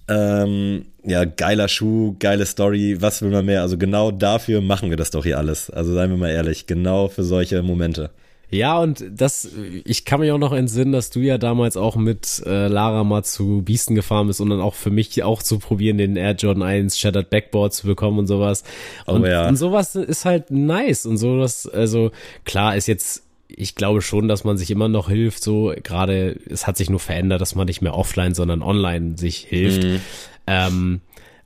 Ähm, 0.08 0.84
ja, 1.04 1.24
geiler 1.24 1.68
Schuh, 1.68 2.14
geile 2.18 2.44
Story, 2.44 2.98
was 3.00 3.22
will 3.22 3.30
man 3.30 3.46
mehr? 3.46 3.62
Also 3.62 3.78
genau 3.78 4.10
dafür 4.10 4.60
machen 4.60 4.90
wir 4.90 4.98
das 4.98 5.10
doch 5.10 5.24
hier 5.24 5.38
alles. 5.38 5.70
Also 5.70 5.94
seien 5.94 6.10
wir 6.10 6.18
mal 6.18 6.30
ehrlich, 6.30 6.66
genau 6.66 7.08
für 7.08 7.24
solche 7.24 7.62
Momente. 7.62 8.10
Ja, 8.50 8.78
und 8.78 9.04
das, 9.10 9.50
ich 9.84 10.06
kann 10.06 10.20
mich 10.20 10.32
auch 10.32 10.38
noch 10.38 10.52
entsinnen, 10.52 10.92
dass 10.92 11.10
du 11.10 11.20
ja 11.20 11.36
damals 11.36 11.76
auch 11.76 11.96
mit 11.96 12.42
äh, 12.46 12.68
Lara 12.68 13.04
mal 13.04 13.22
zu 13.22 13.62
Biesten 13.62 13.94
gefahren 13.94 14.26
bist 14.26 14.40
und 14.40 14.48
dann 14.48 14.60
auch 14.60 14.74
für 14.74 14.90
mich 14.90 15.22
auch 15.22 15.42
zu 15.42 15.58
probieren, 15.58 15.98
den 15.98 16.16
Air 16.16 16.32
Jordan 16.32 16.62
1 16.62 16.98
Shattered 16.98 17.28
Backboard 17.28 17.74
zu 17.74 17.86
bekommen 17.86 18.18
und 18.18 18.26
sowas. 18.26 18.64
Oh 19.06 19.12
und, 19.12 19.22
oh 19.22 19.26
ja. 19.26 19.48
und 19.48 19.56
sowas 19.56 19.94
ist 19.96 20.24
halt 20.24 20.50
nice 20.50 21.04
und 21.04 21.18
sowas, 21.18 21.68
also 21.68 22.10
klar 22.44 22.76
ist 22.76 22.88
jetzt 22.88 23.24
ich 23.48 23.74
glaube 23.74 24.02
schon, 24.02 24.28
dass 24.28 24.44
man 24.44 24.58
sich 24.58 24.70
immer 24.70 24.88
noch 24.88 25.08
hilft, 25.08 25.42
so 25.42 25.72
gerade, 25.82 26.38
es 26.48 26.66
hat 26.66 26.76
sich 26.76 26.90
nur 26.90 27.00
verändert, 27.00 27.40
dass 27.40 27.54
man 27.54 27.66
nicht 27.66 27.80
mehr 27.80 27.94
offline, 27.94 28.34
sondern 28.34 28.62
online 28.62 29.16
sich 29.16 29.38
hilft. 29.38 29.84
Mhm. 29.84 30.00
Ähm, 30.46 31.00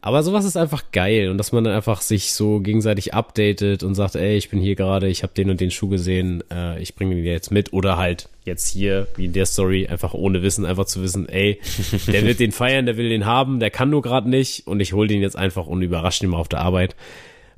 aber 0.04 0.24
sowas 0.24 0.44
ist 0.44 0.56
einfach 0.56 0.82
geil 0.90 1.28
und 1.30 1.38
dass 1.38 1.52
man 1.52 1.62
dann 1.62 1.74
einfach 1.74 2.00
sich 2.00 2.32
so 2.32 2.58
gegenseitig 2.58 3.14
updatet 3.14 3.84
und 3.84 3.94
sagt, 3.94 4.16
ey, 4.16 4.36
ich 4.36 4.50
bin 4.50 4.58
hier 4.58 4.74
gerade, 4.74 5.06
ich 5.08 5.22
habe 5.22 5.32
den 5.32 5.48
und 5.48 5.60
den 5.60 5.70
Schuh 5.70 5.88
gesehen, 5.88 6.42
äh, 6.50 6.82
ich 6.82 6.96
bringe 6.96 7.14
den 7.14 7.24
jetzt 7.24 7.52
mit 7.52 7.72
oder 7.72 7.96
halt 7.96 8.28
jetzt 8.44 8.68
hier, 8.68 9.06
wie 9.14 9.26
in 9.26 9.32
der 9.32 9.46
Story, 9.46 9.86
einfach 9.86 10.12
ohne 10.12 10.42
Wissen, 10.42 10.66
einfach 10.66 10.86
zu 10.86 11.04
wissen, 11.04 11.28
ey, 11.28 11.60
der 12.08 12.26
wird 12.26 12.40
den 12.40 12.50
feiern, 12.50 12.84
der 12.84 12.96
will 12.96 13.08
den 13.08 13.26
haben, 13.26 13.60
der 13.60 13.70
kann 13.70 13.90
nur 13.90 14.02
gerade 14.02 14.28
nicht 14.28 14.66
und 14.66 14.80
ich 14.80 14.92
hole 14.92 15.06
den 15.06 15.22
jetzt 15.22 15.36
einfach 15.36 15.68
und 15.68 15.82
überrasche 15.82 16.24
ihn 16.24 16.30
mal 16.30 16.38
auf 16.38 16.48
der 16.48 16.60
Arbeit. 16.60 16.96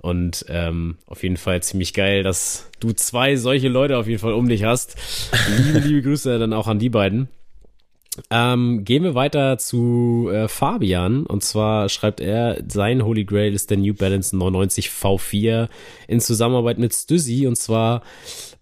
Und 0.02 0.44
ähm, 0.50 0.98
auf 1.06 1.22
jeden 1.22 1.38
Fall 1.38 1.62
ziemlich 1.62 1.94
geil, 1.94 2.22
dass 2.22 2.68
du 2.78 2.92
zwei 2.92 3.36
solche 3.36 3.68
Leute 3.68 3.96
auf 3.96 4.06
jeden 4.06 4.18
Fall 4.20 4.34
um 4.34 4.46
dich 4.50 4.64
hast. 4.64 4.96
Liebe, 5.56 5.78
liebe 5.78 6.02
Grüße 6.02 6.38
dann 6.38 6.52
auch 6.52 6.68
an 6.68 6.78
die 6.78 6.90
beiden. 6.90 7.28
Ähm, 8.30 8.84
gehen 8.84 9.02
wir 9.02 9.14
weiter 9.14 9.58
zu 9.58 10.30
äh, 10.32 10.48
Fabian. 10.48 11.26
Und 11.26 11.42
zwar 11.42 11.88
schreibt 11.88 12.20
er, 12.20 12.62
sein 12.68 13.04
Holy 13.04 13.24
Grail 13.24 13.54
ist 13.54 13.70
der 13.70 13.78
New 13.78 13.94
Balance 13.94 14.36
99 14.36 14.88
V4 14.88 15.68
in 16.06 16.20
Zusammenarbeit 16.20 16.78
mit 16.78 16.94
Stüssi. 16.94 17.46
Und 17.46 17.56
zwar 17.56 18.02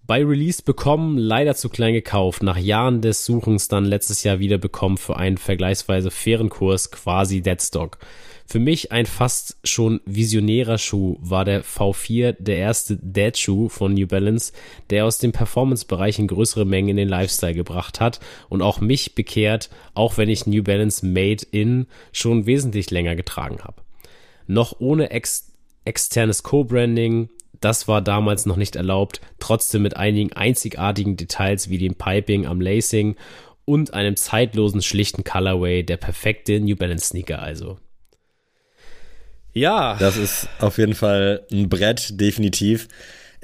bei 0.06 0.24
Release 0.24 0.62
bekommen, 0.62 1.18
leider 1.18 1.54
zu 1.54 1.68
klein 1.68 1.92
gekauft. 1.92 2.42
Nach 2.42 2.56
Jahren 2.56 3.02
des 3.02 3.24
Suchens 3.24 3.68
dann 3.68 3.84
letztes 3.84 4.24
Jahr 4.24 4.38
wieder 4.38 4.58
bekommen 4.58 4.96
für 4.96 5.16
einen 5.16 5.38
vergleichsweise 5.38 6.10
fairen 6.10 6.48
Kurs, 6.48 6.90
quasi 6.90 7.42
Deadstock. 7.42 7.98
Für 8.52 8.58
mich 8.58 8.92
ein 8.92 9.06
fast 9.06 9.56
schon 9.64 10.02
visionärer 10.04 10.76
Schuh 10.76 11.16
war 11.20 11.46
der 11.46 11.64
V4, 11.64 12.36
der 12.38 12.58
erste 12.58 12.98
Dead-Schuh 12.98 13.70
von 13.70 13.94
New 13.94 14.06
Balance, 14.06 14.52
der 14.90 15.06
aus 15.06 15.16
dem 15.16 15.32
Performance-Bereich 15.32 16.18
in 16.18 16.26
größere 16.26 16.66
Mengen 16.66 16.90
in 16.90 16.96
den 16.98 17.08
Lifestyle 17.08 17.54
gebracht 17.54 17.98
hat 17.98 18.20
und 18.50 18.60
auch 18.60 18.82
mich 18.82 19.14
bekehrt, 19.14 19.70
auch 19.94 20.18
wenn 20.18 20.28
ich 20.28 20.46
New 20.46 20.62
Balance 20.62 21.06
Made 21.06 21.46
in 21.50 21.86
schon 22.12 22.44
wesentlich 22.44 22.90
länger 22.90 23.16
getragen 23.16 23.60
habe. 23.64 23.80
Noch 24.46 24.80
ohne 24.80 25.08
ex 25.12 25.50
externes 25.86 26.42
Co-Branding, 26.42 27.30
das 27.58 27.88
war 27.88 28.02
damals 28.02 28.44
noch 28.44 28.56
nicht 28.56 28.76
erlaubt, 28.76 29.22
trotzdem 29.38 29.80
mit 29.80 29.96
einigen 29.96 30.34
einzigartigen 30.34 31.16
Details 31.16 31.70
wie 31.70 31.78
dem 31.78 31.94
Piping 31.94 32.44
am 32.44 32.60
Lacing 32.60 33.16
und 33.64 33.94
einem 33.94 34.16
zeitlosen, 34.16 34.82
schlichten 34.82 35.24
Colorway, 35.24 35.84
der 35.84 35.96
perfekte 35.96 36.60
New 36.60 36.76
Balance 36.76 37.06
Sneaker 37.06 37.40
also. 37.40 37.78
Ja. 39.52 39.96
Das 39.98 40.16
ist 40.16 40.48
auf 40.60 40.78
jeden 40.78 40.94
Fall 40.94 41.42
ein 41.50 41.68
Brett, 41.68 42.20
definitiv. 42.20 42.88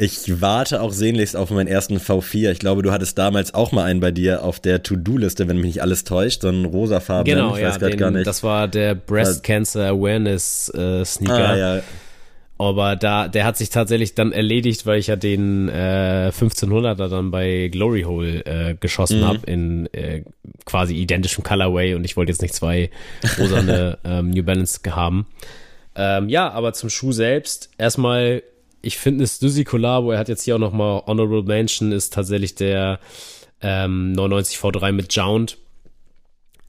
Ich 0.01 0.41
warte 0.41 0.81
auch 0.81 0.93
sehnlichst 0.93 1.35
auf 1.35 1.51
meinen 1.51 1.67
ersten 1.67 1.99
V4. 1.99 2.53
Ich 2.53 2.61
glaube, 2.61 2.83
du 2.83 2.93
hattest 2.93 3.19
damals 3.19 3.53
auch 3.53 3.73
mal 3.73 3.83
einen 3.83 3.99
bei 3.99 4.13
dir 4.13 4.45
auf 4.45 4.61
der 4.61 4.85
To-Do-Liste, 4.85 5.49
wenn 5.49 5.57
mich 5.57 5.67
nicht 5.67 5.83
alles 5.83 6.05
täuscht, 6.05 6.43
so 6.43 6.49
ein 6.49 6.65
rosafarben. 6.65 7.35
Genau, 7.35 7.57
ich 7.57 7.65
weiß 7.65 7.79
ja, 7.81 7.89
den, 7.89 7.99
gar 7.99 8.11
nicht. 8.13 8.27
das 8.27 8.45
war 8.45 8.69
der 8.69 8.95
Breast 8.95 9.43
Cancer 9.43 9.89
Awareness 9.89 10.73
äh, 10.73 11.05
Sneaker. 11.05 11.49
Ah, 11.49 11.57
ja. 11.57 11.83
Aber 12.59 12.95
da, 12.95 13.27
der 13.27 13.45
hat 13.45 13.57
sich 13.57 13.71
tatsächlich 13.71 14.15
dann 14.15 14.31
erledigt, 14.33 14.87
weil 14.87 14.99
ich 14.99 15.09
ja 15.09 15.17
den 15.17 15.69
äh, 15.69 16.31
1500er 16.33 17.09
dann 17.09 17.33
bei 17.33 17.69
Glory 17.71 18.03
Hole 18.03 18.45
äh, 18.47 18.75
geschossen 18.79 19.21
mhm. 19.21 19.25
habe 19.25 19.39
in 19.47 19.93
äh, 19.93 20.23
quasi 20.65 20.95
identischem 20.95 21.43
Colorway 21.43 21.95
und 21.95 22.05
ich 22.05 22.17
wollte 22.17 22.31
jetzt 22.31 22.43
nicht 22.43 22.55
zwei 22.55 22.91
rosane 23.39 23.99
ähm, 24.05 24.31
New 24.31 24.45
Balance 24.45 24.81
haben. 24.91 25.27
Ähm, 26.01 26.29
ja, 26.29 26.49
aber 26.53 26.73
zum 26.75 26.91
Schuh 26.91 27.11
selbst, 27.11 27.71
erstmal, 27.77 28.45
ich 28.83 28.97
finde 28.99 29.25
es 29.25 29.37
Stussy 29.37 29.65
Collabo, 29.65 30.13
er 30.13 30.21
hat 30.21 30.29
jetzt 30.29 30.45
hier 30.45 30.55
auch 30.55 30.61
nochmal 30.61 31.03
Honorable 31.07 31.43
Mention, 31.43 31.91
ist 31.91 32.15
tatsächlich 32.15 32.55
der 32.55 33.01
ähm, 33.61 34.13
99 34.13 34.59
V3 34.59 34.93
mit 34.93 35.13
Jound. 35.13 35.59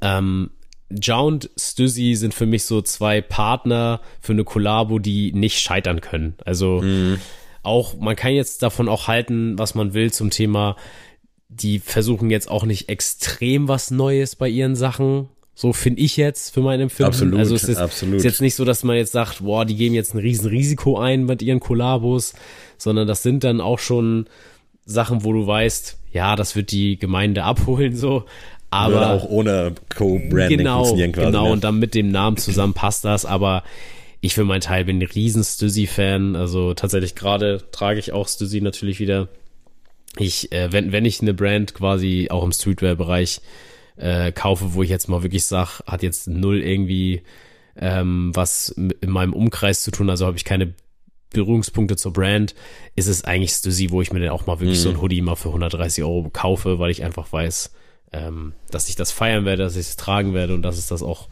Ähm, 0.01 0.49
Jound, 0.89 1.51
Stussy 1.55 2.15
sind 2.15 2.33
für 2.33 2.47
mich 2.47 2.63
so 2.63 2.81
zwei 2.81 3.21
Partner 3.21 4.01
für 4.19 4.33
eine 4.33 4.43
Collabo, 4.43 4.97
die 4.97 5.31
nicht 5.31 5.59
scheitern 5.59 6.01
können. 6.01 6.33
Also 6.43 6.81
mhm. 6.81 7.19
auch, 7.61 7.99
man 7.99 8.15
kann 8.15 8.31
jetzt 8.31 8.63
davon 8.63 8.89
auch 8.89 9.07
halten, 9.07 9.59
was 9.59 9.75
man 9.75 9.93
will 9.93 10.11
zum 10.11 10.31
Thema, 10.31 10.75
die 11.49 11.77
versuchen 11.77 12.31
jetzt 12.31 12.49
auch 12.49 12.65
nicht 12.65 12.89
extrem 12.89 13.67
was 13.67 13.91
Neues 13.91 14.35
bei 14.35 14.49
ihren 14.49 14.75
Sachen 14.75 15.29
so 15.59 15.73
finde 15.73 15.99
ich 15.99 16.15
jetzt 16.15 16.53
für 16.53 16.61
mein 16.61 16.79
Empfinden. 16.79 17.09
Absolut, 17.09 17.37
also 17.37 17.53
es 17.53 17.65
ist, 17.65 17.79
absolut. 17.79 18.15
ist 18.15 18.23
jetzt 18.23 18.39
nicht 18.39 18.55
so, 18.55 18.63
dass 18.63 18.85
man 18.85 18.95
jetzt 18.95 19.11
sagt, 19.11 19.43
boah, 19.43 19.65
die 19.65 19.75
geben 19.75 19.93
jetzt 19.93 20.13
ein 20.13 20.19
Riesenrisiko 20.19 20.97
ein 20.97 21.25
mit 21.25 21.41
ihren 21.41 21.59
Kollabos, 21.59 22.33
sondern 22.77 23.09
das 23.09 23.23
sind 23.23 23.43
dann 23.43 23.59
auch 23.59 23.77
schon 23.77 24.27
Sachen, 24.85 25.25
wo 25.25 25.33
du 25.33 25.45
weißt, 25.45 25.97
ja, 26.13 26.37
das 26.37 26.55
wird 26.55 26.71
die 26.71 26.97
Gemeinde 26.97 27.43
abholen 27.43 27.97
so. 27.97 28.23
Aber 28.69 28.93
Würde 28.93 29.07
auch 29.09 29.25
ohne 29.25 29.75
Co-Branding 29.93 30.59
genau, 30.59 30.77
funktionieren 30.77 31.11
quasi. 31.11 31.25
Genau, 31.25 31.47
ne? 31.47 31.51
und 31.51 31.65
dann 31.65 31.77
mit 31.77 31.93
dem 31.93 32.09
Namen 32.09 32.37
zusammen 32.37 32.73
passt 32.73 33.03
das, 33.03 33.25
aber 33.25 33.63
ich 34.21 34.35
für 34.35 34.45
meinen 34.45 34.61
Teil 34.61 34.85
bin 34.85 34.99
ein 34.99 35.09
riesen 35.13 35.43
Stussy-Fan. 35.43 36.37
Also 36.37 36.73
tatsächlich 36.73 37.15
gerade 37.15 37.61
trage 37.73 37.99
ich 37.99 38.13
auch 38.13 38.29
Stussy 38.29 38.61
natürlich 38.61 39.01
wieder. 39.01 39.27
Ich, 40.17 40.53
äh, 40.53 40.71
wenn, 40.71 40.93
wenn 40.93 41.03
ich 41.03 41.21
eine 41.21 41.33
Brand 41.33 41.73
quasi 41.73 42.29
auch 42.31 42.45
im 42.45 42.53
Streetwear-Bereich 42.53 43.41
äh, 43.99 44.31
kaufe, 44.31 44.73
wo 44.73 44.83
ich 44.83 44.89
jetzt 44.89 45.09
mal 45.09 45.23
wirklich 45.23 45.45
sage, 45.45 45.83
hat 45.85 46.03
jetzt 46.03 46.27
null 46.27 46.61
irgendwie 46.61 47.21
ähm, 47.75 48.31
was 48.33 48.69
in 48.69 49.09
meinem 49.09 49.33
Umkreis 49.33 49.83
zu 49.83 49.91
tun, 49.91 50.09
also 50.09 50.25
habe 50.25 50.37
ich 50.37 50.45
keine 50.45 50.73
Berührungspunkte 51.31 51.95
zur 51.95 52.13
Brand, 52.13 52.55
ist 52.95 53.07
es 53.07 53.23
eigentlich 53.23 53.51
Stussy, 53.51 53.91
wo 53.91 54.01
ich 54.01 54.11
mir 54.11 54.19
dann 54.19 54.29
auch 54.29 54.47
mal 54.47 54.59
wirklich 54.59 54.79
mhm. 54.79 54.83
so 54.83 54.89
ein 54.89 55.01
Hoodie 55.01 55.21
mal 55.21 55.35
für 55.35 55.49
130 55.49 56.03
Euro 56.03 56.29
kaufe, 56.31 56.79
weil 56.79 56.91
ich 56.91 57.03
einfach 57.03 57.31
weiß, 57.31 57.71
ähm, 58.11 58.53
dass 58.71 58.89
ich 58.89 58.95
das 58.95 59.11
feiern 59.11 59.45
werde, 59.45 59.63
dass 59.63 59.75
ich 59.75 59.87
es 59.87 59.95
tragen 59.95 60.33
werde 60.33 60.55
und 60.55 60.63
dass 60.63 60.77
es 60.77 60.87
das 60.87 61.03
auch 61.03 61.29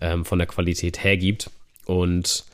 ähm, 0.00 0.24
von 0.24 0.38
der 0.38 0.46
Qualität 0.46 1.02
hergibt. 1.02 1.50
Und 1.86 2.44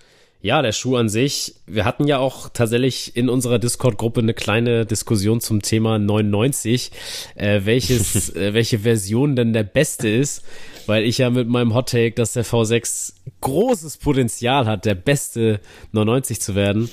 ja, 0.46 0.62
der 0.62 0.70
Schuh 0.70 0.96
an 0.96 1.08
sich. 1.08 1.56
Wir 1.66 1.84
hatten 1.84 2.06
ja 2.06 2.18
auch 2.18 2.48
tatsächlich 2.48 3.16
in 3.16 3.28
unserer 3.28 3.58
Discord-Gruppe 3.58 4.20
eine 4.20 4.32
kleine 4.32 4.86
Diskussion 4.86 5.40
zum 5.40 5.60
Thema 5.60 5.98
99, 5.98 6.92
äh, 7.34 7.62
welches, 7.64 8.30
äh, 8.36 8.54
welche 8.54 8.78
Version 8.78 9.34
denn 9.34 9.52
der 9.52 9.64
beste 9.64 10.08
ist, 10.08 10.44
weil 10.86 11.04
ich 11.04 11.18
ja 11.18 11.30
mit 11.30 11.48
meinem 11.48 11.74
Hot 11.74 11.90
Take, 11.90 12.12
dass 12.12 12.32
der 12.32 12.44
V6 12.44 13.14
großes 13.40 13.96
Potenzial 13.96 14.66
hat, 14.66 14.84
der 14.84 14.94
beste 14.94 15.60
99 15.92 16.40
zu 16.40 16.54
werden, 16.54 16.88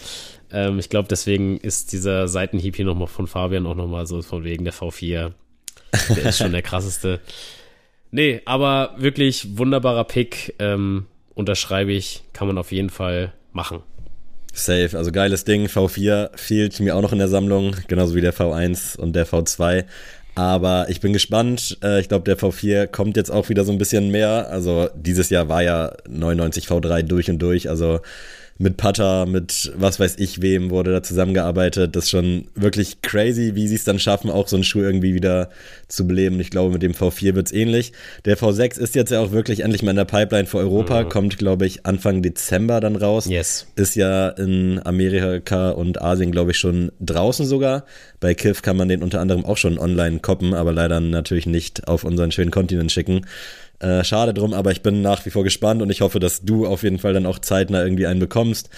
Ähm, 0.52 0.78
ich 0.78 0.90
glaube, 0.90 1.08
deswegen 1.08 1.58
ist 1.58 1.94
dieser 1.94 2.28
Seitenhieb 2.28 2.76
hier 2.76 2.86
nochmal 2.86 3.08
von 3.08 3.26
Fabian 3.26 3.66
auch 3.66 3.76
nochmal 3.76 4.06
so 4.06 4.22
von 4.22 4.44
wegen 4.44 4.64
der 4.64 4.74
V4. 4.74 5.32
Der 6.16 6.26
ist 6.26 6.38
schon 6.38 6.52
der 6.52 6.62
krasseste. 6.62 7.22
Nee, 8.12 8.42
aber 8.46 8.94
wirklich 8.98 9.58
wunderbarer 9.58 10.04
Pick. 10.04 10.54
Ähm, 10.60 11.08
unterschreibe 11.34 11.92
ich. 11.92 12.22
Kann 12.34 12.48
man 12.48 12.60
auf 12.60 12.72
jeden 12.72 12.92
Fall 12.92 13.34
machen. 13.56 13.82
Safe, 14.54 14.96
also 14.96 15.12
geiles 15.12 15.46
Ding. 15.46 15.66
V4 15.66 16.38
fehlt 16.38 16.80
mir 16.80 16.96
auch 16.96 17.02
noch 17.02 17.12
in 17.12 17.18
der 17.18 17.28
Sammlung, 17.28 17.76
genauso 17.88 18.14
wie 18.14 18.22
der 18.22 18.34
V1 18.34 18.98
und 18.98 19.14
der 19.16 19.26
V2. 19.26 19.86
Aber 20.36 20.88
ich 20.90 21.00
bin 21.00 21.14
gespannt. 21.14 21.78
Äh, 21.84 22.00
ich 22.00 22.10
glaube, 22.10 22.26
der 22.26 22.38
V4 22.38 22.88
kommt 22.88 23.18
jetzt 23.18 23.32
auch 23.32 23.50
wieder 23.50 23.66
so 23.66 23.72
ein 23.72 23.78
bisschen 23.78 24.10
mehr. 24.10 24.50
Also 24.50 24.90
dieses 24.96 25.30
Jahr 25.30 25.50
war 25.50 25.64
ja 25.64 25.96
99 26.08 26.66
V3 26.68 27.04
durch 27.04 27.30
und 27.30 27.40
durch. 27.40 27.70
Also 27.70 28.02
mit 28.64 28.78
Putter, 28.78 29.26
mit 29.26 29.72
was 29.76 30.00
weiß 30.00 30.16
ich 30.18 30.42
wem 30.42 30.72
wurde 30.72 30.92
da 30.92 31.04
zusammengearbeitet. 31.04 31.96
Das 31.96 32.06
ist 32.06 32.10
schon 32.10 32.46
wirklich 32.56 33.02
crazy, 33.02 33.52
wie 33.56 33.68
sie 33.68 33.76
es 33.76 33.84
dann 33.84 34.00
schaffen, 34.00 34.32
auch 34.32 34.48
so 34.48 34.56
einen 34.56 34.64
Schuh 34.64 34.80
irgendwie 34.80 35.14
wieder 35.14 35.50
zu 35.90 36.08
beleben. 36.08 36.40
Ich 36.40 36.50
glaube, 36.50 36.72
mit 36.72 36.82
dem 36.82 36.94
V4 36.94 37.36
wird 37.36 37.48
es 37.48 37.54
ähnlich. 37.54 37.92
Der 38.26 38.38
V6 38.38 38.80
ist 38.80 38.96
jetzt 38.96 39.12
ja 39.12 39.20
auch 39.20 39.32
wirklich 39.32 39.60
endlich 39.60 39.84
mal 39.84 39.92
in 39.92 39.98
der 39.98 40.06
Pipeline 40.06 40.48
für 40.48 40.58
Europa, 40.58 41.04
mhm. 41.04 41.10
kommt, 41.10 41.38
glaube 41.38 41.66
ich, 41.66 41.86
Anfang 41.86 42.22
Dezember 42.22 42.80
dann 42.80 42.96
raus. 42.96 43.28
Yes. 43.28 43.68
Ist 43.76 43.96
ja 43.96 44.30
in 44.30 44.80
Amerika 44.84 45.72
und 45.72 46.02
Asien, 46.02 46.32
glaube 46.32 46.52
ich, 46.52 46.58
schon 46.58 46.92
draußen 47.02 47.46
sogar. 47.46 47.86
Bei 48.22 48.34
Kiff 48.34 48.62
kann 48.62 48.78
man 48.78 48.88
den 48.88 49.04
unter 49.04 49.20
anderem 49.20 49.44
auch 49.46 49.58
schon 49.58 49.78
online 49.78 50.20
koppen, 50.20 50.54
aber 50.54 50.72
leider 50.72 51.02
natürlich 51.02 51.46
nicht 51.46 51.88
auf 51.90 52.06
unseren 52.06 52.32
schönen 52.32 52.52
Kontinent 52.52 52.92
schicken. 52.92 53.26
Äh, 53.84 54.06
schade 54.06 54.34
drum, 54.34 54.54
aber 54.54 54.72
ich 54.72 54.82
bin 54.82 55.02
nach 55.02 55.26
wie 55.26 55.30
vor 55.30 55.44
gespannt 55.44 55.82
und 55.82 55.90
ich 55.90 56.00
hoffe, 56.00 56.20
dass 56.20 56.42
du 56.42 56.66
auf 56.66 56.84
jeden 56.84 57.00
Fall 57.00 57.12
dann 57.14 57.26
auch 57.26 57.40
zeitnah 57.40 57.84
irgendwie 57.84 58.08
einen 58.08 58.22
bekommst. 58.22 58.70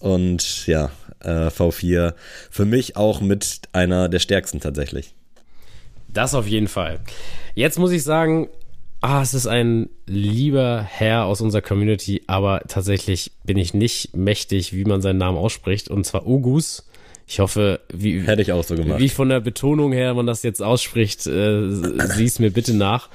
Und 0.00 0.66
ja, 0.66 0.90
äh, 1.20 1.46
V4 1.48 2.12
für 2.50 2.66
mich 2.66 2.94
auch 2.94 3.22
mit 3.22 3.60
einer 3.72 4.10
der 4.10 4.18
stärksten 4.18 4.60
tatsächlich. 4.60 5.14
Das 6.08 6.34
auf 6.34 6.46
jeden 6.46 6.68
Fall. 6.68 7.00
Jetzt 7.54 7.78
muss 7.78 7.90
ich 7.90 8.02
sagen, 8.02 8.48
ah, 9.00 9.22
es 9.22 9.32
ist 9.32 9.46
ein 9.46 9.88
lieber 10.06 10.86
Herr 10.86 11.24
aus 11.24 11.40
unserer 11.40 11.62
Community, 11.62 12.22
aber 12.26 12.60
tatsächlich 12.68 13.32
bin 13.44 13.56
ich 13.56 13.72
nicht 13.72 14.14
mächtig, 14.14 14.74
wie 14.74 14.84
man 14.84 15.00
seinen 15.00 15.18
Namen 15.18 15.38
ausspricht, 15.38 15.88
und 15.88 16.04
zwar 16.04 16.26
Ugus. 16.26 16.86
Ich 17.26 17.38
hoffe, 17.40 17.80
wie, 17.90 18.20
Hätte 18.20 18.42
ich 18.42 18.52
auch 18.52 18.64
so 18.64 18.74
gemacht. 18.74 18.98
wie 18.98 19.08
von 19.08 19.30
der 19.30 19.40
Betonung 19.40 19.92
her 19.92 20.12
man 20.12 20.26
das 20.26 20.42
jetzt 20.42 20.62
ausspricht, 20.62 21.26
äh, 21.26 21.70
sieh 21.70 22.24
es 22.26 22.40
mir 22.40 22.50
bitte 22.50 22.74
nach. 22.74 23.08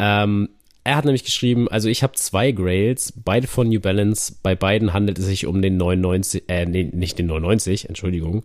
Ähm, 0.00 0.48
er 0.88 0.96
hat 0.96 1.04
nämlich 1.04 1.24
geschrieben, 1.24 1.68
also 1.68 1.90
ich 1.90 2.02
habe 2.02 2.14
zwei 2.14 2.50
Grails, 2.50 3.12
beide 3.14 3.46
von 3.46 3.68
New 3.68 3.78
Balance. 3.78 4.34
Bei 4.42 4.54
beiden 4.54 4.94
handelt 4.94 5.18
es 5.18 5.26
sich 5.26 5.44
um 5.44 5.60
den 5.60 5.76
99, 5.76 6.44
äh, 6.48 6.64
nee, 6.64 6.88
nicht 6.90 7.18
den 7.18 7.26
99, 7.26 7.90
Entschuldigung, 7.90 8.42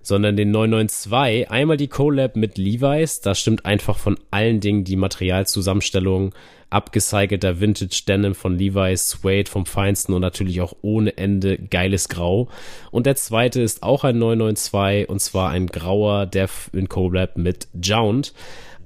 sondern 0.00 0.38
den 0.38 0.50
992. 0.52 1.50
Einmal 1.50 1.76
die 1.76 1.88
Collab 1.88 2.34
mit 2.34 2.56
Levi's, 2.56 3.20
da 3.20 3.34
stimmt 3.34 3.66
einfach 3.66 3.98
von 3.98 4.18
allen 4.30 4.60
Dingen 4.60 4.84
die 4.84 4.96
Materialzusammenstellung, 4.96 6.34
abgecycelter 6.70 7.60
Vintage 7.60 8.04
Denim 8.08 8.34
von 8.34 8.56
Levi's, 8.56 9.10
Suede 9.10 9.50
vom 9.50 9.66
Feinsten 9.66 10.14
und 10.14 10.22
natürlich 10.22 10.62
auch 10.62 10.72
ohne 10.80 11.18
Ende 11.18 11.58
geiles 11.58 12.08
Grau. 12.08 12.48
Und 12.90 13.04
der 13.04 13.16
zweite 13.16 13.60
ist 13.60 13.82
auch 13.82 14.02
ein 14.02 14.18
992 14.18 15.10
und 15.10 15.20
zwar 15.20 15.50
ein 15.50 15.66
grauer 15.66 16.24
Dev 16.24 16.70
in 16.72 16.88
Collab 16.88 17.36
mit 17.36 17.68
Jound. 17.82 18.32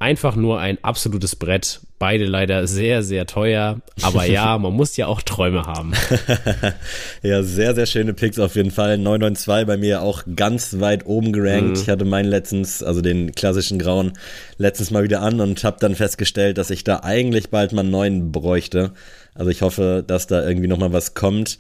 Einfach 0.01 0.35
nur 0.35 0.59
ein 0.59 0.79
absolutes 0.81 1.37
Brett. 1.37 1.81
Beide 1.99 2.25
leider 2.25 2.67
sehr, 2.67 3.03
sehr 3.03 3.27
teuer. 3.27 3.83
Aber 4.01 4.25
ja, 4.25 4.57
man 4.59 4.73
muss 4.73 4.97
ja 4.97 5.07
auch 5.07 5.21
Träume 5.21 5.65
haben. 5.65 5.93
ja, 7.23 7.43
sehr, 7.43 7.75
sehr 7.75 7.85
schöne 7.85 8.15
Picks 8.15 8.39
auf 8.39 8.57
jeden 8.57 8.71
Fall. 8.71 8.97
992 8.97 9.67
bei 9.67 9.77
mir 9.77 10.01
auch 10.01 10.23
ganz 10.35 10.81
weit 10.81 11.05
oben 11.05 11.35
gerankt. 11.35 11.77
Mhm. 11.77 11.83
Ich 11.83 11.91
hatte 11.91 12.07
meinen 12.07 12.31
letztens, 12.31 12.83
also 12.83 13.03
den 13.03 13.33
klassischen 13.33 13.79
grauen, 13.79 14.15
letztens 14.57 14.91
mal 14.91 15.05
wieder 15.05 15.21
an 15.21 15.39
und 15.39 15.63
habe 15.65 15.77
dann 15.81 15.95
festgestellt, 15.95 16.57
dass 16.57 16.71
ich 16.71 16.83
da 16.83 17.01
eigentlich 17.03 17.51
bald 17.51 17.75
mal 17.75 17.83
einen 17.83 17.91
neuen 17.91 18.33
bräuchte. 18.33 18.93
Also 19.35 19.51
ich 19.51 19.61
hoffe, 19.61 20.03
dass 20.07 20.27
da 20.27 20.43
irgendwie 20.43 20.69
nochmal 20.69 20.95
was 20.95 21.13
kommt. 21.13 21.59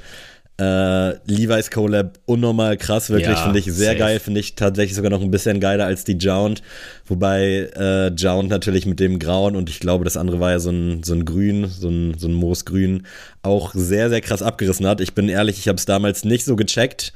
Äh, 0.60 1.14
Levi's 1.24 1.70
Collab 1.70 2.18
unnormal 2.26 2.76
krass, 2.76 3.08
wirklich, 3.08 3.38
ja, 3.38 3.44
finde 3.44 3.60
ich 3.60 3.64
sehr 3.64 3.92
safe. 3.92 3.98
geil, 3.98 4.20
finde 4.20 4.40
ich 4.40 4.56
tatsächlich 4.56 4.94
sogar 4.94 5.10
noch 5.10 5.22
ein 5.22 5.30
bisschen 5.30 5.58
geiler 5.58 5.86
als 5.86 6.04
die 6.04 6.18
Jound, 6.18 6.60
wobei 7.06 7.70
äh, 7.74 8.08
Jound 8.08 8.50
natürlich 8.50 8.84
mit 8.84 9.00
dem 9.00 9.18
Grauen 9.18 9.56
und 9.56 9.70
ich 9.70 9.80
glaube, 9.80 10.04
das 10.04 10.18
andere 10.18 10.38
war 10.38 10.50
ja 10.50 10.58
so 10.58 10.68
ein, 10.68 11.02
so 11.02 11.14
ein 11.14 11.24
Grün, 11.24 11.66
so 11.66 11.88
ein, 11.88 12.18
so 12.18 12.28
ein 12.28 12.34
Moosgrün, 12.34 13.06
auch 13.42 13.72
sehr, 13.72 14.10
sehr 14.10 14.20
krass 14.20 14.42
abgerissen 14.42 14.86
hat. 14.86 15.00
Ich 15.00 15.14
bin 15.14 15.30
ehrlich, 15.30 15.58
ich 15.58 15.66
habe 15.66 15.76
es 15.76 15.86
damals 15.86 16.26
nicht 16.26 16.44
so 16.44 16.56
gecheckt 16.56 17.14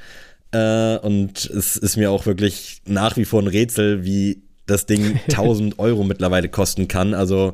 äh, 0.51 0.97
und 0.97 1.45
es 1.45 1.77
ist 1.77 1.97
mir 1.97 2.09
auch 2.09 2.25
wirklich 2.25 2.81
nach 2.87 3.15
wie 3.15 3.25
vor 3.25 3.43
ein 3.43 3.47
Rätsel, 3.47 4.05
wie 4.05 4.41
das 4.65 4.87
Ding 4.87 5.19
1000 5.29 5.77
Euro 5.77 6.03
mittlerweile 6.03 6.49
kosten 6.49 6.87
kann, 6.87 7.13
also 7.13 7.53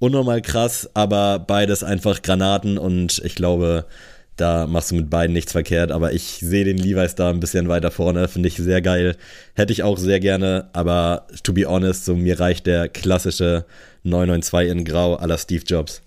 unnormal 0.00 0.42
krass, 0.42 0.90
aber 0.92 1.38
beides 1.38 1.82
einfach 1.82 2.20
Granaten 2.20 2.76
und 2.76 3.22
ich 3.24 3.34
glaube, 3.34 3.86
da 4.40 4.66
machst 4.66 4.90
du 4.90 4.94
mit 4.94 5.10
beiden 5.10 5.32
nichts 5.32 5.52
verkehrt, 5.52 5.92
aber 5.92 6.12
ich 6.12 6.38
sehe 6.40 6.64
den 6.64 6.78
Levi's 6.78 7.14
da 7.14 7.30
ein 7.30 7.40
bisschen 7.40 7.68
weiter 7.68 7.90
vorne, 7.90 8.28
finde 8.28 8.48
ich 8.48 8.56
sehr 8.56 8.80
geil. 8.80 9.16
Hätte 9.54 9.72
ich 9.72 9.82
auch 9.82 9.98
sehr 9.98 10.20
gerne, 10.20 10.68
aber 10.72 11.26
to 11.42 11.52
be 11.52 11.66
honest, 11.66 12.04
so 12.04 12.14
mir 12.14 12.40
reicht 12.40 12.66
der 12.66 12.88
klassische 12.88 13.64
992 14.04 14.70
in 14.70 14.84
Grau 14.84 15.16
aller 15.16 15.38
Steve 15.38 15.64
Jobs. 15.66 16.02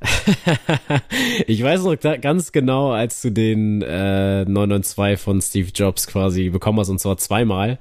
ich 1.48 1.62
weiß 1.62 1.82
noch 1.82 1.96
ganz 1.98 2.52
genau, 2.52 2.92
als 2.92 3.20
du 3.20 3.30
den 3.30 3.82
äh, 3.82 4.44
992 4.44 5.20
von 5.20 5.42
Steve 5.42 5.70
Jobs 5.74 6.06
quasi 6.06 6.50
bekommen 6.50 6.78
hast, 6.78 6.88
und 6.88 7.00
zwar 7.00 7.16
zweimal. 7.18 7.78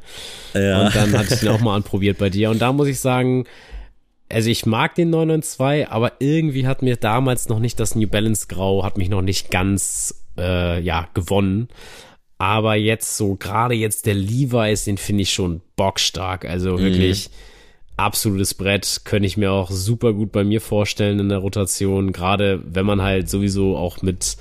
Ja. 0.53 0.85
Und 0.85 0.95
dann 0.95 1.17
hatte 1.17 1.35
ich 1.35 1.43
ihn 1.43 1.49
auch 1.49 1.59
mal 1.59 1.75
anprobiert 1.75 2.17
bei 2.17 2.29
dir. 2.29 2.49
Und 2.49 2.59
da 2.59 2.73
muss 2.73 2.87
ich 2.87 2.99
sagen, 2.99 3.45
also 4.29 4.49
ich 4.49 4.65
mag 4.65 4.95
den 4.95 5.09
992, 5.09 5.89
aber 5.89 6.13
irgendwie 6.19 6.67
hat 6.67 6.81
mir 6.81 6.97
damals 6.97 7.47
noch 7.47 7.59
nicht 7.59 7.79
das 7.79 7.95
New 7.95 8.07
Balance 8.07 8.47
Grau, 8.47 8.83
hat 8.83 8.97
mich 8.97 9.09
noch 9.09 9.21
nicht 9.21 9.51
ganz, 9.51 10.25
äh, 10.37 10.81
ja, 10.81 11.07
gewonnen. 11.13 11.69
Aber 12.37 12.75
jetzt 12.75 13.17
so, 13.17 13.35
gerade 13.35 13.73
jetzt 13.73 14.05
der 14.05 14.13
Levi's, 14.13 14.83
den 14.83 14.97
finde 14.97 15.23
ich 15.23 15.33
schon 15.33 15.61
bockstark. 15.75 16.45
Also 16.45 16.73
mhm. 16.73 16.79
wirklich 16.79 17.29
mhm. 17.29 17.33
absolutes 17.97 18.53
Brett. 18.53 19.01
Könnte 19.05 19.27
ich 19.27 19.37
mir 19.37 19.51
auch 19.51 19.71
super 19.71 20.13
gut 20.13 20.31
bei 20.31 20.43
mir 20.43 20.61
vorstellen 20.61 21.19
in 21.19 21.29
der 21.29 21.39
Rotation. 21.39 22.11
Gerade 22.11 22.61
wenn 22.65 22.85
man 22.85 23.01
halt 23.01 23.29
sowieso 23.29 23.75
auch 23.75 24.01
mit 24.01 24.37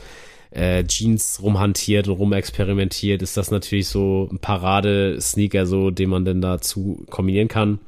äh, 0.50 0.84
Jeans 0.84 1.40
rumhantiert 1.42 2.08
und 2.08 2.14
rumexperimentiert, 2.14 3.22
ist 3.22 3.36
das 3.36 3.50
natürlich 3.50 3.88
so 3.88 4.28
ein 4.30 4.40
Parade-Sneaker, 4.40 5.64
so, 5.64 5.90
den 5.90 6.10
man 6.10 6.24
denn 6.24 6.42
dazu 6.42 7.04
kombinieren 7.08 7.48
kann. 7.48 7.78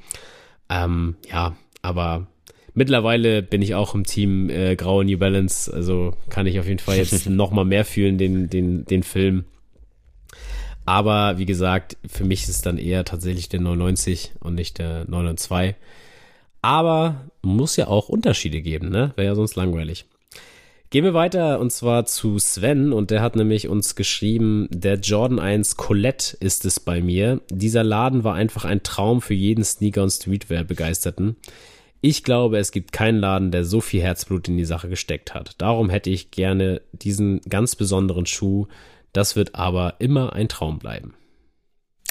Ähm, 0.71 1.17
ja, 1.31 1.57
aber 1.83 2.26
mittlerweile 2.74 3.43
bin 3.43 3.62
ich 3.62 3.74
auch 3.74 3.95
im 3.95 4.05
Team 4.05 4.51
äh, 4.51 4.76
Graue 4.76 5.05
New 5.05 5.18
Balance, 5.18 5.72
also 5.72 6.14
kann 6.31 6.47
ich 6.47 6.59
auf 6.59 6.66
jeden 6.66 6.79
Fall 6.79 6.97
jetzt 6.97 7.26
noch 7.31 7.51
mal 7.51 7.64
mehr 7.64 7.85
fühlen, 7.85 8.18
den, 8.18 8.49
den, 8.49 8.85
den 8.85 9.03
Film. 9.03 9.45
Aber 10.85 11.37
wie 11.37 11.45
gesagt, 11.45 11.99
für 12.07 12.24
mich 12.24 12.45
ist 12.45 12.49
es 12.49 12.62
dann 12.62 12.79
eher 12.79 13.05
tatsächlich 13.05 13.51
der 13.51 13.61
99 13.61 14.33
und 14.41 14.55
nicht 14.55 14.79
der 14.79 15.05
992. 15.07 15.74
Aber 16.62 17.26
muss 17.43 17.76
ja 17.76 17.89
auch 17.89 18.09
Unterschiede 18.09 18.62
geben, 18.62 18.89
ne? 18.89 19.12
Wäre 19.16 19.29
ja 19.29 19.35
sonst 19.35 19.55
langweilig. 19.55 20.07
Gehen 20.91 21.05
wir 21.05 21.12
weiter 21.12 21.61
und 21.61 21.70
zwar 21.70 22.07
zu 22.07 22.39
Sven 22.39 22.95
und 22.95 23.11
der 23.11 23.20
hat 23.20 23.36
nämlich 23.36 23.68
uns 23.68 23.95
geschrieben, 23.95 24.68
der 24.70 24.95
Jordan 24.95 25.39
1 25.39 25.76
Colette 25.76 26.34
ist 26.41 26.64
es 26.64 26.80
bei 26.80 27.03
mir. 27.03 27.43
Dieser 27.51 27.84
Laden 27.84 28.24
war 28.24 28.34
einfach 28.34 28.64
ein 28.64 28.82
Traum 28.82 29.20
für 29.20 29.34
jeden 29.34 29.64
Sneaker 29.64 30.03
und 30.03 30.11
Streetwear 30.11 30.64
Begeisterten. 30.64 31.36
Ich 32.01 32.24
glaube, 32.24 32.57
es 32.57 32.72
gibt 32.72 32.93
keinen 32.93 33.18
Laden, 33.18 33.51
der 33.51 33.64
so 33.64 33.82
viel 33.82 34.01
Herzblut 34.01 34.49
in 34.49 34.57
die 34.57 34.64
Sache 34.64 34.89
gesteckt 34.89 35.34
hat. 35.34 35.57
Darum 35.59 35.91
hätte 35.91 36.09
ich 36.09 36.30
gerne 36.30 36.80
diesen 36.93 37.43
ganz 37.43 37.76
besonderen 37.76 38.24
Schuh. 38.24 38.66
Das 39.12 39.36
wird 39.36 39.57
aber 39.57 39.97
immer 39.99 40.32
ein 40.32 40.49
Traum 40.49 40.78
bleiben. 40.78 41.14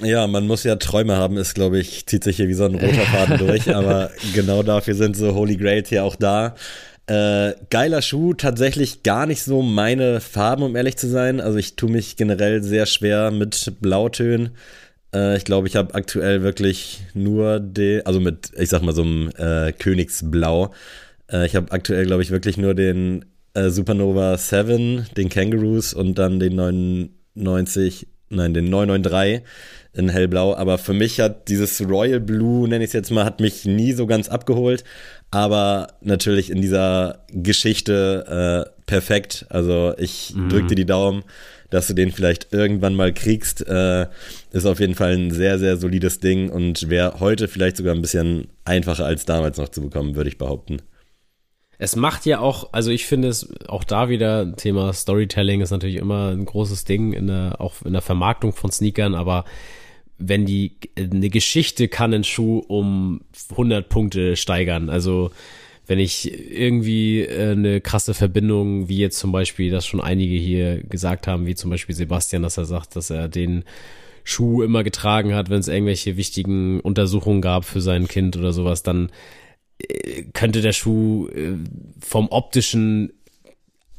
Ja, 0.03 0.27
man 0.27 0.45
muss 0.45 0.63
ja 0.63 0.75
Träume 0.75 1.15
haben, 1.15 1.37
ist, 1.37 1.55
glaube 1.55 1.79
ich, 1.79 2.05
zieht 2.05 2.23
sich 2.23 2.35
hier 2.35 2.47
wie 2.47 2.53
so 2.53 2.65
ein 2.65 2.75
roter 2.75 3.05
Faden 3.05 3.37
durch, 3.47 3.73
aber 3.73 4.11
genau 4.35 4.61
dafür 4.61 4.93
sind 4.93 5.17
so 5.17 5.33
Holy 5.33 5.57
Grails 5.57 5.89
hier 5.89 6.03
auch 6.03 6.15
da. 6.15 6.53
Äh, 7.07 7.53
geiler 7.69 8.01
Schuh, 8.01 8.33
tatsächlich 8.33 9.01
gar 9.01 9.25
nicht 9.25 9.41
so 9.41 9.61
meine 9.61 10.19
Farben, 10.19 10.63
um 10.63 10.75
ehrlich 10.75 10.97
zu 10.97 11.07
sein. 11.07 11.39
Also 11.39 11.57
ich 11.57 11.77
tue 11.77 11.89
mich 11.89 12.17
generell 12.17 12.61
sehr 12.61 12.85
schwer 12.85 13.31
mit 13.31 13.73
Blautönen. 13.79 14.49
Äh, 15.13 15.37
ich 15.37 15.45
glaube, 15.45 15.67
ich 15.67 15.77
habe 15.77 15.95
aktuell 15.95 16.43
wirklich 16.43 17.01
nur 17.13 17.61
den, 17.61 18.05
also 18.05 18.19
mit, 18.19 18.51
ich 18.57 18.67
sag 18.67 18.81
mal 18.81 18.93
so 18.93 19.03
einem 19.03 19.29
äh, 19.37 19.71
Königsblau. 19.71 20.73
Äh, 21.31 21.45
ich 21.45 21.55
habe 21.55 21.71
aktuell, 21.71 22.05
glaube 22.05 22.23
ich, 22.23 22.31
wirklich 22.31 22.57
nur 22.57 22.73
den 22.73 23.23
äh, 23.53 23.69
Supernova 23.69 24.37
7, 24.37 25.07
den 25.15 25.29
Kangaroos 25.29 25.93
und 25.93 26.15
dann 26.15 26.41
den 26.41 26.57
99, 26.57 28.07
nein, 28.29 28.53
den 28.53 28.69
993 28.69 29.43
in 29.93 30.09
hellblau. 30.09 30.55
Aber 30.55 30.77
für 30.77 30.93
mich 30.93 31.21
hat 31.21 31.47
dieses 31.47 31.87
Royal 31.87 32.19
Blue, 32.19 32.67
nenne 32.67 32.83
ich 32.83 32.89
es 32.89 32.93
jetzt 32.93 33.11
mal, 33.11 33.23
hat 33.23 33.39
mich 33.39 33.63
nie 33.63 33.93
so 33.93 34.07
ganz 34.07 34.27
abgeholt 34.27 34.83
aber 35.31 35.87
natürlich 36.01 36.49
in 36.49 36.61
dieser 36.61 37.25
Geschichte 37.29 38.65
äh, 38.67 38.81
perfekt. 38.85 39.45
Also 39.49 39.93
ich 39.97 40.33
mhm. 40.35 40.49
drück 40.49 40.67
dir 40.67 40.75
die 40.75 40.85
Daumen, 40.85 41.23
dass 41.69 41.87
du 41.87 41.93
den 41.93 42.11
vielleicht 42.11 42.53
irgendwann 42.53 42.95
mal 42.95 43.13
kriegst, 43.13 43.67
äh, 43.67 44.07
ist 44.51 44.65
auf 44.65 44.79
jeden 44.79 44.95
Fall 44.95 45.13
ein 45.13 45.31
sehr, 45.31 45.59
sehr 45.59 45.77
solides 45.77 46.19
Ding 46.19 46.49
und 46.49 46.89
wäre 46.89 47.19
heute 47.19 47.47
vielleicht 47.47 47.77
sogar 47.77 47.93
ein 47.93 48.01
bisschen 48.01 48.47
einfacher 48.63 49.05
als 49.05 49.25
damals 49.25 49.57
noch 49.57 49.69
zu 49.69 49.81
bekommen, 49.81 50.15
würde 50.15 50.29
ich 50.29 50.37
behaupten. 50.37 50.81
Es 51.79 51.95
macht 51.95 52.25
ja 52.25 52.39
auch, 52.39 52.73
also 52.73 52.89
ich 52.89 53.05
finde 53.05 53.27
es 53.27 53.49
auch 53.67 53.83
da 53.83 54.09
wieder, 54.09 54.55
Thema 54.55 54.93
Storytelling 54.93 55.61
ist 55.61 55.69
natürlich 55.69 55.97
immer 55.97 56.31
ein 56.31 56.45
großes 56.45 56.85
Ding, 56.85 57.13
in 57.13 57.27
der, 57.27 57.61
auch 57.61 57.73
in 57.85 57.93
der 57.93 58.01
Vermarktung 58.01 58.53
von 58.53 58.71
Sneakern, 58.71 59.13
aber 59.13 59.45
wenn 60.17 60.45
die, 60.45 60.77
eine 60.97 61.29
Geschichte 61.29 61.87
kann 61.87 62.13
einen 62.13 62.23
Schuh 62.23 62.59
um 62.67 63.21
100 63.51 63.87
Punkte 63.89 64.35
steigern. 64.35 64.89
Also 64.89 65.31
wenn 65.87 65.99
ich 65.99 66.31
irgendwie 66.51 67.21
äh, 67.21 67.51
eine 67.51 67.81
krasse 67.81 68.13
Verbindung, 68.13 68.89
wie 68.89 68.97
jetzt 68.97 69.19
zum 69.19 69.31
Beispiel, 69.31 69.71
das 69.71 69.85
schon 69.85 70.01
einige 70.01 70.35
hier 70.35 70.83
gesagt 70.83 71.27
haben, 71.27 71.45
wie 71.45 71.55
zum 71.55 71.71
Beispiel 71.71 71.95
Sebastian, 71.95 72.43
dass 72.43 72.57
er 72.57 72.65
sagt, 72.65 72.95
dass 72.95 73.09
er 73.09 73.29
den 73.29 73.63
Schuh 74.23 74.61
immer 74.61 74.83
getragen 74.83 75.33
hat, 75.33 75.49
wenn 75.49 75.59
es 75.59 75.69
irgendwelche 75.69 76.17
wichtigen 76.17 76.81
Untersuchungen 76.81 77.41
gab 77.41 77.63
für 77.63 77.79
sein 77.79 78.09
Kind 78.09 78.35
oder 78.35 78.51
sowas, 78.51 78.83
dann 78.83 79.09
äh, 79.79 80.23
könnte 80.33 80.61
der 80.61 80.73
Schuh 80.73 81.29
äh, 81.29 81.53
vom 82.01 82.27
optischen 82.29 83.13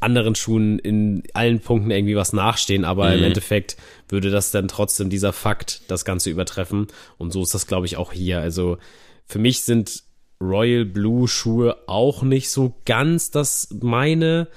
anderen 0.00 0.34
Schuhen 0.34 0.78
in 0.78 1.22
allen 1.34 1.60
Punkten 1.60 1.90
irgendwie 1.90 2.16
was 2.16 2.32
nachstehen, 2.32 2.84
aber 2.84 3.08
mhm. 3.08 3.18
im 3.18 3.24
Endeffekt 3.24 3.76
würde 4.08 4.30
das 4.30 4.50
dann 4.50 4.68
trotzdem 4.68 5.10
dieser 5.10 5.32
Fakt 5.32 5.82
das 5.88 6.04
Ganze 6.04 6.30
übertreffen. 6.30 6.86
Und 7.16 7.32
so 7.32 7.42
ist 7.42 7.54
das, 7.54 7.66
glaube 7.66 7.86
ich, 7.86 7.96
auch 7.96 8.12
hier. 8.12 8.40
Also 8.40 8.78
für 9.26 9.38
mich 9.38 9.62
sind 9.62 10.04
Royal 10.40 10.84
Blue 10.84 11.26
Schuhe 11.26 11.76
auch 11.86 12.22
nicht 12.22 12.50
so 12.50 12.74
ganz 12.84 13.30
das 13.30 13.68
meine. 13.80 14.48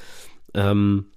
Ähm, 0.53 1.07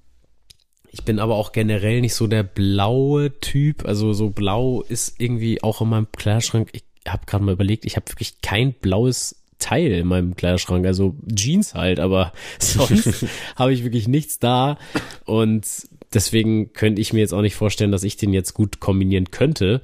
ich 0.90 1.04
bin 1.04 1.18
aber 1.18 1.34
auch 1.34 1.52
generell 1.52 2.00
nicht 2.00 2.14
so 2.14 2.26
der 2.26 2.44
blaue 2.44 3.38
Typ. 3.40 3.84
Also 3.84 4.12
so 4.12 4.30
blau 4.30 4.82
ist 4.82 5.20
irgendwie 5.20 5.62
auch 5.62 5.80
in 5.80 5.88
meinem 5.88 6.12
Kleiderschrank. 6.12 6.70
Ich 6.72 6.84
habe 7.06 7.26
gerade 7.26 7.44
mal 7.44 7.52
überlegt, 7.52 7.84
ich 7.84 7.96
habe 7.96 8.08
wirklich 8.10 8.40
kein 8.40 8.72
blaues 8.72 9.43
Teil 9.58 9.92
in 9.92 10.06
meinem 10.06 10.36
Kleiderschrank. 10.36 10.86
Also 10.86 11.16
Jeans 11.34 11.74
halt, 11.74 12.00
aber 12.00 12.32
sonst 12.58 13.26
habe 13.56 13.72
ich 13.72 13.84
wirklich 13.84 14.08
nichts 14.08 14.38
da. 14.38 14.78
Und 15.24 15.66
deswegen 16.12 16.72
könnte 16.72 17.00
ich 17.00 17.12
mir 17.12 17.20
jetzt 17.20 17.34
auch 17.34 17.42
nicht 17.42 17.56
vorstellen, 17.56 17.92
dass 17.92 18.04
ich 18.04 18.16
den 18.16 18.32
jetzt 18.32 18.54
gut 18.54 18.80
kombinieren 18.80 19.30
könnte. 19.30 19.80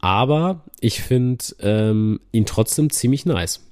Aber 0.00 0.64
ich 0.80 1.00
finde 1.02 1.44
ähm, 1.60 2.20
ihn 2.32 2.46
trotzdem 2.46 2.90
ziemlich 2.90 3.26
nice. 3.26 3.64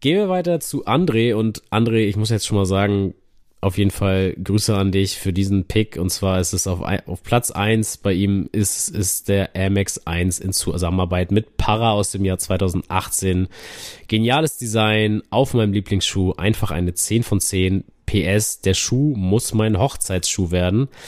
Gehen 0.00 0.16
wir 0.16 0.28
weiter 0.28 0.60
zu 0.60 0.86
André 0.86 1.34
und 1.34 1.62
André, 1.70 2.06
ich 2.06 2.16
muss 2.16 2.30
jetzt 2.30 2.46
schon 2.46 2.56
mal 2.56 2.66
sagen, 2.66 3.14
auf 3.62 3.76
jeden 3.76 3.90
Fall 3.90 4.34
Grüße 4.42 4.74
an 4.74 4.90
dich 4.90 5.18
für 5.18 5.32
diesen 5.32 5.64
Pick. 5.66 5.96
Und 5.96 6.10
zwar 6.10 6.40
ist 6.40 6.54
es 6.54 6.66
auf, 6.66 6.80
auf 7.06 7.22
Platz 7.22 7.50
eins 7.50 7.98
bei 7.98 8.12
ihm 8.12 8.48
ist, 8.52 8.88
ist 8.88 9.28
der 9.28 9.54
Air 9.54 9.70
Max 9.70 10.06
1 10.06 10.38
in 10.38 10.52
Zusammenarbeit 10.52 11.30
mit 11.30 11.58
Para 11.58 11.92
aus 11.92 12.10
dem 12.10 12.24
Jahr 12.24 12.38
2018. 12.38 13.48
Geniales 14.08 14.56
Design 14.56 15.22
auf 15.28 15.52
meinem 15.52 15.74
Lieblingsschuh. 15.74 16.32
Einfach 16.32 16.70
eine 16.70 16.94
10 16.94 17.22
von 17.22 17.40
10. 17.40 17.84
PS, 18.06 18.60
der 18.60 18.74
Schuh 18.74 19.14
muss 19.14 19.54
mein 19.54 19.78
Hochzeitsschuh 19.78 20.50
werden. 20.50 20.88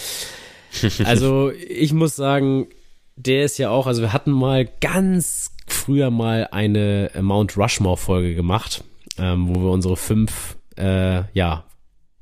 Also 1.05 1.51
ich 1.51 1.93
muss 1.93 2.17
sagen, 2.17 2.69
der 3.17 3.45
ist 3.45 3.59
ja 3.59 3.69
auch, 3.69 3.87
also 3.87 4.01
wir 4.01 4.15
hatten 4.15 4.31
mal 4.31 4.67
ganz 4.81 5.55
früher 5.67 6.11
mal 6.11 6.49
eine 6.51 7.11
Mount 7.21 7.59
Rushmore 7.59 7.99
Folge 7.99 8.35
gemacht, 8.35 8.83
ähm, 9.19 9.49
wo 9.49 9.61
wir 9.61 9.71
unsere 9.71 9.99
fünf 9.99 10.57
äh, 10.79 11.25
ja, 11.35 11.65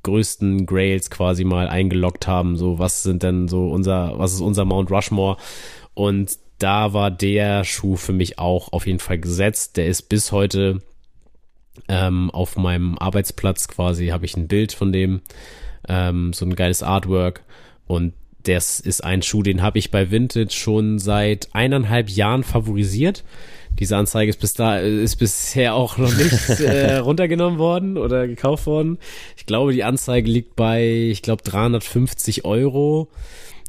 größten 0.03 0.65
Grails 0.65 1.09
quasi 1.09 1.43
mal 1.43 1.67
eingeloggt 1.67 2.27
haben. 2.27 2.57
So, 2.57 2.79
was 2.79 3.03
sind 3.03 3.23
denn 3.23 3.47
so 3.47 3.69
unser, 3.69 4.17
was 4.17 4.33
ist 4.33 4.41
unser 4.41 4.65
Mount 4.65 4.91
Rushmore? 4.91 5.37
Und 5.93 6.37
da 6.59 6.93
war 6.93 7.11
der 7.11 7.63
Schuh 7.63 7.95
für 7.95 8.13
mich 8.13 8.39
auch 8.39 8.71
auf 8.71 8.85
jeden 8.85 8.99
Fall 8.99 9.19
gesetzt. 9.19 9.77
Der 9.77 9.87
ist 9.87 10.03
bis 10.03 10.31
heute 10.31 10.81
ähm, 11.87 12.29
auf 12.31 12.57
meinem 12.57 12.97
Arbeitsplatz 12.97 13.67
quasi, 13.67 14.07
habe 14.07 14.25
ich 14.25 14.37
ein 14.37 14.47
Bild 14.47 14.73
von 14.73 14.91
dem, 14.91 15.21
ähm, 15.87 16.33
so 16.33 16.45
ein 16.45 16.55
geiles 16.55 16.83
Artwork. 16.83 17.43
Und 17.87 18.13
das 18.43 18.79
ist 18.79 19.03
ein 19.03 19.21
Schuh, 19.21 19.43
den 19.43 19.61
habe 19.61 19.79
ich 19.79 19.91
bei 19.91 20.11
Vintage 20.11 20.51
schon 20.51 20.99
seit 20.99 21.49
eineinhalb 21.53 22.09
Jahren 22.09 22.43
favorisiert. 22.43 23.23
Diese 23.81 23.97
Anzeige 23.97 24.29
ist 24.29 24.39
bis 24.39 24.53
da 24.53 24.77
ist 24.77 25.15
bisher 25.15 25.73
auch 25.73 25.97
noch 25.97 26.15
nicht 26.15 26.49
äh, 26.59 26.97
runtergenommen 26.97 27.57
worden 27.57 27.97
oder 27.97 28.27
gekauft 28.27 28.67
worden. 28.67 28.99
Ich 29.35 29.47
glaube, 29.47 29.73
die 29.73 29.83
Anzeige 29.83 30.29
liegt 30.29 30.55
bei, 30.55 30.85
ich 30.85 31.23
glaube, 31.23 31.41
350 31.41 32.45
Euro 32.45 33.07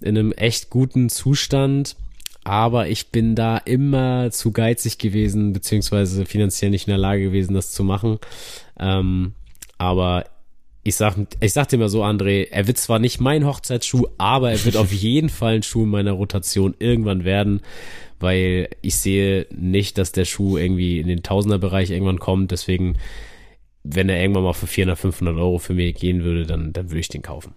in 0.03 0.19
einem 0.19 0.33
echt 0.33 0.69
guten 0.69 1.09
Zustand. 1.09 1.97
Aber 2.45 2.89
ich 2.89 3.09
bin 3.09 3.35
da 3.35 3.57
immer 3.57 4.31
zu 4.31 4.53
geizig 4.53 4.99
gewesen, 4.99 5.55
beziehungsweise 5.55 6.27
finanziell 6.27 6.71
nicht 6.71 6.89
in 6.89 6.91
der 6.91 6.99
Lage 6.99 7.23
gewesen, 7.23 7.55
das 7.55 7.73
zu 7.73 7.83
machen. 7.83 8.19
Ähm, 8.79 9.33
aber 9.79 10.27
ich 10.85 10.97
sag, 10.97 11.17
ich 11.41 11.53
sag 11.53 11.69
dir 11.69 11.79
mal 11.79 11.89
so, 11.89 12.03
André, 12.03 12.49
er 12.51 12.67
wird 12.67 12.79
zwar 12.79 12.99
nicht 12.99 13.21
mein 13.21 13.47
Hochzeitsschuh, 13.47 14.07
aber 14.19 14.51
er 14.51 14.65
wird 14.65 14.77
auf 14.79 14.93
jeden 14.93 15.29
Fall 15.29 15.57
ein 15.57 15.63
Schuh 15.63 15.85
in 15.85 15.91
meiner 15.91 16.13
Rotation 16.13 16.75
irgendwann 16.79 17.25
werden, 17.25 17.61
weil 18.19 18.69
ich 18.81 18.97
sehe 18.97 19.47
nicht, 19.51 19.99
dass 19.99 20.13
der 20.13 20.25
Schuh 20.25 20.57
irgendwie 20.57 20.99
in 21.01 21.09
den 21.09 21.23
Tausenderbereich 21.23 21.91
irgendwann 21.91 22.19
kommt. 22.19 22.51
Deswegen, 22.51 22.97
wenn 23.85 24.09
er 24.09 24.21
irgendwann 24.21 24.45
mal 24.45 24.53
für 24.53 24.67
400, 24.67 24.99
500 24.99 25.37
Euro 25.37 25.59
für 25.59 25.75
mich 25.75 25.95
gehen 25.95 26.25
würde, 26.25 26.47
dann, 26.47 26.73
dann 26.73 26.91
würde 26.91 27.01
ich 27.01 27.09
den 27.09 27.23
kaufen. 27.23 27.55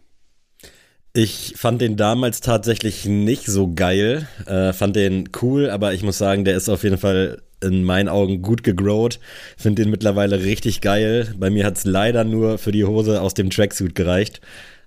Ich 1.18 1.54
fand 1.56 1.80
den 1.80 1.96
damals 1.96 2.42
tatsächlich 2.42 3.06
nicht 3.06 3.46
so 3.46 3.74
geil, 3.74 4.28
äh, 4.48 4.74
fand 4.74 4.98
den 4.98 5.30
cool, 5.42 5.70
aber 5.70 5.94
ich 5.94 6.04
muss 6.04 6.18
sagen, 6.18 6.44
der 6.44 6.58
ist 6.58 6.68
auf 6.68 6.84
jeden 6.84 6.98
Fall 6.98 7.42
in 7.64 7.86
meinen 7.86 8.10
Augen 8.10 8.42
gut 8.42 8.64
gegrowt. 8.64 9.22
Finde 9.56 9.84
den 9.84 9.92
mittlerweile 9.92 10.44
richtig 10.44 10.82
geil. 10.82 11.34
Bei 11.38 11.50
mir 11.50 11.66
hat 11.66 11.78
es 11.78 11.86
leider 11.86 12.26
nur 12.26 12.58
für 12.58 12.74
die 12.74 12.84
Hose 12.84 13.22
aus 13.22 13.34
dem 13.34 13.50
Tracksuit 13.50 13.96
gereicht. 13.96 14.42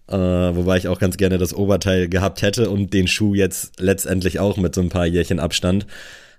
Äh, 0.07 0.17
wobei 0.19 0.77
ich 0.77 0.89
auch 0.89 0.99
ganz 0.99 1.17
gerne 1.17 1.39
das 1.39 1.55
Oberteil 1.55 2.11
gehabt 2.11 2.43
hätte 2.43 2.69
und 2.69 2.93
den 2.93 3.09
Schuh 3.09 3.35
jetzt 3.35 3.81
letztendlich 3.81 4.39
auch 4.39 4.59
mit 4.59 4.75
so 4.75 4.83
ein 4.83 4.91
paar 4.91 5.07
Jährchen 5.07 5.41
Abstand. 5.41 5.87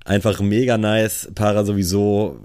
Einfach 0.05 0.39
mega 0.39 0.77
nice. 0.77 1.31
Para 1.33 1.65
sowieso 1.65 2.39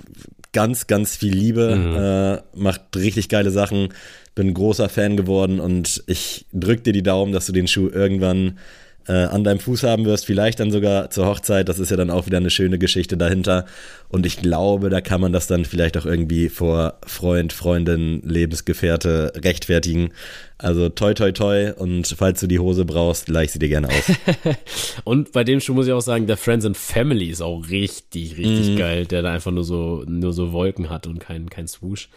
ganz, 0.55 0.87
ganz 0.87 1.17
viel 1.17 1.35
Liebe. 1.35 1.77
Mhm. 1.77 1.97
Äh, 1.97 2.59
macht 2.59 2.97
richtig 2.97 3.29
geile 3.29 3.51
Sachen 3.51 3.91
bin 4.35 4.53
großer 4.53 4.89
Fan 4.89 5.17
geworden 5.17 5.61
und 5.61 6.03
ich 6.07 6.47
drück 6.53 6.83
dir 6.85 6.93
die 6.93 7.03
Daumen, 7.03 7.33
dass 7.33 7.47
du 7.47 7.53
den 7.53 7.69
Schuh 7.69 7.89
irgendwann 7.89 8.59
äh, 9.07 9.13
an 9.13 9.45
deinem 9.45 9.59
Fuß 9.59 9.83
haben 9.83 10.05
wirst, 10.05 10.27
vielleicht 10.27 10.61
dann 10.61 10.71
sogar 10.71 11.11
zur 11.11 11.27
Hochzeit. 11.27 11.69
Das 11.69 11.79
ist 11.79 11.91
ja 11.91 11.97
dann 11.97 12.11
auch 12.11 12.27
wieder 12.27 12.39
eine 12.39 12.51
schöne 12.51 12.79
Geschichte 12.79 13.17
dahinter. 13.17 13.67
Und 14.09 14.27
ich 14.27 14.39
glaube, 14.39 14.91
da 14.91 15.01
kann 15.01 15.21
man 15.21 15.33
das 15.33 15.47
dann 15.47 15.65
vielleicht 15.65 15.97
auch 15.97 16.07
irgendwie 16.07 16.49
vor 16.49 16.99
Freund, 17.07 17.53
Freundin, 17.53 18.23
Lebensgefährte 18.23 19.33
rechtfertigen. 19.37 20.11
Also 20.57 20.89
toi 20.89 21.15
toi 21.15 21.33
toi 21.33 21.73
und 21.73 22.07
falls 22.07 22.41
du 22.41 22.47
die 22.47 22.59
Hose 22.59 22.85
brauchst, 22.85 23.29
leih 23.29 23.47
sie 23.47 23.59
dir 23.59 23.69
gerne 23.69 23.89
aus. 23.89 24.13
und 25.05 25.33
bei 25.33 25.45
dem 25.45 25.61
Schuh 25.61 25.75
muss 25.75 25.87
ich 25.87 25.93
auch 25.93 26.01
sagen, 26.01 26.27
der 26.27 26.37
Friends 26.37 26.65
and 26.65 26.77
Family 26.77 27.27
ist 27.27 27.43
auch 27.43 27.69
richtig, 27.71 28.39
richtig 28.39 28.77
mm. 28.77 28.79
geil, 28.79 29.07
der 29.07 29.23
da 29.23 29.33
einfach 29.33 29.51
nur 29.51 29.65
so, 29.65 30.05
nur 30.07 30.33
so 30.33 30.53
Wolken 30.53 30.91
hat 30.91 31.07
und 31.07 31.19
kein, 31.19 31.51
kein 31.51 31.67
Swoosh. 31.67 32.09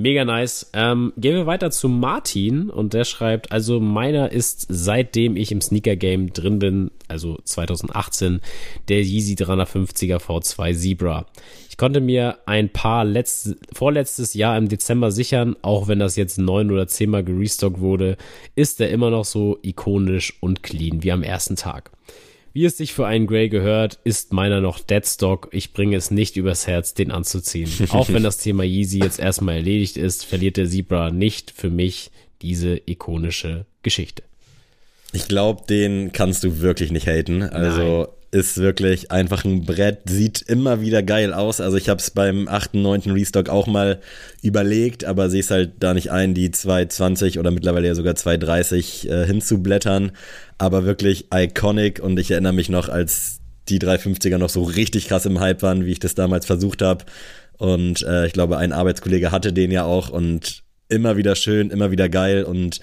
Mega 0.00 0.24
nice. 0.24 0.70
Ähm, 0.72 1.12
gehen 1.18 1.34
wir 1.34 1.44
weiter 1.44 1.70
zu 1.70 1.86
Martin 1.86 2.70
und 2.70 2.94
der 2.94 3.04
schreibt, 3.04 3.52
also 3.52 3.80
meiner 3.80 4.32
ist 4.32 4.64
seitdem 4.70 5.36
ich 5.36 5.52
im 5.52 5.60
Sneaker 5.60 5.94
Game 5.94 6.32
drin 6.32 6.58
bin, 6.58 6.90
also 7.06 7.38
2018, 7.44 8.40
der 8.88 9.02
Yeezy 9.02 9.34
350er 9.34 10.16
V2 10.16 10.74
Zebra. 10.74 11.26
Ich 11.68 11.76
konnte 11.76 12.00
mir 12.00 12.38
ein 12.46 12.70
paar 12.70 13.04
letzt, 13.04 13.56
vorletztes 13.74 14.32
Jahr 14.32 14.56
im 14.56 14.70
Dezember 14.70 15.10
sichern, 15.10 15.54
auch 15.60 15.86
wenn 15.86 15.98
das 15.98 16.16
jetzt 16.16 16.38
neun 16.38 16.70
oder 16.70 16.88
zehnmal 16.88 17.22
gerestockt 17.22 17.80
wurde, 17.80 18.16
ist 18.54 18.80
er 18.80 18.88
immer 18.88 19.10
noch 19.10 19.26
so 19.26 19.58
ikonisch 19.60 20.32
und 20.40 20.62
clean 20.62 21.02
wie 21.02 21.12
am 21.12 21.22
ersten 21.22 21.56
Tag. 21.56 21.90
Wie 22.52 22.64
es 22.64 22.76
sich 22.76 22.92
für 22.92 23.06
einen 23.06 23.26
Grey 23.26 23.48
gehört, 23.48 23.98
ist 24.04 24.32
meiner 24.32 24.60
noch 24.60 24.80
Deadstock. 24.80 25.48
Ich 25.52 25.72
bringe 25.72 25.96
es 25.96 26.10
nicht 26.10 26.36
übers 26.36 26.66
Herz, 26.66 26.94
den 26.94 27.10
anzuziehen. 27.10 27.70
Auch 27.90 28.08
wenn 28.08 28.22
das 28.22 28.38
Thema 28.38 28.64
Yeezy 28.64 28.98
jetzt 28.98 29.20
erstmal 29.20 29.56
erledigt 29.56 29.96
ist, 29.96 30.24
verliert 30.24 30.56
der 30.56 30.68
Zebra 30.68 31.10
nicht 31.10 31.52
für 31.52 31.70
mich 31.70 32.10
diese 32.42 32.80
ikonische 32.86 33.66
Geschichte. 33.82 34.22
Ich 35.12 35.28
glaube, 35.28 35.62
den 35.68 36.12
kannst 36.12 36.44
du 36.44 36.60
wirklich 36.60 36.90
nicht 36.90 37.06
haten. 37.06 37.42
Also 37.42 37.82
Nein 37.82 38.06
ist 38.32 38.58
wirklich 38.58 39.10
einfach 39.10 39.44
ein 39.44 39.64
Brett, 39.64 40.02
sieht 40.08 40.42
immer 40.42 40.80
wieder 40.80 41.02
geil 41.02 41.32
aus. 41.34 41.60
Also 41.60 41.76
ich 41.76 41.88
habe 41.88 41.98
es 41.98 42.10
beim 42.10 42.46
8., 42.46 42.74
9. 42.74 43.10
Restock 43.10 43.48
auch 43.48 43.66
mal 43.66 44.00
überlegt, 44.40 45.04
aber 45.04 45.28
sehe 45.30 45.40
es 45.40 45.50
halt 45.50 45.72
da 45.80 45.94
nicht 45.94 46.12
ein, 46.12 46.34
die 46.34 46.50
220 46.50 47.40
oder 47.40 47.50
mittlerweile 47.50 47.88
ja 47.88 47.94
sogar 47.94 48.14
230 48.14 49.08
äh, 49.08 49.26
hinzublättern. 49.26 50.12
Aber 50.58 50.84
wirklich 50.84 51.26
iconic 51.34 52.00
und 52.00 52.18
ich 52.20 52.30
erinnere 52.30 52.52
mich 52.52 52.68
noch, 52.68 52.88
als 52.88 53.40
die 53.68 53.80
350er 53.80 54.38
noch 54.38 54.48
so 54.48 54.62
richtig 54.62 55.08
krass 55.08 55.26
im 55.26 55.40
Hype 55.40 55.62
waren, 55.62 55.84
wie 55.84 55.92
ich 55.92 56.00
das 56.00 56.14
damals 56.14 56.46
versucht 56.46 56.82
habe. 56.82 57.04
Und 57.58 58.02
äh, 58.02 58.26
ich 58.26 58.32
glaube, 58.32 58.58
ein 58.58 58.72
Arbeitskollege 58.72 59.32
hatte 59.32 59.52
den 59.52 59.72
ja 59.72 59.84
auch 59.84 60.08
und 60.08 60.62
immer 60.88 61.16
wieder 61.16 61.34
schön, 61.36 61.70
immer 61.70 61.90
wieder 61.90 62.08
geil 62.08 62.44
und 62.44 62.80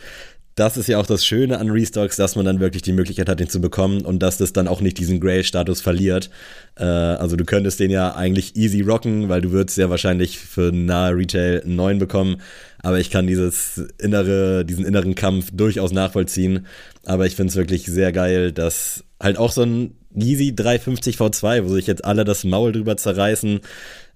das 0.57 0.75
ist 0.75 0.87
ja 0.87 0.97
auch 0.97 1.05
das 1.05 1.23
Schöne 1.23 1.59
an 1.59 1.69
Restocks, 1.69 2.15
dass 2.15 2.35
man 2.35 2.43
dann 2.43 2.59
wirklich 2.59 2.81
die 2.81 2.91
Möglichkeit 2.91 3.29
hat, 3.29 3.39
den 3.39 3.47
zu 3.47 3.61
bekommen 3.61 4.01
und 4.01 4.23
dass 4.23 4.37
das 4.37 4.53
dann 4.53 4.67
auch 4.67 4.81
nicht 4.81 4.97
diesen 4.97 5.19
Grail-Status 5.19 5.81
verliert. 5.81 6.31
Äh, 6.75 6.83
also 6.83 7.35
du 7.35 7.45
könntest 7.45 7.79
den 7.79 7.91
ja 7.91 8.15
eigentlich 8.15 8.55
easy 8.55 8.81
rocken, 8.81 9.29
weil 9.29 9.41
du 9.41 9.51
würdest 9.51 9.77
ja 9.77 9.91
wahrscheinlich 9.91 10.39
für 10.39 10.71
nahe 10.71 11.15
Retail 11.15 11.61
einen 11.63 11.75
neuen 11.75 11.99
bekommen. 11.99 12.41
Aber 12.81 12.99
ich 12.99 13.11
kann 13.11 13.27
dieses 13.27 13.85
innere, 13.99 14.65
diesen 14.65 14.83
inneren 14.83 15.13
Kampf 15.13 15.51
durchaus 15.53 15.91
nachvollziehen. 15.91 16.65
Aber 17.05 17.27
ich 17.27 17.35
finde 17.35 17.51
es 17.51 17.55
wirklich 17.55 17.85
sehr 17.85 18.11
geil, 18.11 18.51
dass 18.51 19.03
halt 19.21 19.37
auch 19.37 19.51
so 19.51 19.61
ein 19.61 19.93
Yeezy 20.15 20.55
350 20.55 21.17
V2, 21.17 21.65
wo 21.65 21.75
sich 21.75 21.85
jetzt 21.85 22.03
alle 22.03 22.25
das 22.25 22.43
Maul 22.43 22.71
drüber 22.71 22.97
zerreißen, 22.97 23.59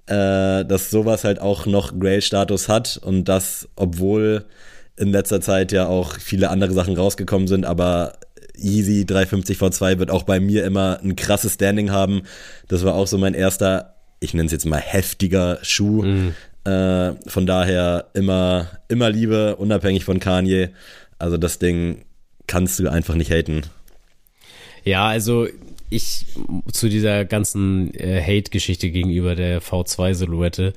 äh, 0.07 0.65
dass 0.65 0.89
sowas 0.89 1.23
halt 1.23 1.39
auch 1.39 1.67
noch 1.67 1.99
Grail-Status 1.99 2.67
hat 2.67 2.99
und 3.03 3.25
das, 3.25 3.69
obwohl 3.75 4.45
in 5.01 5.11
letzter 5.11 5.41
Zeit 5.41 5.71
ja 5.71 5.87
auch 5.87 6.17
viele 6.19 6.49
andere 6.49 6.73
Sachen 6.73 6.95
rausgekommen 6.95 7.47
sind, 7.47 7.65
aber 7.65 8.13
Easy 8.55 9.05
350 9.05 9.57
V2 9.57 9.97
wird 9.97 10.11
auch 10.11 10.23
bei 10.23 10.39
mir 10.39 10.63
immer 10.63 10.99
ein 11.03 11.15
krasses 11.15 11.55
Standing 11.55 11.91
haben. 11.91 12.21
Das 12.67 12.85
war 12.85 12.93
auch 12.93 13.07
so 13.07 13.17
mein 13.17 13.33
erster, 13.33 13.95
ich 14.19 14.33
nenne 14.33 14.45
es 14.45 14.51
jetzt 14.51 14.65
mal 14.65 14.79
heftiger 14.79 15.57
Schuh. 15.63 16.03
Mhm. 16.03 16.35
Äh, 16.63 17.13
von 17.27 17.47
daher 17.47 18.09
immer, 18.13 18.67
immer 18.87 19.09
Liebe, 19.09 19.55
unabhängig 19.55 20.05
von 20.05 20.19
Kanye. 20.19 20.69
Also 21.17 21.37
das 21.37 21.57
Ding 21.57 22.05
kannst 22.45 22.77
du 22.77 22.87
einfach 22.87 23.15
nicht 23.15 23.31
haten. 23.31 23.63
Ja, 24.83 25.07
also 25.07 25.47
ich 25.89 26.27
zu 26.71 26.89
dieser 26.89 27.25
ganzen 27.25 27.93
äh, 27.95 28.21
Hate-Geschichte 28.21 28.91
gegenüber 28.91 29.35
der 29.35 29.61
V2-Silhouette, 29.61 30.73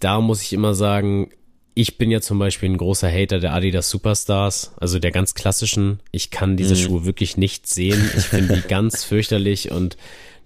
da 0.00 0.20
muss 0.20 0.42
ich 0.42 0.52
immer 0.52 0.74
sagen, 0.74 1.30
ich 1.74 1.98
bin 1.98 2.10
ja 2.10 2.20
zum 2.20 2.38
Beispiel 2.38 2.70
ein 2.70 2.76
großer 2.76 3.10
Hater 3.10 3.40
der 3.40 3.52
Adidas 3.52 3.90
Superstars, 3.90 4.72
also 4.78 5.00
der 5.00 5.10
ganz 5.10 5.34
klassischen. 5.34 5.98
Ich 6.12 6.30
kann 6.30 6.56
diese 6.56 6.74
mhm. 6.74 6.78
Schuhe 6.78 7.04
wirklich 7.04 7.36
nicht 7.36 7.66
sehen. 7.66 8.10
Ich 8.16 8.24
finde 8.24 8.54
die 8.54 8.68
ganz 8.68 9.04
fürchterlich 9.04 9.72
und 9.72 9.96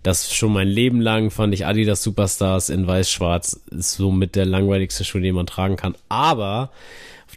das 0.03 0.33
schon 0.33 0.53
mein 0.53 0.69
Leben 0.69 1.01
lang 1.01 1.31
fand 1.31 1.53
ich 1.53 1.67
Adidas 1.67 2.03
Superstars 2.03 2.71
in 2.71 2.87
weiß-schwarz 2.87 3.61
ist 3.71 3.95
so 3.95 4.11
mit 4.11 4.37
der 4.37 4.47
langweiligste 4.47 5.05
Schuh, 5.05 5.19
den 5.19 5.35
man 5.35 5.47
tragen 5.47 5.77
kann. 5.77 5.97
Aber 6.09 6.71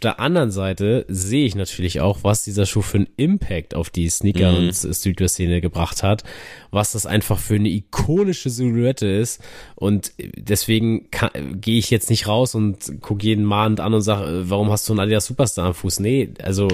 der 0.04 0.20
anderen 0.20 0.50
Seite 0.50 1.04
sehe 1.08 1.46
ich 1.46 1.54
natürlich 1.54 2.00
auch, 2.00 2.18
was 2.22 2.44
dieser 2.44 2.66
Schuh 2.66 2.82
für 2.82 2.98
einen 2.98 3.08
Impact 3.16 3.74
auf 3.74 3.90
die 3.90 4.08
Sneaker- 4.08 4.52
mhm. 4.52 4.68
und 4.68 4.74
Streetwear-Szene 4.74 5.60
gebracht 5.60 6.02
hat, 6.02 6.24
was 6.70 6.92
das 6.92 7.06
einfach 7.06 7.38
für 7.38 7.54
eine 7.54 7.68
ikonische 7.68 8.50
Silhouette 8.50 9.06
ist 9.06 9.40
und 9.74 10.12
deswegen 10.18 11.08
gehe 11.60 11.78
ich 11.78 11.90
jetzt 11.90 12.10
nicht 12.10 12.26
raus 12.26 12.54
und 12.54 13.00
gucke 13.00 13.24
jeden 13.24 13.44
mahnend 13.44 13.80
an 13.80 13.94
und 13.94 14.02
sage, 14.02 14.48
warum 14.48 14.70
hast 14.70 14.88
du 14.88 14.92
einen 14.92 15.00
Adidas 15.00 15.26
Superstar 15.26 15.66
am 15.66 15.74
Fuß? 15.74 16.00
Nee, 16.00 16.30
also 16.42 16.68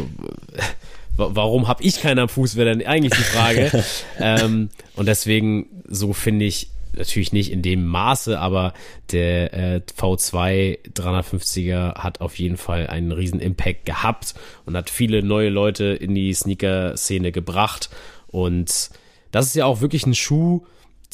warum 1.16 1.68
habe 1.68 1.82
ich 1.82 2.00
keinen 2.00 2.20
am 2.20 2.28
Fuß, 2.28 2.56
wäre 2.56 2.70
dann 2.70 2.86
eigentlich 2.86 3.14
die 3.14 3.24
Frage. 3.24 3.84
ähm, 4.20 4.70
und 4.96 5.06
deswegen, 5.06 5.66
so 5.88 6.12
finde 6.12 6.44
ich, 6.44 6.68
natürlich 6.98 7.32
nicht 7.32 7.50
in 7.50 7.62
dem 7.62 7.86
Maße, 7.86 8.38
aber 8.38 8.74
der 9.12 9.54
äh, 9.54 9.80
V2 9.98 10.92
350er 10.92 11.94
hat 11.94 12.20
auf 12.20 12.38
jeden 12.38 12.56
Fall 12.56 12.86
einen 12.86 13.12
riesen 13.12 13.40
Impact 13.40 13.86
gehabt 13.86 14.34
und 14.66 14.76
hat 14.76 14.90
viele 14.90 15.22
neue 15.22 15.48
Leute 15.48 15.84
in 15.86 16.14
die 16.14 16.32
Sneaker-Szene 16.34 17.32
gebracht. 17.32 17.90
Und 18.26 18.90
das 19.30 19.46
ist 19.46 19.54
ja 19.54 19.64
auch 19.66 19.80
wirklich 19.80 20.06
ein 20.06 20.14
Schuh, 20.14 20.64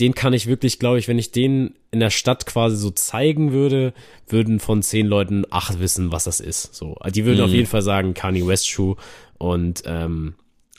den 0.00 0.14
kann 0.14 0.32
ich 0.32 0.46
wirklich, 0.46 0.78
glaube 0.78 0.98
ich, 0.98 1.06
wenn 1.06 1.18
ich 1.18 1.30
den 1.30 1.74
in 1.92 2.00
der 2.00 2.10
Stadt 2.10 2.46
quasi 2.46 2.76
so 2.76 2.90
zeigen 2.90 3.52
würde, 3.52 3.94
würden 4.26 4.58
von 4.58 4.82
zehn 4.82 5.06
Leuten 5.06 5.44
acht 5.50 5.78
wissen, 5.78 6.10
was 6.10 6.24
das 6.24 6.40
ist. 6.40 6.74
So, 6.74 6.96
die 7.14 7.24
würden 7.24 7.38
mhm. 7.38 7.44
auf 7.44 7.50
jeden 7.50 7.66
Fall 7.66 7.82
sagen 7.82 8.14
Kanye 8.14 8.46
West 8.46 8.68
Schuh 8.68 8.96
und 9.38 9.84
ähm, 9.86 10.34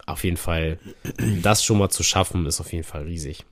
auf 0.06 0.24
jeden 0.24 0.38
Fall 0.38 0.80
das 1.42 1.64
schon 1.64 1.78
mal 1.78 1.90
zu 1.90 2.04
schaffen 2.04 2.46
ist 2.46 2.60
auf 2.60 2.74
jeden 2.74 2.84
Fall 2.84 3.04
riesig. 3.04 3.46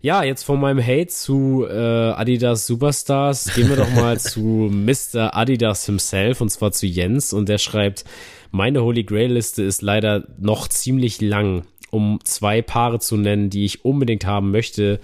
Ja, 0.00 0.22
jetzt 0.22 0.44
von 0.44 0.60
meinem 0.60 0.80
Hate 0.80 1.08
zu 1.08 1.66
äh, 1.68 1.72
Adidas 1.72 2.68
Superstars 2.68 3.52
gehen 3.54 3.68
wir 3.68 3.76
doch 3.76 3.90
mal 3.90 4.18
zu 4.20 4.40
Mr. 4.40 5.36
Adidas 5.36 5.86
himself 5.86 6.40
und 6.40 6.50
zwar 6.50 6.70
zu 6.70 6.86
Jens 6.86 7.32
und 7.32 7.48
der 7.48 7.58
schreibt, 7.58 8.04
meine 8.52 8.82
Holy 8.84 9.02
Grail 9.02 9.32
Liste 9.32 9.64
ist 9.64 9.82
leider 9.82 10.28
noch 10.38 10.68
ziemlich 10.68 11.20
lang. 11.20 11.64
Um 11.90 12.20
zwei 12.22 12.62
Paare 12.62 13.00
zu 13.00 13.16
nennen, 13.16 13.50
die 13.50 13.64
ich 13.64 13.84
unbedingt 13.84 14.24
haben 14.24 14.52
möchte, 14.52 15.00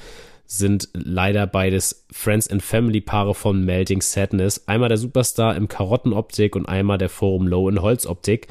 sind 0.46 0.88
leider 0.92 1.46
beides 1.46 2.06
Friends 2.12 2.48
and 2.48 2.62
Family 2.62 3.00
Paare 3.00 3.34
von 3.34 3.64
Melting 3.64 4.00
Sadness. 4.00 4.68
Einmal 4.68 4.90
der 4.90 4.98
Superstar 4.98 5.56
im 5.56 5.66
Karottenoptik 5.66 6.54
und 6.54 6.66
einmal 6.66 6.98
der 6.98 7.08
Forum 7.08 7.48
Low 7.48 7.68
in 7.68 7.82
Holzoptik. 7.82 8.46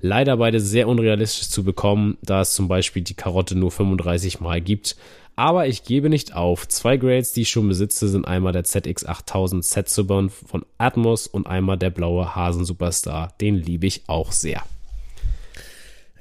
Leider 0.00 0.36
beide 0.36 0.60
sehr 0.60 0.88
unrealistisch 0.88 1.48
zu 1.48 1.64
bekommen, 1.64 2.18
da 2.22 2.40
es 2.40 2.54
zum 2.54 2.68
Beispiel 2.68 3.02
die 3.02 3.14
Karotte 3.14 3.56
nur 3.56 3.70
35 3.70 4.40
Mal 4.40 4.60
gibt. 4.60 4.96
Aber 5.36 5.68
ich 5.68 5.84
gebe 5.84 6.08
nicht 6.08 6.34
auf. 6.34 6.66
Zwei 6.66 6.96
Grades, 6.96 7.32
die 7.32 7.42
ich 7.42 7.48
schon 7.50 7.68
besitze, 7.68 8.08
sind 8.08 8.26
einmal 8.26 8.52
der 8.52 8.64
ZX8000 8.64 9.62
Setsuburn 9.62 10.30
von 10.30 10.64
Atmos 10.78 11.28
und 11.28 11.46
einmal 11.46 11.78
der 11.78 11.90
blaue 11.90 12.34
Hasen 12.34 12.64
Superstar. 12.64 13.34
Den 13.40 13.54
liebe 13.54 13.86
ich 13.86 14.02
auch 14.08 14.32
sehr. 14.32 14.62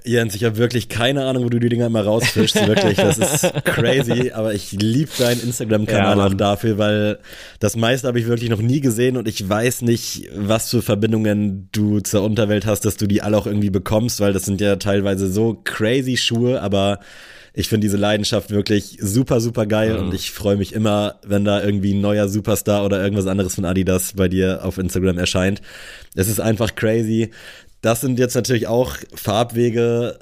Jens, 0.07 0.35
ich 0.35 0.43
habe 0.43 0.57
wirklich 0.57 0.89
keine 0.89 1.25
Ahnung, 1.25 1.43
wo 1.43 1.49
du 1.49 1.59
die 1.59 1.69
Dinger 1.69 1.87
immer 1.87 2.03
rausfischst. 2.03 2.67
Wirklich, 2.67 2.97
das 2.97 3.17
ist 3.17 3.53
crazy. 3.65 4.31
Aber 4.31 4.53
ich 4.53 4.71
liebe 4.71 5.11
deinen 5.19 5.41
Instagram-Kanal 5.41 6.17
ja, 6.17 6.25
auch 6.25 6.33
dafür, 6.33 6.77
weil 6.77 7.19
das 7.59 7.75
meiste 7.75 8.07
habe 8.07 8.19
ich 8.19 8.27
wirklich 8.27 8.49
noch 8.49 8.61
nie 8.61 8.79
gesehen 8.81 9.17
und 9.17 9.27
ich 9.27 9.47
weiß 9.47 9.81
nicht, 9.81 10.29
was 10.35 10.69
für 10.69 10.81
Verbindungen 10.81 11.69
du 11.71 11.99
zur 11.99 12.23
Unterwelt 12.23 12.65
hast, 12.65 12.85
dass 12.85 12.97
du 12.97 13.07
die 13.07 13.21
alle 13.21 13.37
auch 13.37 13.47
irgendwie 13.47 13.69
bekommst, 13.69 14.19
weil 14.19 14.33
das 14.33 14.45
sind 14.45 14.61
ja 14.61 14.77
teilweise 14.77 15.31
so 15.31 15.61
crazy 15.63 16.17
Schuhe, 16.17 16.61
aber 16.61 16.99
ich 17.57 17.69
finde 17.69 17.85
diese 17.85 17.97
Leidenschaft 17.97 18.51
wirklich 18.51 18.99
super, 19.01 19.41
super 19.41 19.65
geil 19.65 19.95
mhm. 19.95 20.07
und 20.07 20.13
ich 20.13 20.29
freue 20.29 20.57
mich 20.57 20.73
immer, 20.73 21.15
wenn 21.25 21.43
da 21.43 21.63
irgendwie 21.63 21.95
ein 21.95 22.01
neuer 22.01 22.29
Superstar 22.29 22.85
oder 22.85 23.01
irgendwas 23.01 23.25
anderes 23.25 23.55
von 23.55 23.65
Adidas 23.65 24.13
bei 24.15 24.27
dir 24.27 24.63
auf 24.63 24.77
Instagram 24.77 25.17
erscheint. 25.17 25.63
Es 26.13 26.27
ist 26.27 26.39
einfach 26.39 26.75
crazy. 26.75 27.31
Das 27.81 28.01
sind 28.01 28.19
jetzt 28.19 28.35
natürlich 28.35 28.67
auch 28.67 28.95
Farbwege, 29.13 30.19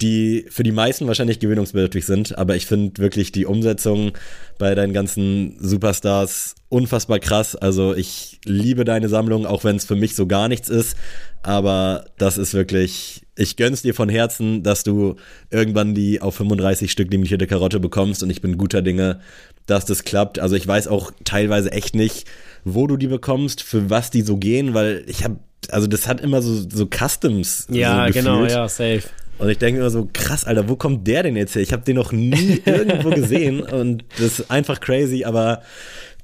die 0.00 0.46
für 0.48 0.64
die 0.64 0.72
meisten 0.72 1.06
wahrscheinlich 1.06 1.38
gewöhnungsbedürftig 1.38 2.04
sind, 2.04 2.36
aber 2.36 2.56
ich 2.56 2.66
finde 2.66 3.00
wirklich 3.00 3.30
die 3.30 3.46
Umsetzung 3.46 4.12
bei 4.58 4.74
deinen 4.74 4.92
ganzen 4.92 5.56
Superstars 5.60 6.56
unfassbar 6.68 7.20
krass. 7.20 7.54
Also 7.54 7.94
ich 7.94 8.40
liebe 8.44 8.84
deine 8.84 9.08
Sammlung, 9.08 9.46
auch 9.46 9.62
wenn 9.62 9.76
es 9.76 9.84
für 9.84 9.94
mich 9.94 10.16
so 10.16 10.26
gar 10.26 10.48
nichts 10.48 10.68
ist, 10.68 10.96
aber 11.42 12.06
das 12.18 12.36
ist 12.36 12.52
wirklich 12.52 13.22
ich 13.34 13.56
gönn's 13.56 13.82
dir 13.82 13.94
von 13.94 14.08
Herzen, 14.08 14.62
dass 14.62 14.84
du 14.84 15.16
irgendwann 15.50 15.94
die 15.94 16.20
auf 16.20 16.34
35 16.36 16.90
Stück 16.90 17.10
limitierte 17.10 17.46
Karotte 17.46 17.80
bekommst 17.80 18.22
und 18.22 18.30
ich 18.30 18.42
bin 18.42 18.58
guter 18.58 18.82
Dinge, 18.82 19.20
dass 19.66 19.84
das 19.84 20.04
klappt. 20.04 20.38
Also 20.38 20.54
ich 20.54 20.66
weiß 20.66 20.88
auch 20.88 21.12
teilweise 21.24 21.72
echt 21.72 21.94
nicht, 21.94 22.26
wo 22.64 22.86
du 22.86 22.96
die 22.96 23.06
bekommst, 23.06 23.62
für 23.62 23.88
was 23.88 24.10
die 24.10 24.22
so 24.22 24.36
gehen, 24.36 24.74
weil 24.74 25.04
ich 25.06 25.24
habe, 25.24 25.38
also 25.70 25.86
das 25.86 26.08
hat 26.08 26.20
immer 26.20 26.42
so, 26.42 26.68
so 26.68 26.86
Customs. 26.86 27.66
Ja, 27.70 28.06
so 28.08 28.12
genau, 28.12 28.44
ja, 28.44 28.68
safe. 28.68 29.02
Und 29.38 29.48
ich 29.48 29.58
denke 29.58 29.80
immer 29.80 29.90
so, 29.90 30.08
krass, 30.12 30.44
Alter, 30.44 30.68
wo 30.68 30.76
kommt 30.76 31.06
der 31.06 31.22
denn 31.24 31.36
jetzt 31.36 31.54
her? 31.54 31.62
Ich 31.62 31.72
habe 31.72 31.82
den 31.82 31.96
noch 31.96 32.12
nie 32.12 32.62
irgendwo 32.64 33.10
gesehen 33.10 33.60
und 33.60 34.04
das 34.18 34.40
ist 34.40 34.50
einfach 34.50 34.80
crazy, 34.80 35.24
aber 35.24 35.62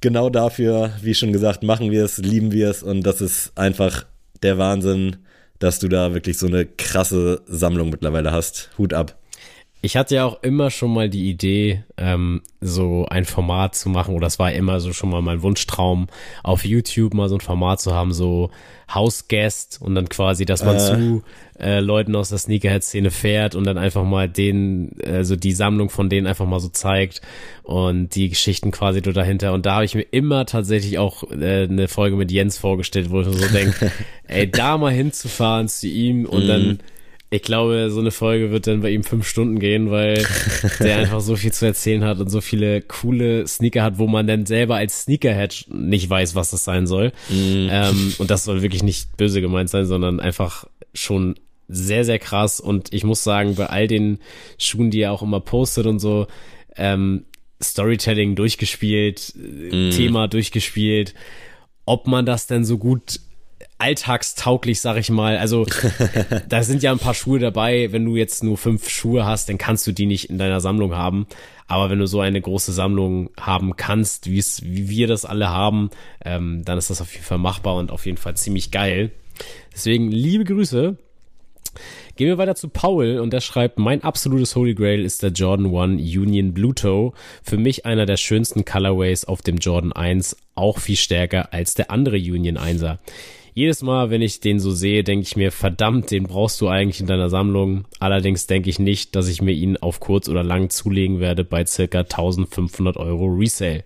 genau 0.00 0.30
dafür, 0.30 0.92
wie 1.02 1.14
schon 1.14 1.32
gesagt, 1.32 1.62
machen 1.62 1.90
wir 1.90 2.04
es, 2.04 2.18
lieben 2.18 2.52
wir 2.52 2.70
es 2.70 2.82
und 2.82 3.02
das 3.02 3.20
ist 3.20 3.52
einfach 3.56 4.04
der 4.42 4.58
Wahnsinn 4.58 5.16
dass 5.58 5.78
du 5.78 5.88
da 5.88 6.14
wirklich 6.14 6.38
so 6.38 6.46
eine 6.46 6.66
krasse 6.66 7.42
Sammlung 7.46 7.90
mittlerweile 7.90 8.32
hast. 8.32 8.70
Hut 8.78 8.94
ab. 8.94 9.17
Ich 9.80 9.96
hatte 9.96 10.16
ja 10.16 10.24
auch 10.24 10.42
immer 10.42 10.70
schon 10.70 10.92
mal 10.92 11.08
die 11.08 11.30
Idee, 11.30 11.84
ähm, 11.96 12.42
so 12.60 13.06
ein 13.08 13.24
Format 13.24 13.76
zu 13.76 13.88
machen, 13.88 14.16
oder 14.16 14.26
es 14.26 14.40
war 14.40 14.52
immer 14.52 14.80
so 14.80 14.92
schon 14.92 15.10
mal 15.10 15.22
mein 15.22 15.42
Wunschtraum, 15.42 16.08
auf 16.42 16.64
YouTube 16.64 17.14
mal 17.14 17.28
so 17.28 17.36
ein 17.36 17.40
Format 17.40 17.80
zu 17.80 17.94
haben, 17.94 18.12
so 18.12 18.50
Hausguest 18.92 19.80
und 19.80 19.94
dann 19.94 20.08
quasi, 20.08 20.46
dass 20.46 20.64
man 20.64 20.76
äh. 20.76 20.78
zu 20.78 21.22
äh, 21.60 21.78
Leuten 21.78 22.16
aus 22.16 22.30
der 22.30 22.38
Sneakerhead-Szene 22.38 23.12
fährt 23.12 23.54
und 23.54 23.64
dann 23.64 23.78
einfach 23.78 24.02
mal 24.02 24.28
denen, 24.28 24.96
also 25.04 25.36
die 25.36 25.52
Sammlung 25.52 25.90
von 25.90 26.08
denen 26.08 26.26
einfach 26.26 26.46
mal 26.46 26.58
so 26.58 26.68
zeigt 26.68 27.20
und 27.62 28.14
die 28.16 28.30
Geschichten 28.30 28.72
quasi 28.72 29.00
so 29.04 29.12
dahinter. 29.12 29.52
Und 29.52 29.64
da 29.64 29.74
habe 29.74 29.84
ich 29.84 29.94
mir 29.94 30.06
immer 30.10 30.46
tatsächlich 30.46 30.98
auch 30.98 31.22
äh, 31.30 31.64
eine 31.64 31.86
Folge 31.86 32.16
mit 32.16 32.32
Jens 32.32 32.58
vorgestellt, 32.58 33.10
wo 33.10 33.20
ich 33.20 33.28
so 33.28 33.48
denke, 33.48 33.92
ey, 34.26 34.50
da 34.50 34.76
mal 34.76 34.92
hinzufahren 34.92 35.68
zu 35.68 35.86
ihm 35.86 36.24
und 36.24 36.46
mm. 36.46 36.48
dann 36.48 36.66
mhm. 36.66 36.78
Ich 37.30 37.42
glaube, 37.42 37.90
so 37.90 38.00
eine 38.00 38.10
Folge 38.10 38.50
wird 38.50 38.66
dann 38.66 38.80
bei 38.80 38.90
ihm 38.90 39.04
fünf 39.04 39.28
Stunden 39.28 39.58
gehen, 39.58 39.90
weil 39.90 40.26
der 40.80 40.98
einfach 40.98 41.20
so 41.20 41.36
viel 41.36 41.52
zu 41.52 41.66
erzählen 41.66 42.04
hat 42.04 42.20
und 42.20 42.30
so 42.30 42.40
viele 42.40 42.80
coole 42.80 43.46
Sneaker 43.46 43.82
hat, 43.82 43.98
wo 43.98 44.06
man 44.06 44.26
dann 44.26 44.46
selber 44.46 44.76
als 44.76 45.02
Sneakerhead 45.02 45.66
nicht 45.68 46.08
weiß, 46.08 46.34
was 46.34 46.50
das 46.50 46.64
sein 46.64 46.86
soll. 46.86 47.12
Mm. 47.28 47.68
Ähm, 47.70 48.14
und 48.18 48.30
das 48.30 48.44
soll 48.44 48.62
wirklich 48.62 48.82
nicht 48.82 49.16
böse 49.18 49.42
gemeint 49.42 49.68
sein, 49.68 49.84
sondern 49.84 50.20
einfach 50.20 50.66
schon 50.94 51.34
sehr, 51.68 52.06
sehr 52.06 52.18
krass. 52.18 52.60
Und 52.60 52.94
ich 52.94 53.04
muss 53.04 53.22
sagen, 53.22 53.56
bei 53.56 53.66
all 53.66 53.88
den 53.88 54.20
Schuhen, 54.56 54.90
die 54.90 55.00
er 55.00 55.12
auch 55.12 55.22
immer 55.22 55.40
postet 55.40 55.84
und 55.84 55.98
so, 55.98 56.28
ähm, 56.76 57.26
Storytelling 57.62 58.36
durchgespielt, 58.36 59.34
mm. 59.36 59.90
Thema 59.90 60.28
durchgespielt, 60.28 61.14
ob 61.84 62.06
man 62.06 62.24
das 62.24 62.46
denn 62.46 62.64
so 62.64 62.78
gut 62.78 63.20
alltagstauglich, 63.78 64.80
sag 64.80 64.96
ich 64.96 65.10
mal. 65.10 65.38
Also 65.38 65.66
da 66.48 66.62
sind 66.62 66.82
ja 66.82 66.92
ein 66.92 66.98
paar 66.98 67.14
Schuhe 67.14 67.38
dabei. 67.38 67.92
Wenn 67.92 68.04
du 68.04 68.16
jetzt 68.16 68.44
nur 68.44 68.58
fünf 68.58 68.88
Schuhe 68.88 69.24
hast, 69.24 69.48
dann 69.48 69.58
kannst 69.58 69.86
du 69.86 69.92
die 69.92 70.06
nicht 70.06 70.30
in 70.30 70.38
deiner 70.38 70.60
Sammlung 70.60 70.94
haben. 70.94 71.26
Aber 71.66 71.90
wenn 71.90 71.98
du 71.98 72.06
so 72.06 72.20
eine 72.20 72.40
große 72.40 72.72
Sammlung 72.72 73.30
haben 73.38 73.76
kannst, 73.76 74.30
wie 74.30 74.38
es, 74.38 74.62
wie 74.64 74.88
wir 74.88 75.06
das 75.06 75.24
alle 75.24 75.50
haben, 75.50 75.90
ähm, 76.24 76.64
dann 76.64 76.78
ist 76.78 76.90
das 76.90 77.00
auf 77.00 77.12
jeden 77.12 77.24
Fall 77.24 77.38
machbar 77.38 77.76
und 77.76 77.90
auf 77.90 78.06
jeden 78.06 78.18
Fall 78.18 78.36
ziemlich 78.36 78.70
geil. 78.70 79.12
Deswegen 79.72 80.10
liebe 80.10 80.44
Grüße. 80.44 80.96
Gehen 82.16 82.26
wir 82.26 82.38
weiter 82.38 82.56
zu 82.56 82.68
Paul 82.68 83.20
und 83.20 83.32
der 83.32 83.40
schreibt, 83.40 83.78
mein 83.78 84.02
absolutes 84.02 84.56
Holy 84.56 84.74
Grail 84.74 85.04
ist 85.04 85.22
der 85.22 85.30
Jordan 85.30 85.66
1 85.66 86.00
Union 86.00 86.52
Blue 86.52 86.74
Toe. 86.74 87.12
Für 87.44 87.58
mich 87.58 87.86
einer 87.86 88.06
der 88.06 88.16
schönsten 88.16 88.64
Colorways 88.64 89.24
auf 89.24 89.42
dem 89.42 89.58
Jordan 89.58 89.92
1, 89.92 90.36
auch 90.56 90.78
viel 90.78 90.96
stärker 90.96 91.52
als 91.52 91.74
der 91.74 91.92
andere 91.92 92.16
Union 92.16 92.58
1er. 92.58 92.98
Jedes 93.58 93.82
Mal, 93.82 94.10
wenn 94.10 94.22
ich 94.22 94.38
den 94.38 94.60
so 94.60 94.70
sehe, 94.70 95.02
denke 95.02 95.26
ich 95.26 95.34
mir, 95.34 95.50
verdammt, 95.50 96.12
den 96.12 96.28
brauchst 96.28 96.60
du 96.60 96.68
eigentlich 96.68 97.00
in 97.00 97.08
deiner 97.08 97.28
Sammlung. 97.28 97.86
Allerdings 97.98 98.46
denke 98.46 98.70
ich 98.70 98.78
nicht, 98.78 99.16
dass 99.16 99.26
ich 99.26 99.42
mir 99.42 99.50
ihn 99.50 99.76
auf 99.76 99.98
kurz 99.98 100.28
oder 100.28 100.44
lang 100.44 100.70
zulegen 100.70 101.18
werde 101.18 101.42
bei 101.42 101.66
circa 101.66 102.02
1500 102.02 102.96
Euro 102.98 103.26
Resale. 103.26 103.82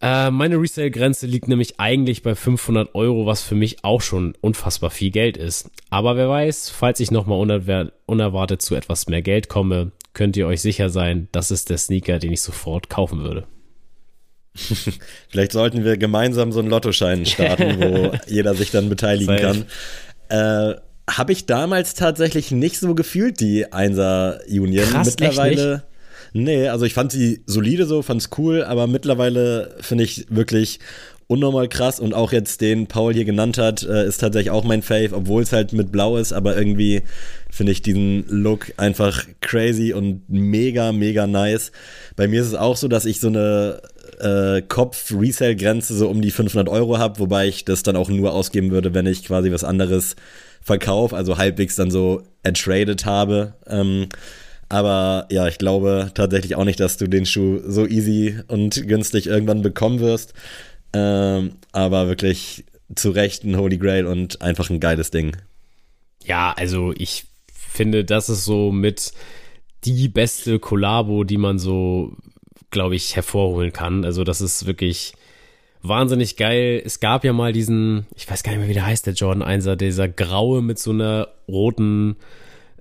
Äh, 0.00 0.32
meine 0.32 0.60
Resale-Grenze 0.60 1.28
liegt 1.28 1.46
nämlich 1.46 1.78
eigentlich 1.78 2.24
bei 2.24 2.34
500 2.34 2.92
Euro, 2.96 3.26
was 3.26 3.44
für 3.44 3.54
mich 3.54 3.84
auch 3.84 4.00
schon 4.00 4.34
unfassbar 4.40 4.90
viel 4.90 5.12
Geld 5.12 5.36
ist. 5.36 5.70
Aber 5.88 6.16
wer 6.16 6.28
weiß, 6.28 6.70
falls 6.70 6.98
ich 6.98 7.12
nochmal 7.12 7.38
uner 7.38 7.92
unerwartet 8.06 8.62
zu 8.62 8.74
etwas 8.74 9.06
mehr 9.06 9.22
Geld 9.22 9.48
komme, 9.48 9.92
könnt 10.12 10.36
ihr 10.36 10.48
euch 10.48 10.60
sicher 10.60 10.90
sein, 10.90 11.28
das 11.30 11.52
ist 11.52 11.70
der 11.70 11.78
Sneaker, 11.78 12.18
den 12.18 12.32
ich 12.32 12.40
sofort 12.40 12.90
kaufen 12.90 13.22
würde. 13.22 13.46
Vielleicht 15.28 15.52
sollten 15.52 15.84
wir 15.84 15.96
gemeinsam 15.96 16.52
so 16.52 16.60
einen 16.60 16.68
Lottoschein 16.68 17.26
starten, 17.26 17.80
wo 17.80 18.12
jeder 18.26 18.54
sich 18.54 18.70
dann 18.70 18.88
beteiligen 18.88 19.36
kann. 19.36 19.64
Äh, 20.28 20.74
Habe 21.08 21.32
ich 21.32 21.46
damals 21.46 21.94
tatsächlich 21.94 22.50
nicht 22.50 22.78
so 22.78 22.94
gefühlt, 22.94 23.40
die 23.40 23.72
Einser 23.72 24.40
Union. 24.48 24.84
Krass, 24.86 25.06
Mittlerweile. 25.06 25.84
Nee, 26.32 26.68
also 26.68 26.84
ich 26.84 26.94
fand 26.94 27.10
sie 27.10 27.42
solide 27.46 27.86
so, 27.86 28.02
fand's 28.02 28.28
cool, 28.36 28.62
aber 28.62 28.86
mittlerweile 28.86 29.76
finde 29.80 30.04
ich 30.04 30.26
wirklich 30.28 30.78
unnormal 31.28 31.68
krass 31.68 32.00
und 32.00 32.14
auch 32.14 32.32
jetzt 32.32 32.62
den 32.62 32.86
Paul 32.86 33.12
hier 33.12 33.26
genannt 33.26 33.58
hat, 33.58 33.82
äh, 33.82 34.06
ist 34.06 34.18
tatsächlich 34.18 34.50
auch 34.50 34.64
mein 34.64 34.82
Fave, 34.82 35.14
obwohl 35.14 35.42
es 35.42 35.52
halt 35.52 35.74
mit 35.74 35.92
Blau 35.92 36.16
ist, 36.16 36.32
aber 36.32 36.56
irgendwie 36.56 37.02
finde 37.50 37.72
ich 37.72 37.82
diesen 37.82 38.24
Look 38.28 38.72
einfach 38.78 39.24
crazy 39.40 39.92
und 39.92 40.22
mega, 40.28 40.90
mega 40.92 41.26
nice. 41.26 41.70
Bei 42.16 42.28
mir 42.28 42.40
ist 42.40 42.48
es 42.48 42.54
auch 42.54 42.76
so, 42.76 42.88
dass 42.88 43.04
ich 43.04 43.20
so 43.20 43.28
eine 43.28 43.82
äh, 44.20 44.62
Kopf-Resale-Grenze 44.62 45.96
so 45.96 46.08
um 46.08 46.20
die 46.22 46.30
500 46.30 46.68
Euro 46.68 46.98
habe, 46.98 47.18
wobei 47.18 47.48
ich 47.48 47.64
das 47.64 47.82
dann 47.82 47.96
auch 47.96 48.08
nur 48.08 48.32
ausgeben 48.32 48.70
würde, 48.70 48.94
wenn 48.94 49.06
ich 49.06 49.24
quasi 49.24 49.52
was 49.52 49.64
anderes 49.64 50.16
verkaufe, 50.60 51.16
also 51.16 51.38
halbwegs 51.38 51.76
dann 51.76 51.90
so 51.90 52.22
ertradet 52.42 53.04
habe. 53.04 53.54
Ähm, 53.66 54.08
aber 54.68 55.26
ja, 55.30 55.48
ich 55.48 55.58
glaube 55.58 56.10
tatsächlich 56.14 56.56
auch 56.56 56.64
nicht, 56.64 56.80
dass 56.80 56.96
du 56.96 57.06
den 57.06 57.26
Schuh 57.26 57.60
so 57.66 57.86
easy 57.86 58.38
und 58.48 58.86
günstig 58.86 59.26
irgendwann 59.26 59.62
bekommen 59.62 60.00
wirst. 60.00 60.34
Ähm, 60.92 61.52
aber 61.72 62.08
wirklich 62.08 62.64
zu 62.94 63.10
Recht 63.10 63.44
ein 63.44 63.56
Holy 63.56 63.78
Grail 63.78 64.06
und 64.06 64.42
einfach 64.42 64.70
ein 64.70 64.80
geiles 64.80 65.10
Ding. 65.10 65.36
Ja, 66.24 66.52
also 66.56 66.92
ich 66.96 67.24
finde, 67.52 68.04
das 68.04 68.28
ist 68.28 68.44
so 68.44 68.72
mit 68.72 69.12
die 69.84 70.08
beste 70.08 70.58
Kollabo, 70.58 71.24
die 71.24 71.36
man 71.36 71.58
so, 71.58 72.12
glaube 72.70 72.96
ich, 72.96 73.16
hervorholen 73.16 73.72
kann. 73.72 74.04
Also 74.04 74.24
das 74.24 74.40
ist 74.40 74.66
wirklich 74.66 75.14
wahnsinnig 75.82 76.36
geil. 76.36 76.82
Es 76.84 77.00
gab 77.00 77.24
ja 77.24 77.32
mal 77.32 77.52
diesen, 77.52 78.06
ich 78.14 78.28
weiß 78.30 78.42
gar 78.42 78.52
nicht 78.52 78.60
mehr, 78.60 78.68
wie 78.68 78.74
der 78.74 78.86
heißt, 78.86 79.06
der 79.06 79.14
Jordan 79.14 79.42
1er, 79.42 79.76
dieser 79.76 80.08
graue 80.08 80.62
mit 80.62 80.78
so 80.78 80.90
einer 80.90 81.28
roten 81.48 82.16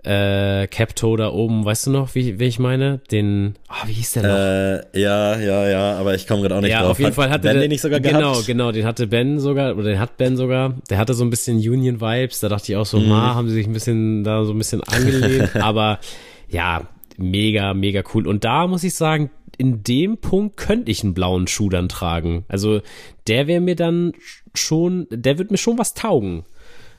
äh, 0.04 0.68
Capto 0.68 1.18
da 1.18 1.32
oben, 1.32 1.66
weißt 1.66 1.88
du 1.88 1.92
noch, 1.92 2.16
wie, 2.16 2.40
wie 2.40 2.46
ich 2.46 2.60
meine? 2.60 3.00
Den, 3.12 3.56
oh, 3.70 3.88
wie 3.88 3.94
hieß 3.94 4.12
der 4.14 4.24
noch? 4.24 4.30
Äh, 4.30 5.02
ja, 5.02 5.38
ja, 5.38 5.68
ja, 5.68 5.98
aber 5.98 6.16
ich 6.16 6.28
komme 6.28 6.42
gerade 6.42 6.56
auch 6.56 6.62
nicht 6.62 6.72
ja, 6.72 6.82
drauf. 6.82 6.92
Auf 6.92 7.00
jeden 7.00 7.10
hat 7.10 7.16
Fall 7.16 7.30
hatte 7.30 7.44
Ben 7.44 7.54
der, 7.54 7.62
den 7.64 7.70
nicht 7.70 7.82
sogar 7.82 8.00
genau, 8.00 8.32
gehabt? 8.32 8.48
Genau, 8.48 8.68
genau, 8.68 8.72
den 8.72 8.86
hatte 8.86 9.08
Ben 9.08 9.40
sogar, 9.40 9.76
oder 9.76 9.90
den 9.90 10.00
hat 10.00 10.18
Ben 10.18 10.38
sogar. 10.38 10.76
Der 10.90 10.98
hatte 10.98 11.14
so 11.14 11.26
ein 11.26 11.30
bisschen 11.30 11.58
Union-Vibes, 11.58 12.40
da 12.40 12.48
dachte 12.48 12.72
ich 12.72 12.78
auch 12.78 12.86
so, 12.86 13.00
mhm. 13.00 13.10
ma, 13.10 13.36
haben 13.36 13.50
sie 13.50 13.56
sich 13.56 13.68
ein 13.68 13.74
bisschen, 13.74 14.24
da 14.24 14.46
so 14.46 14.54
ein 14.54 14.58
bisschen 14.58 14.82
angelehnt, 14.84 15.56
aber 15.62 16.00
ja, 16.48 16.88
mega, 17.18 17.74
mega 17.74 18.02
cool. 18.14 18.28
Und 18.28 18.46
da 18.46 18.68
muss 18.68 18.84
ich 18.84 18.94
sagen, 18.94 19.30
in 19.58 19.84
dem 19.84 20.18
Punkt 20.18 20.58
könnte 20.58 20.92
ich 20.92 21.04
einen 21.04 21.14
blauen 21.14 21.48
Schuh 21.48 21.70
dann 21.70 21.90
tragen. 21.90 22.46
Also 22.48 22.82
der 23.28 23.48
wäre 23.48 23.62
mir 23.62 23.76
dann 23.76 24.14
schon, 24.54 25.08
der 25.10 25.38
wird 25.38 25.52
mir 25.52 25.58
schon 25.58 25.78
was 25.78 25.94
taugen. 25.94 26.44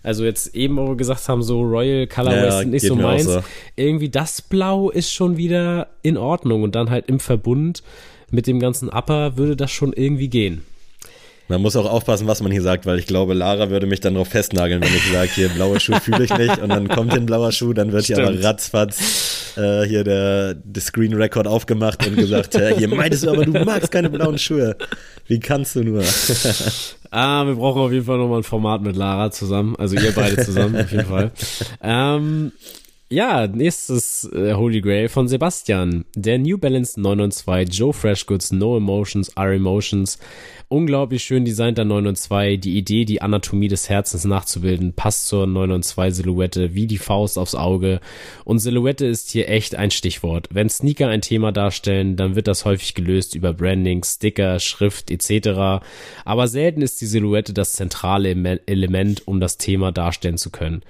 Also 0.02 0.24
jetzt 0.24 0.54
eben, 0.54 0.76
wo 0.76 0.88
wir 0.88 0.96
gesagt 0.96 1.28
haben, 1.28 1.42
so 1.42 1.62
Royal 1.62 2.06
Colorways 2.06 2.54
ja, 2.54 2.58
sind 2.60 2.70
nicht 2.70 2.86
so 2.86 2.94
meins. 2.96 3.24
So. 3.24 3.42
Irgendwie 3.76 4.08
das 4.08 4.42
Blau 4.42 4.90
ist 4.90 5.12
schon 5.12 5.36
wieder 5.36 5.88
in 6.02 6.16
Ordnung 6.16 6.62
und 6.62 6.74
dann 6.74 6.90
halt 6.90 7.08
im 7.08 7.20
Verbund 7.20 7.82
mit 8.30 8.46
dem 8.46 8.60
ganzen 8.60 8.88
Upper 8.88 9.36
würde 9.36 9.56
das 9.56 9.70
schon 9.70 9.92
irgendwie 9.92 10.28
gehen. 10.28 10.62
Man 11.48 11.62
muss 11.62 11.76
auch 11.76 11.90
aufpassen, 11.90 12.26
was 12.26 12.42
man 12.42 12.52
hier 12.52 12.60
sagt, 12.60 12.84
weil 12.84 12.98
ich 12.98 13.06
glaube, 13.06 13.32
Lara 13.32 13.70
würde 13.70 13.86
mich 13.86 14.00
dann 14.00 14.14
darauf 14.14 14.28
festnageln, 14.28 14.82
wenn 14.82 14.94
ich 14.94 15.10
sage, 15.10 15.30
hier 15.34 15.48
blaue 15.48 15.80
Schuh 15.80 15.98
fühle 15.98 16.24
ich 16.24 16.36
nicht 16.36 16.58
und 16.58 16.68
dann 16.68 16.88
kommt 16.88 17.12
hier 17.12 17.20
ein 17.20 17.26
blauer 17.26 17.52
Schuh, 17.52 17.72
dann 17.72 17.90
wird 17.90 18.04
Stimmt. 18.04 18.18
hier 18.18 18.28
aber 18.28 18.44
ratzfatz 18.44 19.54
äh, 19.56 19.84
hier 19.86 20.04
der, 20.04 20.54
der 20.54 20.82
Screen 20.82 21.14
Record 21.14 21.46
aufgemacht 21.46 22.06
und 22.06 22.16
gesagt, 22.16 22.54
hey, 22.54 22.76
hier 22.76 22.88
meintest 22.88 23.24
du 23.24 23.30
aber, 23.30 23.46
du 23.46 23.64
magst 23.64 23.90
keine 23.90 24.10
blauen 24.10 24.38
Schuhe. 24.38 24.76
Wie 25.26 25.40
kannst 25.40 25.74
du 25.74 25.84
nur? 25.84 26.02
ah, 27.10 27.46
wir 27.46 27.54
brauchen 27.54 27.80
auf 27.80 27.92
jeden 27.92 28.04
Fall 28.04 28.18
nochmal 28.18 28.40
ein 28.40 28.44
Format 28.44 28.82
mit 28.82 28.96
Lara 28.96 29.30
zusammen, 29.30 29.74
also 29.76 29.96
ihr 29.96 30.12
beide 30.12 30.44
zusammen 30.44 30.76
auf 30.76 30.92
jeden 30.92 31.06
Fall. 31.06 31.32
Ähm, 31.80 32.52
ja, 33.10 33.46
nächstes 33.46 34.30
äh, 34.32 34.54
Holy 34.54 34.80
Grail 34.80 35.08
von 35.08 35.28
Sebastian. 35.28 36.04
Der 36.14 36.38
New 36.38 36.58
Balance 36.58 37.00
992 37.00 37.78
Joe 37.78 37.92
Fresh 37.92 38.26
Goods 38.26 38.52
No 38.52 38.76
Emotions 38.76 39.36
Are 39.36 39.54
Emotions 39.54 40.18
Unglaublich 40.70 41.22
schön 41.22 41.46
designt 41.46 41.78
der 41.78 41.86
992. 41.86 42.60
Die 42.60 42.76
Idee, 42.76 43.06
die 43.06 43.22
Anatomie 43.22 43.68
des 43.68 43.88
Herzens 43.88 44.26
nachzubilden, 44.26 44.92
passt 44.92 45.26
zur 45.26 45.46
992 45.46 46.16
Silhouette 46.16 46.74
wie 46.74 46.86
die 46.86 46.98
Faust 46.98 47.38
aufs 47.38 47.54
Auge. 47.54 48.00
Und 48.44 48.58
Silhouette 48.58 49.06
ist 49.06 49.30
hier 49.30 49.48
echt 49.48 49.76
ein 49.76 49.90
Stichwort. 49.90 50.48
Wenn 50.52 50.68
Sneaker 50.68 51.08
ein 51.08 51.22
Thema 51.22 51.52
darstellen, 51.52 52.16
dann 52.16 52.36
wird 52.36 52.48
das 52.48 52.66
häufig 52.66 52.92
gelöst 52.92 53.34
über 53.34 53.54
Branding, 53.54 54.04
Sticker, 54.04 54.58
Schrift 54.58 55.10
etc. 55.10 55.82
Aber 56.26 56.48
selten 56.48 56.82
ist 56.82 57.00
die 57.00 57.06
Silhouette 57.06 57.54
das 57.54 57.72
zentrale 57.72 58.28
Element, 58.66 59.26
um 59.26 59.40
das 59.40 59.56
Thema 59.56 59.90
darstellen 59.90 60.36
zu 60.36 60.50
können 60.50 60.82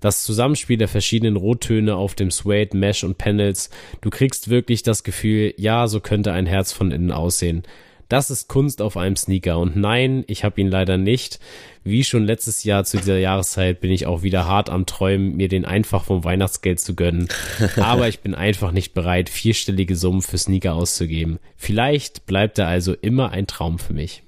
das 0.00 0.22
Zusammenspiel 0.22 0.76
der 0.76 0.88
verschiedenen 0.88 1.36
Rottöne 1.36 1.96
auf 1.96 2.14
dem 2.14 2.30
Suede, 2.30 2.76
Mesh 2.76 3.04
und 3.04 3.18
Panels, 3.18 3.70
du 4.00 4.10
kriegst 4.10 4.48
wirklich 4.48 4.82
das 4.82 5.02
Gefühl, 5.02 5.54
ja, 5.56 5.86
so 5.86 6.00
könnte 6.00 6.32
ein 6.32 6.46
Herz 6.46 6.72
von 6.72 6.90
innen 6.90 7.12
aussehen. 7.12 7.62
Das 8.08 8.30
ist 8.30 8.48
Kunst 8.48 8.80
auf 8.80 8.96
einem 8.96 9.16
Sneaker. 9.16 9.58
Und 9.58 9.76
nein, 9.76 10.24
ich 10.28 10.42
habe 10.42 10.60
ihn 10.60 10.68
leider 10.68 10.96
nicht. 10.96 11.38
Wie 11.84 12.04
schon 12.04 12.24
letztes 12.24 12.64
Jahr 12.64 12.84
zu 12.84 12.96
dieser 12.96 13.18
Jahreszeit 13.18 13.80
bin 13.80 13.90
ich 13.90 14.06
auch 14.06 14.22
wieder 14.22 14.46
hart 14.46 14.70
am 14.70 14.86
Träumen, 14.86 15.36
mir 15.36 15.48
den 15.48 15.66
einfach 15.66 16.04
vom 16.04 16.24
Weihnachtsgeld 16.24 16.80
zu 16.80 16.94
gönnen. 16.94 17.28
Aber 17.76 18.08
ich 18.08 18.20
bin 18.20 18.34
einfach 18.34 18.72
nicht 18.72 18.94
bereit, 18.94 19.28
vierstellige 19.28 19.94
Summen 19.94 20.22
für 20.22 20.38
Sneaker 20.38 20.74
auszugeben. 20.74 21.38
Vielleicht 21.56 22.24
bleibt 22.24 22.58
er 22.58 22.68
also 22.68 22.94
immer 22.94 23.30
ein 23.30 23.46
Traum 23.46 23.78
für 23.78 23.92
mich. 23.92 24.22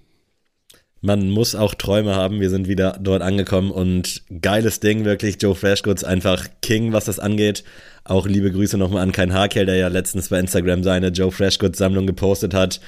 Man 1.03 1.31
muss 1.31 1.55
auch 1.55 1.75
Träume 1.75 2.15
haben. 2.15 2.41
Wir 2.41 2.51
sind 2.51 2.69
wieder 2.69 2.99
dort 3.01 3.23
angekommen 3.23 3.71
und 3.71 4.23
geiles 4.43 4.81
Ding, 4.81 5.05
wirklich. 5.07 5.41
Joe 5.41 5.55
Freshgoods 5.55 6.05
einfach 6.05 6.47
King, 6.61 6.93
was 6.93 7.07
das 7.07 7.19
angeht. 7.19 7.65
Auch 8.05 8.27
liebe 8.27 8.53
Grüße 8.53 8.77
nochmal 8.77 9.03
an 9.03 9.13
Kein 9.13 9.33
Hakel, 9.33 9.65
der 9.65 9.77
ja 9.77 9.89
letztens 9.89 10.29
bei 10.29 10.39
Instagram 10.39 10.83
seine 10.83 11.09
Joe 11.09 11.33
Freshgoods 11.33 11.79
Sammlung 11.79 12.07
gepostet 12.07 12.53
hat. 12.53 12.81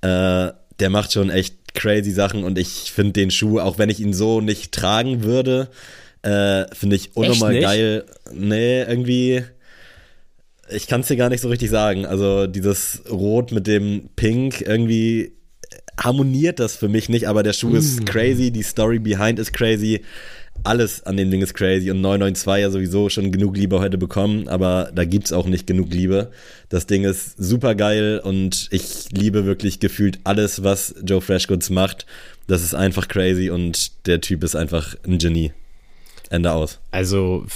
Äh, 0.00 0.52
der 0.78 0.90
macht 0.90 1.12
schon 1.12 1.30
echt 1.30 1.74
crazy 1.74 2.12
Sachen 2.12 2.44
und 2.44 2.58
ich 2.58 2.92
finde 2.92 3.14
den 3.14 3.30
Schuh, 3.30 3.58
auch 3.58 3.78
wenn 3.78 3.90
ich 3.90 4.00
ihn 4.00 4.12
so 4.12 4.40
nicht 4.40 4.72
tragen 4.72 5.24
würde, 5.24 5.68
äh, 6.22 6.64
finde 6.74 6.96
ich 6.96 7.16
unnormal 7.16 7.60
geil. 7.60 8.04
Nee, 8.32 8.82
irgendwie. 8.82 9.44
Ich 10.68 10.88
kann 10.88 11.02
es 11.02 11.06
dir 11.06 11.16
gar 11.16 11.28
nicht 11.28 11.40
so 11.40 11.48
richtig 11.48 11.70
sagen. 11.70 12.06
Also 12.06 12.46
dieses 12.46 13.02
Rot 13.08 13.52
mit 13.52 13.68
dem 13.68 14.08
Pink, 14.16 14.62
irgendwie 14.62 15.35
harmoniert 15.98 16.58
das 16.60 16.76
für 16.76 16.88
mich 16.88 17.08
nicht, 17.08 17.28
aber 17.28 17.42
der 17.42 17.52
Schuh 17.52 17.70
mm. 17.70 17.76
ist 17.76 18.06
crazy, 18.06 18.50
die 18.50 18.62
Story 18.62 18.98
behind 18.98 19.38
ist 19.38 19.52
crazy 19.52 20.02
alles 20.64 21.04
an 21.04 21.16
dem 21.16 21.30
Ding 21.30 21.42
ist 21.42 21.54
crazy 21.54 21.90
und 21.90 22.00
992 22.00 22.62
ja 22.62 22.70
sowieso 22.70 23.08
schon 23.08 23.32
genug 23.32 23.56
Liebe 23.56 23.78
heute 23.80 23.98
bekommen, 23.98 24.48
aber 24.48 24.90
da 24.94 25.04
gibt's 25.04 25.32
auch 25.32 25.46
nicht 25.46 25.66
genug 25.66 25.92
Liebe. 25.92 26.30
Das 26.68 26.86
Ding 26.86 27.04
ist 27.04 27.36
super 27.38 27.74
geil 27.74 28.20
und 28.22 28.68
ich 28.70 29.10
liebe 29.10 29.44
wirklich 29.44 29.80
gefühlt 29.80 30.18
alles, 30.24 30.62
was 30.64 30.94
Joe 31.04 31.20
Freshgoods 31.20 31.70
macht. 31.70 32.06
Das 32.46 32.62
ist 32.62 32.74
einfach 32.74 33.08
crazy 33.08 33.50
und 33.50 34.06
der 34.06 34.20
Typ 34.20 34.44
ist 34.44 34.56
einfach 34.56 34.94
ein 35.04 35.18
Genie. 35.18 35.52
Ende 36.28 36.50
aus. 36.50 36.80
Also, 36.90 37.46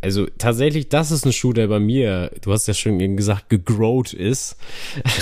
also 0.00 0.28
tatsächlich, 0.38 0.88
das 0.88 1.10
ist 1.10 1.26
ein 1.26 1.32
Schuh, 1.32 1.52
der 1.52 1.66
bei 1.66 1.80
mir, 1.80 2.30
du 2.42 2.52
hast 2.52 2.68
ja 2.68 2.74
schon 2.74 3.16
gesagt, 3.16 3.48
gegrowt 3.48 4.12
ist. 4.12 4.56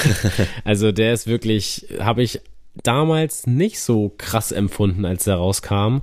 also 0.65 0.93
der 0.93 1.15
ist 1.15 1.27
wirklich, 1.27 1.87
habe 1.99 2.23
ich 2.23 2.43
damals 2.83 3.47
nicht 3.47 3.81
so 3.81 4.13
krass 4.19 4.53
empfunden, 4.53 5.05
als 5.05 5.27
er 5.27 5.37
rauskam. 5.37 5.99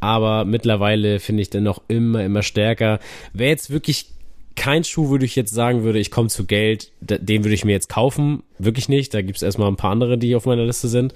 Aber 0.00 0.44
mittlerweile 0.44 1.20
finde 1.20 1.42
ich 1.42 1.50
den 1.50 1.64
noch 1.64 1.82
immer, 1.88 2.24
immer 2.24 2.42
stärker. 2.42 3.00
Wer 3.32 3.48
jetzt 3.48 3.70
wirklich 3.70 4.10
kein 4.54 4.84
Schuh, 4.84 5.10
würde 5.10 5.24
ich 5.24 5.36
jetzt 5.36 5.54
sagen 5.54 5.84
würde, 5.84 5.98
ich 6.00 6.10
komme 6.10 6.28
zu 6.28 6.44
Geld, 6.44 6.90
den 7.00 7.44
würde 7.44 7.54
ich 7.54 7.64
mir 7.64 7.72
jetzt 7.72 7.88
kaufen. 7.88 8.42
Wirklich 8.58 8.88
nicht. 8.88 9.14
Da 9.14 9.22
gibt 9.22 9.36
es 9.36 9.42
erstmal 9.42 9.68
ein 9.68 9.76
paar 9.76 9.92
andere, 9.92 10.18
die 10.18 10.34
auf 10.34 10.46
meiner 10.46 10.64
Liste 10.64 10.88
sind. 10.88 11.14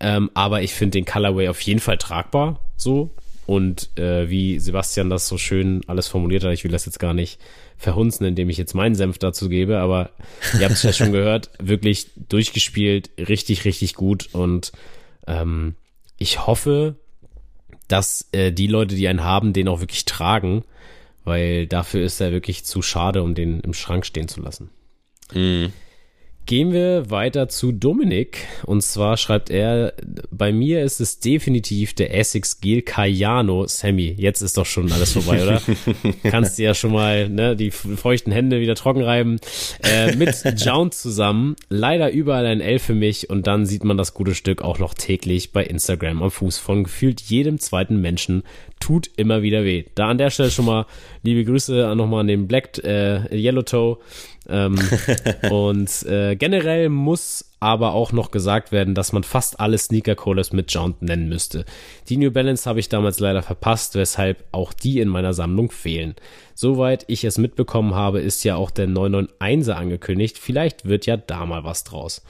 Ähm, 0.00 0.30
aber 0.34 0.62
ich 0.62 0.74
finde 0.74 0.98
den 0.98 1.04
Colorway 1.04 1.48
auf 1.48 1.60
jeden 1.60 1.80
Fall 1.80 1.98
tragbar. 1.98 2.60
So. 2.76 3.10
Und 3.46 3.96
äh, 3.98 4.28
wie 4.28 4.58
Sebastian 4.58 5.10
das 5.10 5.28
so 5.28 5.38
schön 5.38 5.82
alles 5.86 6.08
formuliert 6.08 6.44
hat, 6.44 6.52
ich 6.52 6.64
will 6.64 6.72
das 6.72 6.86
jetzt 6.86 6.98
gar 6.98 7.14
nicht 7.14 7.38
verhunzen, 7.84 8.26
indem 8.26 8.50
ich 8.50 8.56
jetzt 8.56 8.74
meinen 8.74 8.96
Senf 8.96 9.18
dazu 9.18 9.48
gebe, 9.48 9.78
aber 9.78 10.10
ihr 10.58 10.64
habt 10.64 10.72
es 10.72 10.82
ja 10.82 10.92
schon 10.92 11.12
gehört, 11.12 11.50
wirklich 11.60 12.08
durchgespielt, 12.28 13.10
richtig, 13.18 13.64
richtig 13.64 13.94
gut. 13.94 14.30
Und 14.32 14.72
ähm, 15.28 15.76
ich 16.18 16.46
hoffe, 16.46 16.96
dass 17.86 18.28
äh, 18.32 18.50
die 18.50 18.66
Leute, 18.66 18.96
die 18.96 19.06
einen 19.06 19.22
haben, 19.22 19.52
den 19.52 19.68
auch 19.68 19.80
wirklich 19.80 20.04
tragen, 20.04 20.64
weil 21.24 21.66
dafür 21.66 22.04
ist 22.04 22.20
er 22.20 22.32
wirklich 22.32 22.64
zu 22.64 22.82
schade, 22.82 23.22
um 23.22 23.34
den 23.34 23.60
im 23.60 23.74
Schrank 23.74 24.04
stehen 24.04 24.28
zu 24.28 24.40
lassen. 24.40 24.70
Mm. 25.32 25.66
Gehen 26.46 26.74
wir 26.74 27.10
weiter 27.10 27.48
zu 27.48 27.72
Dominik. 27.72 28.46
Und 28.66 28.82
zwar 28.82 29.16
schreibt 29.16 29.48
er, 29.48 29.94
bei 30.30 30.52
mir 30.52 30.82
ist 30.82 31.00
es 31.00 31.18
definitiv 31.18 31.94
der 31.94 32.14
Essex 32.14 32.60
Gel 32.60 32.82
Cayano. 32.82 33.66
Sammy, 33.66 34.14
jetzt 34.18 34.42
ist 34.42 34.58
doch 34.58 34.66
schon 34.66 34.92
alles 34.92 35.12
vorbei, 35.12 35.42
oder? 35.42 35.62
Kannst 36.22 36.58
dir 36.58 36.64
ja 36.64 36.74
schon 36.74 36.92
mal 36.92 37.30
ne, 37.30 37.56
die 37.56 37.70
feuchten 37.70 38.30
Hände 38.30 38.60
wieder 38.60 38.74
trocken 38.74 39.02
reiben. 39.02 39.38
Äh, 39.82 40.16
mit 40.16 40.34
Jound 40.60 40.92
zusammen. 40.92 41.56
Leider 41.70 42.10
überall 42.10 42.44
ein 42.44 42.60
L 42.60 42.78
für 42.78 42.94
mich. 42.94 43.30
Und 43.30 43.46
dann 43.46 43.64
sieht 43.64 43.84
man 43.84 43.96
das 43.96 44.12
gute 44.12 44.34
Stück 44.34 44.60
auch 44.60 44.78
noch 44.78 44.92
täglich 44.92 45.52
bei 45.52 45.64
Instagram 45.64 46.22
am 46.22 46.30
Fuß 46.30 46.58
von 46.58 46.84
gefühlt 46.84 47.22
jedem 47.22 47.58
zweiten 47.58 48.02
Menschen. 48.02 48.42
Tut 48.80 49.10
immer 49.16 49.40
wieder 49.40 49.64
weh. 49.64 49.84
Da 49.94 50.08
an 50.08 50.18
der 50.18 50.28
Stelle 50.28 50.50
schon 50.50 50.66
mal 50.66 50.84
liebe 51.22 51.44
Grüße 51.44 51.94
nochmal 51.96 52.20
an 52.20 52.26
den 52.26 52.46
Black 52.46 52.84
äh, 52.84 53.34
Yellow 53.34 53.62
Toe. 53.62 53.96
Ähm, 54.48 54.78
und 55.50 56.02
äh, 56.04 56.36
generell 56.36 56.88
muss 56.88 57.50
aber 57.60 57.92
auch 57.92 58.12
noch 58.12 58.30
gesagt 58.30 58.72
werden, 58.72 58.94
dass 58.94 59.12
man 59.12 59.22
fast 59.22 59.58
alle 59.58 59.78
Sneaker 59.78 60.14
Collabs 60.14 60.52
mit 60.52 60.72
Jaunt 60.72 61.00
nennen 61.00 61.28
müsste. 61.28 61.64
Die 62.08 62.18
New 62.18 62.30
Balance 62.30 62.68
habe 62.68 62.80
ich 62.80 62.90
damals 62.90 63.20
leider 63.20 63.42
verpasst, 63.42 63.94
weshalb 63.94 64.44
auch 64.52 64.74
die 64.74 65.00
in 65.00 65.08
meiner 65.08 65.32
Sammlung 65.32 65.70
fehlen. 65.70 66.14
Soweit 66.54 67.04
ich 67.08 67.24
es 67.24 67.38
mitbekommen 67.38 67.94
habe, 67.94 68.20
ist 68.20 68.44
ja 68.44 68.56
auch 68.56 68.70
der 68.70 68.88
991er 68.88 69.72
angekündigt. 69.72 70.38
Vielleicht 70.38 70.84
wird 70.84 71.06
ja 71.06 71.16
da 71.16 71.46
mal 71.46 71.64
was 71.64 71.84
draus. 71.84 72.22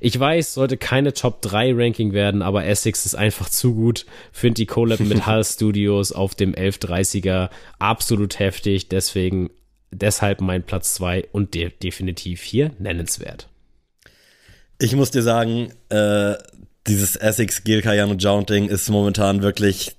Ich 0.00 0.18
weiß, 0.18 0.54
sollte 0.54 0.76
keine 0.76 1.14
Top 1.14 1.42
3 1.42 1.72
Ranking 1.74 2.12
werden, 2.12 2.42
aber 2.42 2.66
Essex 2.66 3.06
ist 3.06 3.14
einfach 3.14 3.48
zu 3.48 3.74
gut. 3.74 4.06
Find 4.30 4.58
die 4.58 4.66
Collab 4.66 5.00
mit 5.00 5.26
Hull 5.26 5.44
Studios 5.44 6.12
auf 6.12 6.34
dem 6.34 6.54
1130er 6.54 7.50
absolut 7.78 8.38
heftig. 8.38 8.88
Deswegen 8.88 9.50
deshalb 9.90 10.40
mein 10.40 10.62
Platz 10.62 10.94
2 10.94 11.28
und 11.32 11.54
de 11.54 11.70
definitiv 11.82 12.42
hier 12.42 12.72
nennenswert. 12.78 13.48
Ich 14.78 14.94
muss 14.94 15.10
dir 15.10 15.22
sagen, 15.22 15.72
äh, 15.88 16.34
dieses 16.86 17.16
Essex 17.16 17.64
Gel 17.64 17.82
Cayano 17.82 18.14
Jounting 18.14 18.68
ist 18.68 18.88
momentan 18.90 19.42
wirklich 19.42 19.96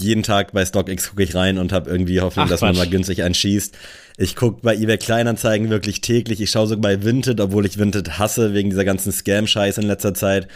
jeden 0.00 0.22
Tag 0.22 0.52
bei 0.52 0.64
StockX 0.64 1.10
gucke 1.10 1.24
ich 1.24 1.34
rein 1.34 1.58
und 1.58 1.72
habe 1.72 1.90
irgendwie 1.90 2.20
Hoffnung, 2.20 2.46
Ach, 2.46 2.50
dass 2.50 2.60
man 2.60 2.76
mal 2.76 2.88
günstig 2.88 3.22
einschießt. 3.22 3.76
Ich 4.16 4.36
gucke 4.36 4.60
bei 4.62 4.76
eBay 4.76 4.98
Kleinanzeigen 4.98 5.70
wirklich 5.70 6.00
täglich. 6.00 6.40
Ich 6.40 6.50
schaue 6.50 6.68
sogar 6.68 6.82
bei 6.82 7.04
Vinted, 7.04 7.40
obwohl 7.40 7.66
ich 7.66 7.78
Vinted 7.78 8.18
hasse 8.18 8.54
wegen 8.54 8.70
dieser 8.70 8.84
ganzen 8.84 9.12
Scam-Scheiße 9.12 9.80
in 9.80 9.88
letzter 9.88 10.14
Zeit. 10.14 10.48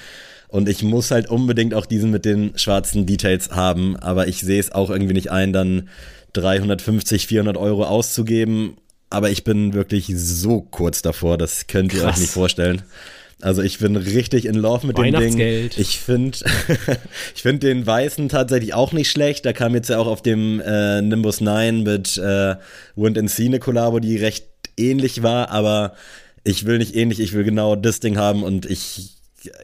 Und 0.48 0.68
ich 0.68 0.82
muss 0.82 1.10
halt 1.10 1.28
unbedingt 1.28 1.74
auch 1.74 1.86
diesen 1.86 2.10
mit 2.10 2.24
den 2.24 2.56
schwarzen 2.56 3.06
Details 3.06 3.50
haben. 3.50 3.96
Aber 3.96 4.28
ich 4.28 4.40
sehe 4.40 4.60
es 4.60 4.72
auch 4.72 4.90
irgendwie 4.90 5.14
nicht 5.14 5.30
ein, 5.30 5.52
dann 5.52 5.88
350, 6.34 7.26
400 7.26 7.56
Euro 7.56 7.84
auszugeben. 7.84 8.76
Aber 9.10 9.30
ich 9.30 9.44
bin 9.44 9.72
wirklich 9.72 10.12
so 10.14 10.60
kurz 10.60 11.02
davor, 11.02 11.38
das 11.38 11.66
könnt 11.66 11.92
ihr 11.94 12.00
Krass. 12.00 12.14
euch 12.14 12.20
nicht 12.22 12.32
vorstellen. 12.32 12.82
Also 13.42 13.62
ich 13.62 13.78
bin 13.78 13.96
richtig 13.96 14.46
in 14.46 14.54
Love 14.54 14.86
mit 14.86 14.96
dem 14.96 15.12
Ding. 15.12 15.70
Ich 15.76 15.98
finde 15.98 16.38
ich 17.34 17.42
finde 17.42 17.66
den 17.66 17.86
weißen 17.86 18.28
tatsächlich 18.30 18.72
auch 18.72 18.92
nicht 18.92 19.10
schlecht. 19.10 19.44
Da 19.44 19.52
kam 19.52 19.74
jetzt 19.74 19.90
ja 19.90 19.98
auch 19.98 20.06
auf 20.06 20.22
dem 20.22 20.60
äh, 20.60 21.02
Nimbus 21.02 21.40
9 21.42 21.82
mit 21.82 22.16
äh, 22.16 22.56
Wind 22.94 23.18
and 23.18 23.30
Sea 23.30 23.46
eine 23.46 23.58
Collabo, 23.58 24.00
die 24.00 24.16
recht 24.16 24.46
ähnlich 24.78 25.22
war, 25.22 25.50
aber 25.50 25.92
ich 26.44 26.64
will 26.64 26.78
nicht 26.78 26.94
ähnlich, 26.94 27.20
ich 27.20 27.32
will 27.32 27.44
genau 27.44 27.76
das 27.76 28.00
Ding 28.00 28.16
haben 28.16 28.42
und 28.42 28.66
ich 28.66 29.15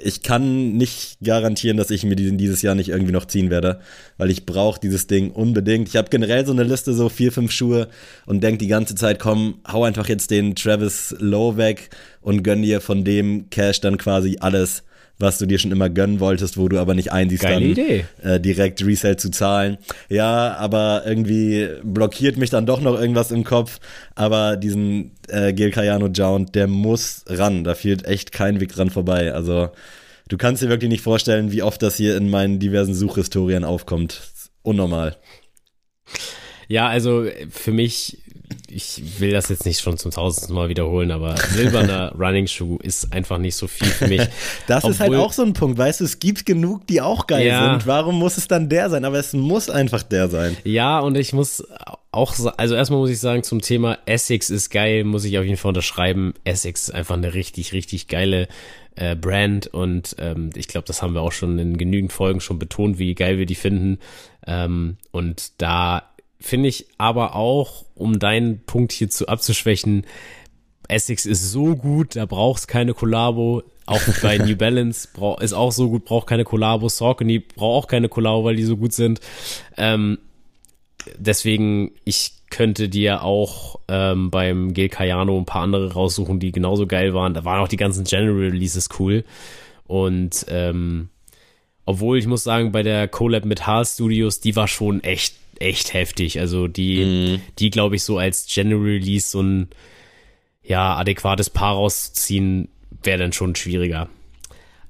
ich 0.03 0.23
kann 0.23 0.73
nicht 0.73 1.19
garantieren, 1.23 1.77
dass 1.77 1.91
ich 1.91 2.05
mir 2.05 2.17
diesen 2.17 2.39
dieses 2.39 2.63
Jahr 2.63 2.75
nicht 2.75 2.89
irgendwie 2.89 3.13
noch 3.13 3.27
ziehen 3.27 3.51
werde, 3.51 3.81
weil 4.17 4.31
ich 4.31 4.47
brauche 4.47 4.81
dieses 4.81 5.07
Ding 5.07 5.31
unbedingt. 5.31 5.89
Ich 5.89 5.97
habe 5.97 6.11
generell 6.11 6.47
so 6.47 6.53
eine 6.53 6.65
Liste, 6.65 6.95
so 6.95 7.09
vier, 7.09 7.33
fünf 7.33 7.53
Schuhe 7.53 7.89
und 8.27 8.43
denke 8.43 8.59
die 8.59 8.69
ganze 8.69 8.95
Zeit, 8.95 9.19
komm, 9.19 9.61
hau 9.67 9.85
einfach 9.85 10.09
jetzt 10.09 10.31
den 10.31 10.55
Travis 10.55 11.15
Low 11.19 11.57
weg 11.57 11.91
und 12.21 12.43
gönn 12.43 12.63
dir 12.63 12.81
von 12.81 13.05
dem 13.05 13.51
Cash 13.51 13.81
dann 13.81 13.99
quasi 13.99 14.39
alles 14.41 14.83
was 15.23 15.39
du 15.39 15.47
dir 15.47 15.59
schon 15.59 15.71
immer 15.71 15.89
gönnen 15.89 16.21
wolltest, 16.21 16.59
wo 16.59 16.69
du 16.69 16.79
aber 16.79 16.95
nicht 16.95 17.13
einsiehst, 17.13 17.43
Geile 17.43 17.61
dann 17.61 17.71
Idee. 17.71 18.05
Äh, 18.23 18.41
direkt 18.41 18.85
Resell 18.85 19.17
zu 19.17 19.31
zahlen. 19.31 19.79
Ja, 20.09 20.55
aber 20.57 21.05
irgendwie 21.07 21.69
blockiert 21.83 22.37
mich 22.37 22.51
dann 22.51 22.67
doch 22.67 22.81
noch 22.81 23.01
irgendwas 23.01 23.31
im 23.31 23.45
Kopf. 23.45 23.79
Aber 24.15 24.57
diesen 24.57 25.13
äh, 25.29 25.53
Gil 25.53 25.71
Cayano 25.71 26.09
Jount, 26.09 26.55
der 26.55 26.67
muss 26.67 27.25
ran. 27.27 27.65
Da 27.65 27.75
fehlt 27.75 28.05
echt 28.05 28.33
kein 28.33 28.61
Weg 28.61 28.73
dran 28.73 28.91
vorbei. 28.91 29.33
Also 29.33 29.71
du 30.29 30.37
kannst 30.37 30.63
dir 30.63 30.69
wirklich 30.69 30.91
nicht 30.91 31.03
vorstellen, 31.03 31.53
wie 31.53 31.63
oft 31.63 31.83
das 31.83 31.97
hier 31.97 32.17
in 32.17 32.29
meinen 32.29 32.59
diversen 32.59 32.95
Suchhistorien 32.95 33.65
aufkommt. 33.65 34.21
Unnormal. 34.63 35.17
Ja, 36.69 36.89
also 36.89 37.27
für 37.51 37.73
mich 37.73 38.19
ich 38.69 39.21
will 39.21 39.31
das 39.31 39.49
jetzt 39.49 39.67
nicht 39.67 39.81
schon 39.81 39.99
zum 39.99 40.11
tausendsten 40.11 40.55
Mal 40.55 40.69
wiederholen, 40.69 41.11
aber 41.11 41.37
silberner 41.37 42.13
Running 42.19 42.47
Shoe 42.47 42.79
ist 42.83 43.13
einfach 43.13 43.39
nicht 43.39 43.57
so 43.57 43.67
viel 43.67 43.89
für 43.89 44.09
mich. 44.09 44.23
Das 44.67 44.85
Obwohl, 44.85 44.91
ist 44.93 45.01
halt 45.01 45.15
auch 45.15 45.33
so 45.33 45.43
ein 45.43 45.53
Punkt, 45.53 45.79
weißt 45.79 46.01
du, 46.01 46.05
es 46.05 46.19
gibt 46.19 46.47
genug, 46.47 46.87
die 46.87 47.01
auch 47.01 47.27
geil 47.27 47.47
ja, 47.47 47.73
sind. 47.73 47.87
Warum 47.87 48.19
muss 48.19 48.37
es 48.37 48.49
dann 48.49 48.69
der 48.69 48.91
sein? 48.91 49.05
Aber 49.05 49.19
es 49.19 49.33
muss 49.33 49.69
einfach 49.71 50.03
der 50.03 50.29
sein. 50.29 50.57
Ja, 50.65 51.01
und 51.01 51.17
ich 51.17 51.33
muss 51.33 51.65
auch, 52.13 52.35
also 52.57 52.75
erstmal 52.75 53.01
muss 53.01 53.11
ich 53.11 53.19
sagen, 53.19 53.43
zum 53.43 53.61
Thema 53.61 53.99
Essex 54.07 54.51
ist 54.51 54.71
geil, 54.71 55.05
muss 55.05 55.25
ich 55.25 55.39
auf 55.39 55.45
jeden 55.45 55.57
Fall 55.57 55.71
unterschreiben. 55.71 56.35
Essex 56.45 56.89
ist 56.89 56.95
einfach 56.95 57.17
eine 57.17 57.35
richtig, 57.35 57.73
richtig 57.73 58.07
geile 58.07 58.49
äh, 58.95 59.17
Brand 59.17 59.69
und 59.69 60.17
ähm, 60.19 60.51
ich 60.55 60.69
glaube, 60.69 60.87
das 60.87 61.03
haben 61.03 61.15
wir 61.15 61.23
auch 61.23 61.33
schon 61.33 61.59
in 61.59 61.79
genügend 61.79 62.13
Folgen 62.13 62.41
schon 62.41 62.59
betont, 62.59 62.99
wie 62.99 63.15
geil 63.15 63.39
wir 63.39 63.47
die 63.47 63.55
finden. 63.55 63.99
Ähm, 64.47 64.99
und 65.11 65.53
da 65.59 66.12
finde 66.43 66.69
ich 66.69 66.87
aber 66.99 67.35
auch, 67.35 67.85
um 67.95 68.19
deinen 68.19 68.65
Punkt 68.65 68.93
hier 68.93 69.11
zu 69.11 69.29
abzuschwächen, 69.29 70.07
Essex 70.89 71.27
ist 71.27 71.51
so 71.51 71.77
gut, 71.77 72.17
da 72.17 72.27
brauchst 72.27 72.69
keine 72.69 72.95
Kollabo. 72.95 73.63
Auch 73.87 74.01
bei 74.23 74.39
New 74.39 74.57
Balance 74.57 75.09
ist 75.41 75.53
auch 75.53 75.73
so 75.73 75.89
gut, 75.89 76.05
braucht 76.05 76.27
keine 76.27 76.45
Kollabo. 76.45 76.89
Saucony 76.89 77.39
braucht 77.39 77.85
auch 77.85 77.89
keine 77.89 78.09
Kollabo, 78.09 78.45
weil 78.45 78.57
die 78.57 78.65
so 78.65 78.77
gut 78.77 78.93
sind. 78.93 79.21
Ähm, 79.77 80.19
deswegen, 81.17 81.93
ich 82.05 82.33
könnte 82.51 82.89
dir 82.89 83.23
auch 83.23 83.81
ähm, 83.89 84.31
beim 84.31 84.75
Gel 84.75 84.91
Cayano 84.91 85.39
ein 85.39 85.47
paar 85.47 85.63
andere 85.63 85.95
raussuchen, 85.95 86.39
die 86.39 86.53
genauso 86.53 86.87
geil 86.87 87.15
waren. 87.15 87.35
Da 87.35 87.45
waren 87.45 87.61
auch 87.61 87.69
die 87.69 87.79
ganzen 87.79 88.05
General 88.05 88.37
Releases 88.37 88.89
cool. 88.99 89.25
Und 89.87 90.47
ähm, 90.49 91.09
obwohl 91.85 92.19
ich 92.19 92.27
muss 92.27 92.45
sagen, 92.45 92.71
bei 92.71 92.83
der 92.83 93.09
Collab 93.09 93.45
mit 93.45 93.67
Haar 93.67 93.85
Studios, 93.85 94.41
die 94.41 94.55
war 94.55 94.69
schon 94.69 95.03
echt 95.03 95.35
echt 95.63 95.95
heftig. 95.95 96.41
Also 96.41 96.69
die, 96.69 97.05
mhm. 97.05 97.41
die 97.59 97.71
glaube 97.71 97.97
ich 97.97 98.03
so 98.03 98.19
als 98.19 98.47
General 98.53 98.83
Release 98.83 99.29
so 99.29 99.43
ein 99.43 99.69
ja 100.63 100.97
adäquates 100.97 101.51
Paar 101.51 101.75
rausziehen, 101.75 102.69
wäre 103.03 103.19
dann 103.19 103.33
schon 103.33 103.55
schwieriger. 103.55 104.09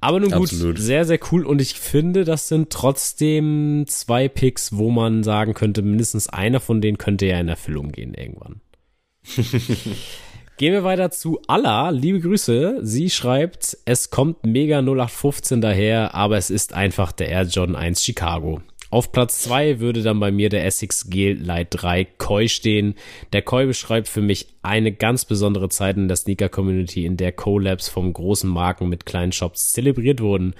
Aber 0.01 0.19
nun 0.19 0.33
gut, 0.33 0.51
Absolut. 0.51 0.79
sehr, 0.79 1.05
sehr 1.05 1.21
cool. 1.31 1.47
Und 1.47 1.61
ich 1.61 1.75
finde, 1.75 2.25
das 2.25 2.49
sind 2.49 2.71
trotzdem 2.71 3.85
zwei 3.87 4.29
Picks, 4.29 4.77
wo 4.77 4.91
man 4.91 5.23
sagen 5.23 5.55
könnte, 5.55 5.83
mindestens 5.83 6.29
einer 6.29 6.59
von 6.59 6.81
denen 6.81 6.99
könnte 6.99 7.27
ja 7.27 7.39
in 7.39 7.49
Erfüllung 7.49 7.93
gehen 7.93 8.13
irgendwann. 8.13 8.61
Gehen 10.59 10.75
wir 10.75 10.85
weiter 10.85 11.11
zu 11.11 11.41
Alla. 11.47 11.91
Liebe 11.91 12.21
Grüße. 12.21 12.81
Sie 12.83 13.11
schreibt, 13.11 13.79
es 13.85 14.11
kommt 14.11 14.45
mega 14.45 14.79
0815 14.81 15.61
daher, 15.61 16.15
aber 16.15 16.37
es 16.37 16.51
ist 16.51 16.75
einfach 16.75 17.13
der 17.13 17.29
Air 17.29 17.45
Jordan 17.45 17.77
1 17.77 18.03
Chicago. 18.03 18.61
Auf 18.93 19.11
Platz 19.11 19.41
zwei 19.41 19.81
würde 19.81 20.03
dann 20.03 20.21
bei 20.21 20.31
mir 20.31 20.51
der 20.51 20.67
Essex 20.67 21.09
Gel 21.09 21.43
Light 21.43 21.69
3 21.71 22.05
Koi 22.19 22.47
stehen. 22.47 22.95
Der 23.33 23.41
Koi 23.41 23.65
beschreibt 23.65 24.07
für 24.07 24.21
mich 24.21 24.49
eine 24.61 24.93
ganz 24.93 25.25
besondere 25.25 25.71
Zeit 25.71 25.97
in 25.97 26.09
der 26.09 26.19
Sneaker-Community, 26.19 27.07
in 27.07 27.17
der 27.17 27.33
Collabs 27.33 27.89
vom 27.89 28.13
großen 28.13 28.51
Marken 28.51 28.91
mit 28.91 29.07
kleinen 29.07 29.33
Shops 29.33 29.73
zelebriert 29.73 30.21
wurden. 30.21 30.53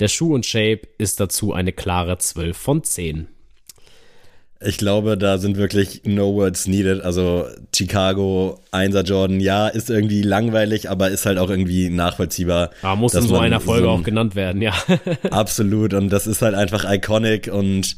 Der 0.00 0.08
Schuh 0.08 0.34
und 0.34 0.44
Shape 0.44 0.82
ist 0.98 1.18
dazu 1.18 1.54
eine 1.54 1.72
klare 1.72 2.18
12 2.18 2.58
von 2.58 2.84
10. 2.84 3.28
Ich 4.60 4.76
glaube, 4.76 5.16
da 5.16 5.38
sind 5.38 5.56
wirklich 5.56 6.02
no 6.04 6.34
words 6.34 6.66
needed. 6.66 7.02
Also 7.02 7.46
Chicago, 7.74 8.60
1er 8.72 9.04
Jordan, 9.04 9.38
ja, 9.38 9.68
ist 9.68 9.88
irgendwie 9.88 10.22
langweilig, 10.22 10.90
aber 10.90 11.10
ist 11.10 11.26
halt 11.26 11.38
auch 11.38 11.48
irgendwie 11.48 11.90
nachvollziehbar. 11.90 12.70
Da 12.82 12.96
muss 12.96 13.14
in 13.14 13.22
so 13.22 13.38
einer 13.38 13.60
Folge 13.60 13.84
so 13.84 13.90
auch 13.90 14.02
genannt 14.02 14.34
werden, 14.34 14.60
ja. 14.60 14.74
absolut. 15.30 15.94
Und 15.94 16.10
das 16.10 16.26
ist 16.26 16.42
halt 16.42 16.54
einfach 16.54 16.84
iconic 16.90 17.48
und 17.52 17.96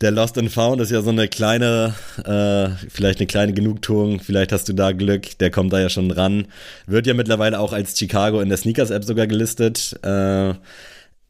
der 0.00 0.10
Lost 0.10 0.38
and 0.38 0.50
Found 0.50 0.80
ist 0.80 0.90
ja 0.90 1.02
so 1.02 1.10
eine 1.10 1.28
kleine, 1.28 1.94
äh, 2.24 2.70
vielleicht 2.88 3.18
eine 3.18 3.26
kleine 3.26 3.52
Genugtuung, 3.52 4.20
vielleicht 4.20 4.52
hast 4.52 4.68
du 4.68 4.72
da 4.72 4.92
Glück, 4.92 5.38
der 5.38 5.50
kommt 5.50 5.72
da 5.74 5.80
ja 5.80 5.90
schon 5.90 6.10
ran. 6.10 6.46
Wird 6.86 7.06
ja 7.06 7.12
mittlerweile 7.12 7.60
auch 7.60 7.74
als 7.74 7.98
Chicago 7.98 8.40
in 8.40 8.48
der 8.48 8.56
Sneakers-App 8.56 9.04
sogar 9.04 9.26
gelistet. 9.26 9.98
Äh, 10.02 10.54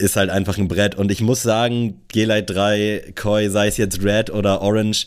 ist 0.00 0.16
halt 0.16 0.30
einfach 0.30 0.58
ein 0.58 0.68
Brett. 0.68 0.94
Und 0.94 1.10
ich 1.10 1.20
muss 1.20 1.42
sagen, 1.42 2.00
G-Lite 2.08 2.52
3, 2.52 3.12
Koi, 3.14 3.48
sei 3.48 3.68
es 3.68 3.76
jetzt 3.76 4.02
Red 4.02 4.30
oder 4.30 4.62
Orange, 4.62 5.06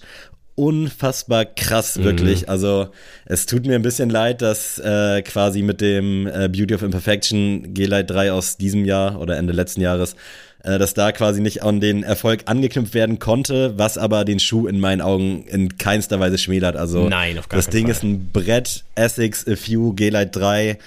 unfassbar 0.55 1.45
krass, 1.45 1.97
mhm. 1.97 2.03
wirklich. 2.03 2.49
Also 2.49 2.89
es 3.25 3.45
tut 3.45 3.65
mir 3.65 3.75
ein 3.75 3.81
bisschen 3.81 4.09
leid, 4.09 4.41
dass 4.41 4.77
äh, 4.79 5.21
quasi 5.23 5.61
mit 5.63 5.81
dem 5.81 6.27
äh, 6.27 6.47
Beauty 6.47 6.75
of 6.75 6.83
Imperfection 6.83 7.73
G-Lite 7.73 8.05
3 8.05 8.31
aus 8.31 8.57
diesem 8.57 8.85
Jahr 8.85 9.19
oder 9.19 9.37
Ende 9.37 9.53
letzten 9.53 9.81
Jahres 9.81 10.15
äh, 10.63 10.79
dass 10.79 10.93
da 10.93 11.11
quasi 11.11 11.41
nicht 11.41 11.61
an 11.61 11.81
den 11.81 12.03
Erfolg 12.03 12.43
angeknüpft 12.45 12.93
werden 12.93 13.19
konnte, 13.19 13.77
was 13.77 13.97
aber 13.97 14.23
den 14.23 14.39
Schuh 14.39 14.67
in 14.67 14.79
meinen 14.79 15.01
Augen 15.01 15.43
in 15.47 15.77
keinster 15.77 16.19
Weise 16.19 16.37
schmälert. 16.37 16.77
Also 16.77 17.09
Nein, 17.09 17.37
auf 17.37 17.49
gar 17.49 17.57
das 17.57 17.67
Ding 17.67 17.83
Fall. 17.83 17.91
ist 17.91 18.03
ein 18.03 18.29
Brett, 18.31 18.83
Essex, 18.95 19.45
A 19.47 19.55
Few, 19.57 19.93
G-Lite 19.93 20.27
3, 20.27 20.77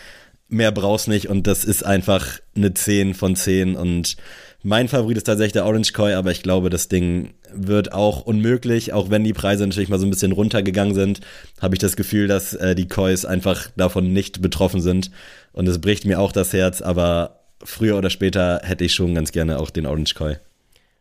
mehr 0.48 0.72
brauchst 0.72 1.08
nicht 1.08 1.28
und 1.28 1.46
das 1.46 1.64
ist 1.64 1.84
einfach 1.84 2.38
eine 2.54 2.72
10 2.72 3.14
von 3.14 3.36
10 3.36 3.76
und 3.76 4.16
mein 4.62 4.88
Favorit 4.88 5.16
ist 5.16 5.24
tatsächlich 5.24 5.52
der 5.52 5.64
Orange 5.64 5.92
Koi, 5.92 6.14
aber 6.14 6.32
ich 6.32 6.42
glaube, 6.42 6.70
das 6.70 6.88
Ding 6.88 7.34
wird 7.52 7.92
auch 7.92 8.22
unmöglich, 8.22 8.92
auch 8.92 9.10
wenn 9.10 9.22
die 9.22 9.32
Preise 9.32 9.64
natürlich 9.66 9.88
mal 9.88 9.98
so 9.98 10.06
ein 10.06 10.10
bisschen 10.10 10.32
runtergegangen 10.32 10.94
sind, 10.94 11.20
habe 11.60 11.74
ich 11.74 11.78
das 11.78 11.94
Gefühl, 11.94 12.26
dass 12.26 12.54
äh, 12.54 12.74
die 12.74 12.88
Kois 12.88 13.24
einfach 13.26 13.70
davon 13.76 14.12
nicht 14.12 14.42
betroffen 14.42 14.80
sind 14.80 15.10
und 15.52 15.68
es 15.68 15.80
bricht 15.80 16.04
mir 16.04 16.20
auch 16.20 16.32
das 16.32 16.52
Herz, 16.52 16.82
aber 16.82 17.40
früher 17.62 17.96
oder 17.96 18.10
später 18.10 18.60
hätte 18.62 18.84
ich 18.84 18.94
schon 18.94 19.14
ganz 19.14 19.32
gerne 19.32 19.58
auch 19.58 19.70
den 19.70 19.86
Orange 19.86 20.14
Koi. 20.14 20.36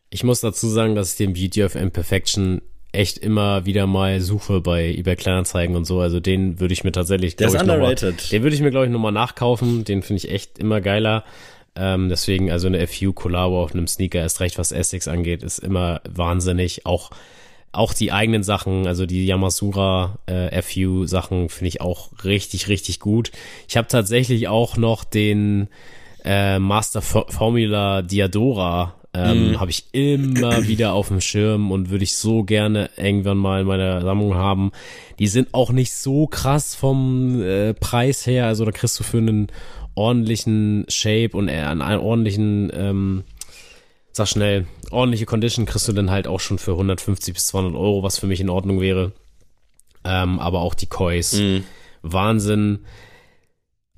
Ich 0.10 0.24
muss 0.24 0.42
dazu 0.42 0.68
sagen, 0.70 0.96
dass 0.96 1.12
ich 1.12 1.18
den 1.18 1.34
Beauty 1.34 1.64
of 1.64 1.76
Imperfection 1.76 2.62
echt 2.96 3.18
immer 3.18 3.66
wieder 3.66 3.88
mal 3.88 4.22
suche 4.22 4.62
bei 4.62 4.90
eBay 4.90 5.16
Kleinanzeigen 5.16 5.76
und 5.76 5.86
so. 5.86 6.00
Also 6.00 6.20
den 6.20 6.60
würde 6.60 6.74
ich 6.74 6.84
mir 6.84 6.92
tatsächlich, 6.92 7.36
Der 7.36 7.48
ist 7.48 7.62
underrated. 7.62 8.16
Mal, 8.16 8.30
den 8.32 8.44
würde 8.44 8.56
ich 8.56 8.62
mir, 8.62 8.72
glaube 8.72 8.86
ich, 8.86 8.92
nochmal 8.92 9.12
nachkaufen. 9.12 9.84
Den 9.84 10.02
finde 10.02 10.26
ich 10.26 10.32
echt 10.32 10.58
immer 10.58 10.82
geiler. 10.82 11.24
Ähm, 11.76 12.10
deswegen, 12.10 12.52
also 12.52 12.68
eine 12.68 12.86
FU 12.88 13.14
Collabo 13.14 13.62
auf 13.62 13.74
einem 13.74 13.88
Sneaker, 13.88 14.20
erst 14.20 14.40
recht 14.40 14.58
was 14.58 14.72
Essex 14.72 15.08
angeht, 15.08 15.44
ist 15.44 15.60
immer 15.60 16.02
wahnsinnig. 16.10 16.86
Auch, 16.86 17.12
auch 17.74 17.94
die 17.94 18.12
eigenen 18.14 18.44
Sachen, 18.44 18.88
also 18.88 19.06
die 19.06 19.26
Yamasura 19.26 20.18
äh, 20.26 20.62
FU 20.62 21.06
Sachen 21.06 21.50
finde 21.50 21.68
ich 21.68 21.82
auch 21.82 22.12
richtig, 22.24 22.70
richtig 22.70 23.00
gut. 23.02 23.32
Ich 23.68 23.76
habe 23.76 23.88
tatsächlich 23.88 24.48
auch 24.48 24.78
noch 24.78 25.04
den 25.04 25.68
äh, 26.24 26.60
Master 26.60 27.02
Formula 27.02 28.02
Diadora 28.02 28.96
ähm, 29.16 29.52
mm. 29.52 29.60
habe 29.60 29.72
ich 29.72 29.86
immer 29.94 30.68
wieder 30.68 30.94
auf 30.94 31.08
dem 31.08 31.22
Schirm 31.22 31.72
und 31.72 31.90
würde 31.90 32.04
ich 32.04 32.18
so 32.18 32.44
gerne 32.44 32.90
irgendwann 32.98 33.38
mal 33.38 33.62
in 33.62 33.68
meiner 33.68 34.02
Sammlung 34.02 34.36
haben. 34.36 34.72
Die 35.20 35.28
sind 35.28 35.54
auch 35.54 35.72
nicht 35.72 35.94
so 35.94 36.28
krass 36.28 36.76
vom 36.76 37.42
äh, 37.42 37.74
Preis 37.74 38.28
her, 38.28 38.48
also 38.48 38.66
da 38.66 38.72
kriegst 38.72 39.00
du 39.00 39.04
für 39.04 39.18
einen 39.18 39.48
ordentlichen 39.96 40.86
Shape 40.90 41.38
und 41.38 41.48
äh, 41.48 41.62
einen 41.62 41.82
ordentlichen, 41.82 42.72
ähm, 42.74 43.24
sag 44.12 44.28
schnell, 44.28 44.68
ordentliche 44.92 45.26
Condition 45.26 45.66
kriegst 45.66 45.88
du 45.88 45.94
dann 45.94 46.12
halt 46.12 46.28
auch 46.28 46.40
schon 46.40 46.58
für 46.60 46.72
150 46.72 47.34
bis 47.34 47.46
200 47.48 47.76
Euro, 47.76 48.04
was 48.04 48.20
für 48.20 48.28
mich 48.28 48.42
in 48.42 48.50
Ordnung 48.50 48.82
wäre. 48.82 49.14
Ähm, 50.04 50.40
aber 50.40 50.60
auch 50.60 50.74
die 50.74 50.88
Kois, 50.88 51.38
mm. 51.40 51.64
Wahnsinn. 52.02 52.80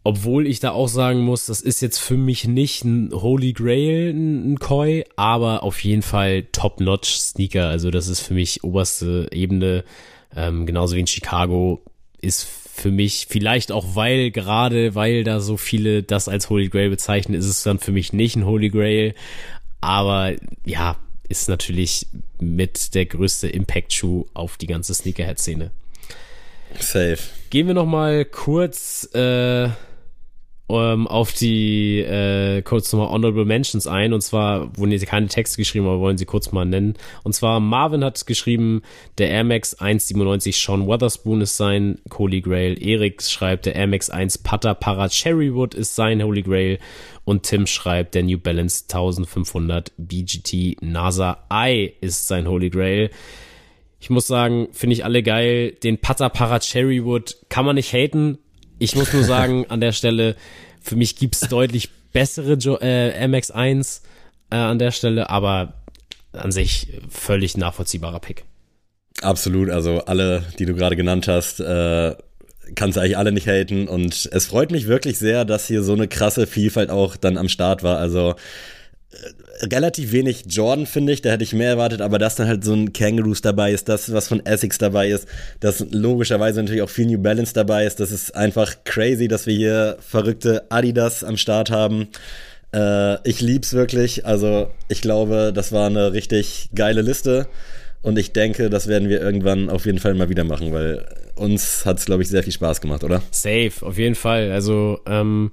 Obwohl 0.08 0.47
ich 0.47 0.62
da 0.62 0.72
auch 0.72 0.88
sagen 0.88 1.20
muss, 1.20 1.47
das 1.47 1.60
ist 1.60 1.82
jetzt 1.82 1.97
für 1.97 2.16
mich 2.16 2.47
nicht 2.47 2.86
ein 2.86 3.12
Holy 3.12 3.51
Grail, 3.51 4.14
ein 4.14 4.58
Koi, 4.58 5.03
aber 5.18 5.64
auf 5.64 5.84
jeden 5.84 6.01
Fall 6.01 6.43
Top-Notch 6.53 7.10
Sneaker. 7.10 7.68
Also 7.68 7.91
das 7.91 8.08
ist 8.08 8.22
für 8.22 8.34
mich 8.34 8.64
oberste 8.64 9.28
Ebene. 9.34 9.84
Ähm, 10.34 10.66
genauso 10.66 10.95
wie 10.95 11.01
in 11.01 11.08
Chicago 11.08 11.82
ist 12.22 12.47
für 12.47 12.89
mich 12.89 13.26
vielleicht 13.30 13.70
auch, 13.74 13.97
weil 13.97 14.32
gerade, 14.32 14.95
weil 14.95 15.26
da 15.26 15.41
so 15.41 15.58
viele 15.58 16.03
das 16.03 16.30
als 16.30 16.49
Holy 16.49 16.70
Grail 16.70 16.89
bezeichnen, 16.89 17.38
ist 17.38 17.49
es 17.49 17.64
dann 17.64 17.78
für 17.78 17.91
mich 17.91 18.14
nicht 18.14 18.38
ein 18.38 18.45
Holy 18.45 18.70
Grail. 18.70 19.14
Aber 19.82 20.32
ja, 20.64 20.95
ist 21.28 21.49
natürlich 21.49 22.08
mit 22.39 22.95
der 22.95 23.08
größte 23.08 23.49
Impact-Schuh 23.49 24.26
auf 24.34 24.55
die 24.55 24.68
ganze 24.68 24.93
Sneakerhead-Szene. 24.93 25.72
Safe. 26.80 27.20
Gehen 27.49 27.68
wir 27.68 27.74
noch 27.74 27.86
mal 27.86 28.24
kurz 28.24 29.14
äh, 29.14 29.70
ähm, 30.70 31.07
auf 31.07 31.32
die 31.32 31.99
äh, 31.99 32.61
kurz 32.61 32.91
nochmal 32.91 33.09
Honorable 33.09 33.45
Mentions 33.45 33.88
ein. 33.88 34.13
Und 34.13 34.22
zwar 34.22 34.78
wurden 34.78 34.91
hier 34.91 34.99
keine 35.05 35.28
Texte 35.28 35.57
geschrieben, 35.57 35.86
aber 35.86 35.99
wollen 35.99 36.18
sie 36.18 36.26
kurz 36.26 36.51
mal 36.51 36.65
nennen. 36.65 36.95
Und 37.24 37.34
zwar 37.34 37.59
Marvin 37.59 38.03
hat 38.03 38.26
geschrieben, 38.28 38.82
der 39.18 39.30
Air 39.30 39.45
Max 39.45 39.76
197 39.76 40.57
Sean 40.57 40.88
Weatherspoon 40.88 41.41
ist 41.41 41.57
sein 41.57 41.99
Holy 42.18 42.41
Grail. 42.41 42.82
Erik 42.82 43.24
schreibt, 43.24 43.65
der 43.65 43.76
Air 43.76 43.88
Max 43.88 44.09
1 44.09 44.39
Pata 44.39 44.74
Para 44.74 45.09
Cherrywood 45.09 45.74
ist 45.74 45.95
sein 45.95 46.22
Holy 46.22 46.41
Grail. 46.41 46.80
Und 47.24 47.43
Tim 47.43 47.68
schreibt, 47.68 48.15
der 48.15 48.24
New 48.24 48.38
Balance 48.38 48.86
1500 48.89 49.91
BGT 49.97 50.82
NASA 50.82 51.45
I 51.51 51.93
ist 52.01 52.28
sein 52.28 52.47
Holy 52.47 52.70
Grail. 52.70 53.09
Ich 53.99 54.09
muss 54.09 54.28
sagen, 54.28 54.68
finde 54.72 54.93
ich 54.93 55.03
alle 55.03 55.24
geil. 55.24 55.72
Den 55.72 55.97
Pata 55.97 56.30
Para 56.30 56.59
Cherrywood 56.59 57.38
kann 57.49 57.65
man 57.65 57.76
nicht 57.76 57.91
haten, 57.93 58.38
ich 58.80 58.95
muss 58.95 59.13
nur 59.13 59.23
sagen, 59.23 59.65
an 59.69 59.82
der 59.82 59.91
Stelle, 59.91 60.36
für 60.82 60.95
mich 60.95 61.15
gibt's 61.15 61.41
deutlich 61.41 61.89
bessere 62.13 62.53
jo 62.53 62.78
äh, 62.78 63.25
MX1 63.25 64.01
äh, 64.49 64.55
an 64.55 64.80
der 64.80 64.91
Stelle, 64.91 65.30
aber 65.30 65.73
an 66.32 66.51
sich 66.51 66.88
völlig 67.09 67.57
nachvollziehbarer 67.57 68.19
Pick. 68.19 68.45
Absolut, 69.21 69.69
also 69.69 70.01
alle, 70.05 70.43
die 70.59 70.65
du 70.65 70.75
gerade 70.75 70.95
genannt 70.95 71.28
hast, 71.28 71.59
äh, 71.59 72.15
kannst 72.75 72.97
du 72.97 73.01
eigentlich 73.01 73.17
alle 73.17 73.32
nicht 73.32 73.47
haten 73.47 73.88
und 73.88 74.30
es 74.32 74.45
freut 74.45 74.71
mich 74.71 74.88
wirklich 74.88 75.17
sehr, 75.17 75.45
dass 75.45 75.67
hier 75.67 75.84
so 75.84 75.93
eine 75.93 76.07
krasse 76.07 76.45
Vielfalt 76.47 76.89
auch 76.89 77.15
dann 77.15 77.38
am 77.38 77.49
Start 77.49 77.82
war. 77.84 77.97
Also 77.97 78.36
relativ 79.62 80.12
wenig 80.12 80.45
Jordan, 80.47 80.86
finde 80.86 81.14
ich. 81.14 81.22
Da 81.22 81.32
hätte 81.32 81.43
ich 81.43 81.53
mehr 81.53 81.70
erwartet, 81.70 82.01
aber 82.01 82.20
dass 82.20 82.36
dann 82.36 82.47
halt 82.47 82.64
so 82.64 82.74
ein 82.74 82.93
Kangaroos 82.93 83.41
dabei 83.41 83.72
ist, 83.72 83.89
das, 83.89 84.12
was 84.14 84.28
von 84.28 84.45
Essex 84.45 84.78
dabei 84.78 85.10
ist, 85.10 85.28
dass 85.60 85.86
logischerweise 85.91 86.62
natürlich 86.62 86.82
auch 86.82 86.89
viel 86.89 87.08
New 87.08 87.20
Balance 87.20 87.53
dabei 87.53 87.86
ist. 87.86 87.99
Das 87.99 88.12
ist 88.12 88.36
einfach 88.36 88.76
crazy, 88.84 89.28
dass 89.28 89.45
wir 89.47 89.55
hier 89.55 89.97
verrückte 89.99 90.66
Adidas 90.70 91.24
am 91.24 91.38
Start 91.38 91.72
haben. 91.72 92.08
Äh, 92.74 93.28
ich 93.28 93.41
lieb's 93.41 93.74
wirklich. 93.74 94.26
Also, 94.26 94.72
ich 94.89 95.01
glaube, 95.01 95.51
das 95.53 95.72
war 95.72 95.88
eine 95.88 96.14
richtig 96.14 96.70
geile 96.76 97.01
Liste. 97.01 97.47
Und 98.01 98.17
ich 98.17 98.31
denke, 98.31 98.69
das 98.69 98.87
werden 98.87 99.09
wir 99.09 99.21
irgendwann 99.21 99.69
auf 99.69 99.85
jeden 99.85 99.99
Fall 99.99 100.13
mal 100.13 100.29
wieder 100.29 100.43
machen, 100.43 100.71
weil 100.71 101.05
uns 101.35 101.85
hat's, 101.85 102.05
glaube 102.05 102.23
ich, 102.23 102.29
sehr 102.29 102.43
viel 102.43 102.53
Spaß 102.53 102.81
gemacht, 102.81 103.03
oder? 103.03 103.21
Safe, 103.31 103.73
auf 103.81 103.97
jeden 103.97 104.15
Fall. 104.15 104.51
Also, 104.51 104.99
ähm, 105.05 105.51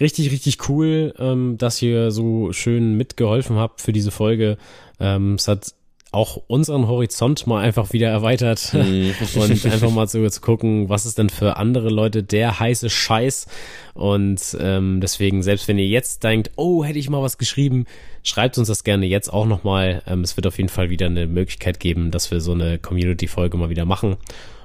richtig, 0.00 0.30
richtig 0.30 0.68
cool, 0.68 1.14
ähm, 1.18 1.56
dass 1.58 1.80
ihr 1.82 2.10
so 2.10 2.52
schön 2.52 2.94
mitgeholfen 2.96 3.56
habt 3.56 3.80
für 3.80 3.92
diese 3.92 4.10
Folge. 4.10 4.58
Ähm, 5.00 5.34
es 5.34 5.48
hat 5.48 5.74
auch 6.14 6.40
unseren 6.46 6.86
Horizont 6.86 7.46
mal 7.48 7.60
einfach 7.60 7.92
wieder 7.92 8.08
erweitert 8.08 8.72
mhm. 8.72 9.14
und 9.34 9.66
einfach 9.66 9.90
mal 9.90 10.06
so 10.06 10.26
zu 10.28 10.40
gucken, 10.40 10.88
was 10.88 11.06
ist 11.06 11.18
denn 11.18 11.28
für 11.28 11.56
andere 11.56 11.90
Leute 11.90 12.22
der 12.22 12.60
heiße 12.60 12.88
Scheiß. 12.88 13.46
Und 13.94 14.56
ähm, 14.60 15.00
deswegen, 15.00 15.42
selbst 15.42 15.66
wenn 15.66 15.78
ihr 15.78 15.88
jetzt 15.88 16.22
denkt, 16.22 16.52
oh, 16.56 16.84
hätte 16.84 17.00
ich 17.00 17.10
mal 17.10 17.22
was 17.22 17.36
geschrieben, 17.36 17.86
schreibt 18.24 18.58
uns 18.58 18.66
das 18.66 18.82
gerne 18.82 19.06
jetzt 19.06 19.32
auch 19.32 19.46
nochmal. 19.46 20.02
Ähm, 20.08 20.22
es 20.22 20.36
wird 20.36 20.48
auf 20.48 20.56
jeden 20.56 20.70
Fall 20.70 20.90
wieder 20.90 21.06
eine 21.06 21.28
Möglichkeit 21.28 21.78
geben, 21.78 22.10
dass 22.10 22.32
wir 22.32 22.40
so 22.40 22.52
eine 22.52 22.78
Community-Folge 22.78 23.56
mal 23.56 23.70
wieder 23.70 23.84
machen. 23.84 24.16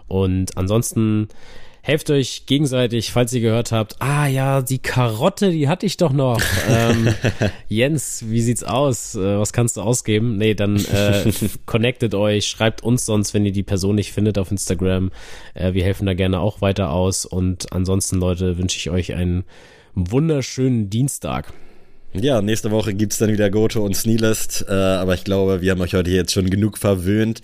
Und 0.07 0.57
ansonsten 0.57 1.28
helft 1.82 2.10
euch 2.10 2.45
gegenseitig, 2.45 3.12
falls 3.12 3.34
ihr 3.34 3.41
gehört 3.41 3.72
habt, 3.72 3.95
ah 3.99 4.28
ja, 4.28 4.62
die 4.62 4.80
Karotte, 4.80 5.51
die 5.51 5.68
hatte 5.68 5.86
ich 5.86 5.97
doch 5.97 6.14
noch. 6.14 6.41
ähm, 6.70 7.14
Jens, 7.68 8.26
wie 8.28 8.41
sieht's 8.41 8.64
aus? 8.64 9.16
Äh, 9.16 9.38
was 9.38 9.53
kannst 9.53 9.78
du 9.78 9.82
ausgeben? 9.82 10.38
Nee, 10.38 10.55
dann 10.55 10.78
äh, 10.78 11.32
connectet 11.66 12.16
euch, 12.16 12.47
schreibt 12.47 12.84
uns 12.84 13.05
sonst, 13.05 13.34
wenn 13.34 13.45
ihr 13.45 13.51
die 13.51 13.64
Person 13.64 13.95
nicht 13.95 14.14
findet 14.14 14.38
auf 14.38 14.51
Instagram. 14.51 15.12
Äh, 15.53 15.74
wir 15.74 15.84
helfen 15.84 16.05
da 16.05 16.14
gerne 16.14 16.39
auch 16.39 16.62
weiter 16.62 16.91
aus. 16.91 17.26
Und 17.26 17.72
ansonsten, 17.74 18.20
Leute, 18.20 18.57
wünsche 18.57 18.78
ich 18.78 18.89
euch 18.89 19.14
einen 19.14 19.43
wunderschönen 19.95 20.89
Dienstag. 20.89 21.53
Ja, 22.14 22.41
nächste 22.41 22.72
Woche 22.72 22.95
gibt's 22.95 23.20
dann 23.20 23.32
wieder 23.32 23.51
Goto 23.51 23.86
und 23.86 23.95
Sneelist, 23.95 24.66
äh, 24.68 24.74
aber 24.74 25.14
ich 25.14 25.24
glaube, 25.24 25.62
wir 25.62 25.72
haben 25.72 25.82
euch 25.82 25.93
heute 25.93 26.10
jetzt 26.10 26.34
schon 26.34 26.49
genug 26.49 26.80
verwöhnt. 26.80 27.41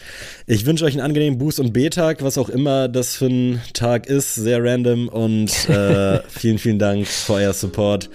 Ich 0.47 0.65
wünsche 0.65 0.85
euch 0.85 0.93
einen 0.93 1.05
angenehmen 1.05 1.37
Boost- 1.37 1.59
und 1.59 1.71
B-Tag, 1.71 2.23
was 2.23 2.39
auch 2.39 2.49
immer 2.49 2.87
das 2.87 3.15
für 3.15 3.27
ein 3.27 3.61
Tag 3.73 4.07
ist, 4.07 4.33
sehr 4.33 4.63
random 4.63 5.07
und 5.07 5.69
äh, 5.69 6.19
vielen, 6.29 6.57
vielen 6.57 6.79
Dank 6.79 7.05
für 7.05 7.33
euer 7.33 7.53
Support, 7.53 8.09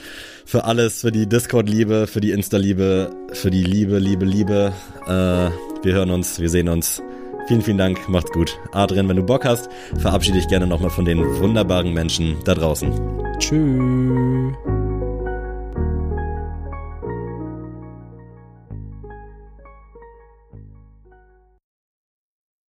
für 0.44 0.64
alles, 0.64 1.02
für 1.02 1.12
die 1.12 1.28
Discord-Liebe, 1.28 2.08
für 2.08 2.20
die 2.20 2.32
Insta-Liebe, 2.32 3.14
für 3.32 3.52
die 3.52 3.62
Liebe, 3.62 4.00
Liebe, 4.00 4.24
Liebe. 4.24 4.72
Äh, 5.06 5.50
wir 5.84 5.94
hören 5.94 6.10
uns, 6.10 6.40
wir 6.40 6.50
sehen 6.50 6.68
uns. 6.68 7.00
Vielen, 7.46 7.62
vielen 7.62 7.78
Dank. 7.78 8.08
Macht's 8.08 8.32
gut. 8.32 8.58
Adrian, 8.72 9.08
wenn 9.08 9.16
du 9.16 9.22
Bock 9.22 9.44
hast, 9.44 9.68
verabschiede 9.98 10.38
dich 10.38 10.48
gerne 10.48 10.66
nochmal 10.66 10.90
von 10.90 11.04
den 11.04 11.20
wunderbaren 11.38 11.92
Menschen 11.94 12.36
da 12.44 12.54
draußen. 12.54 12.92
Tschüss. 13.38 14.69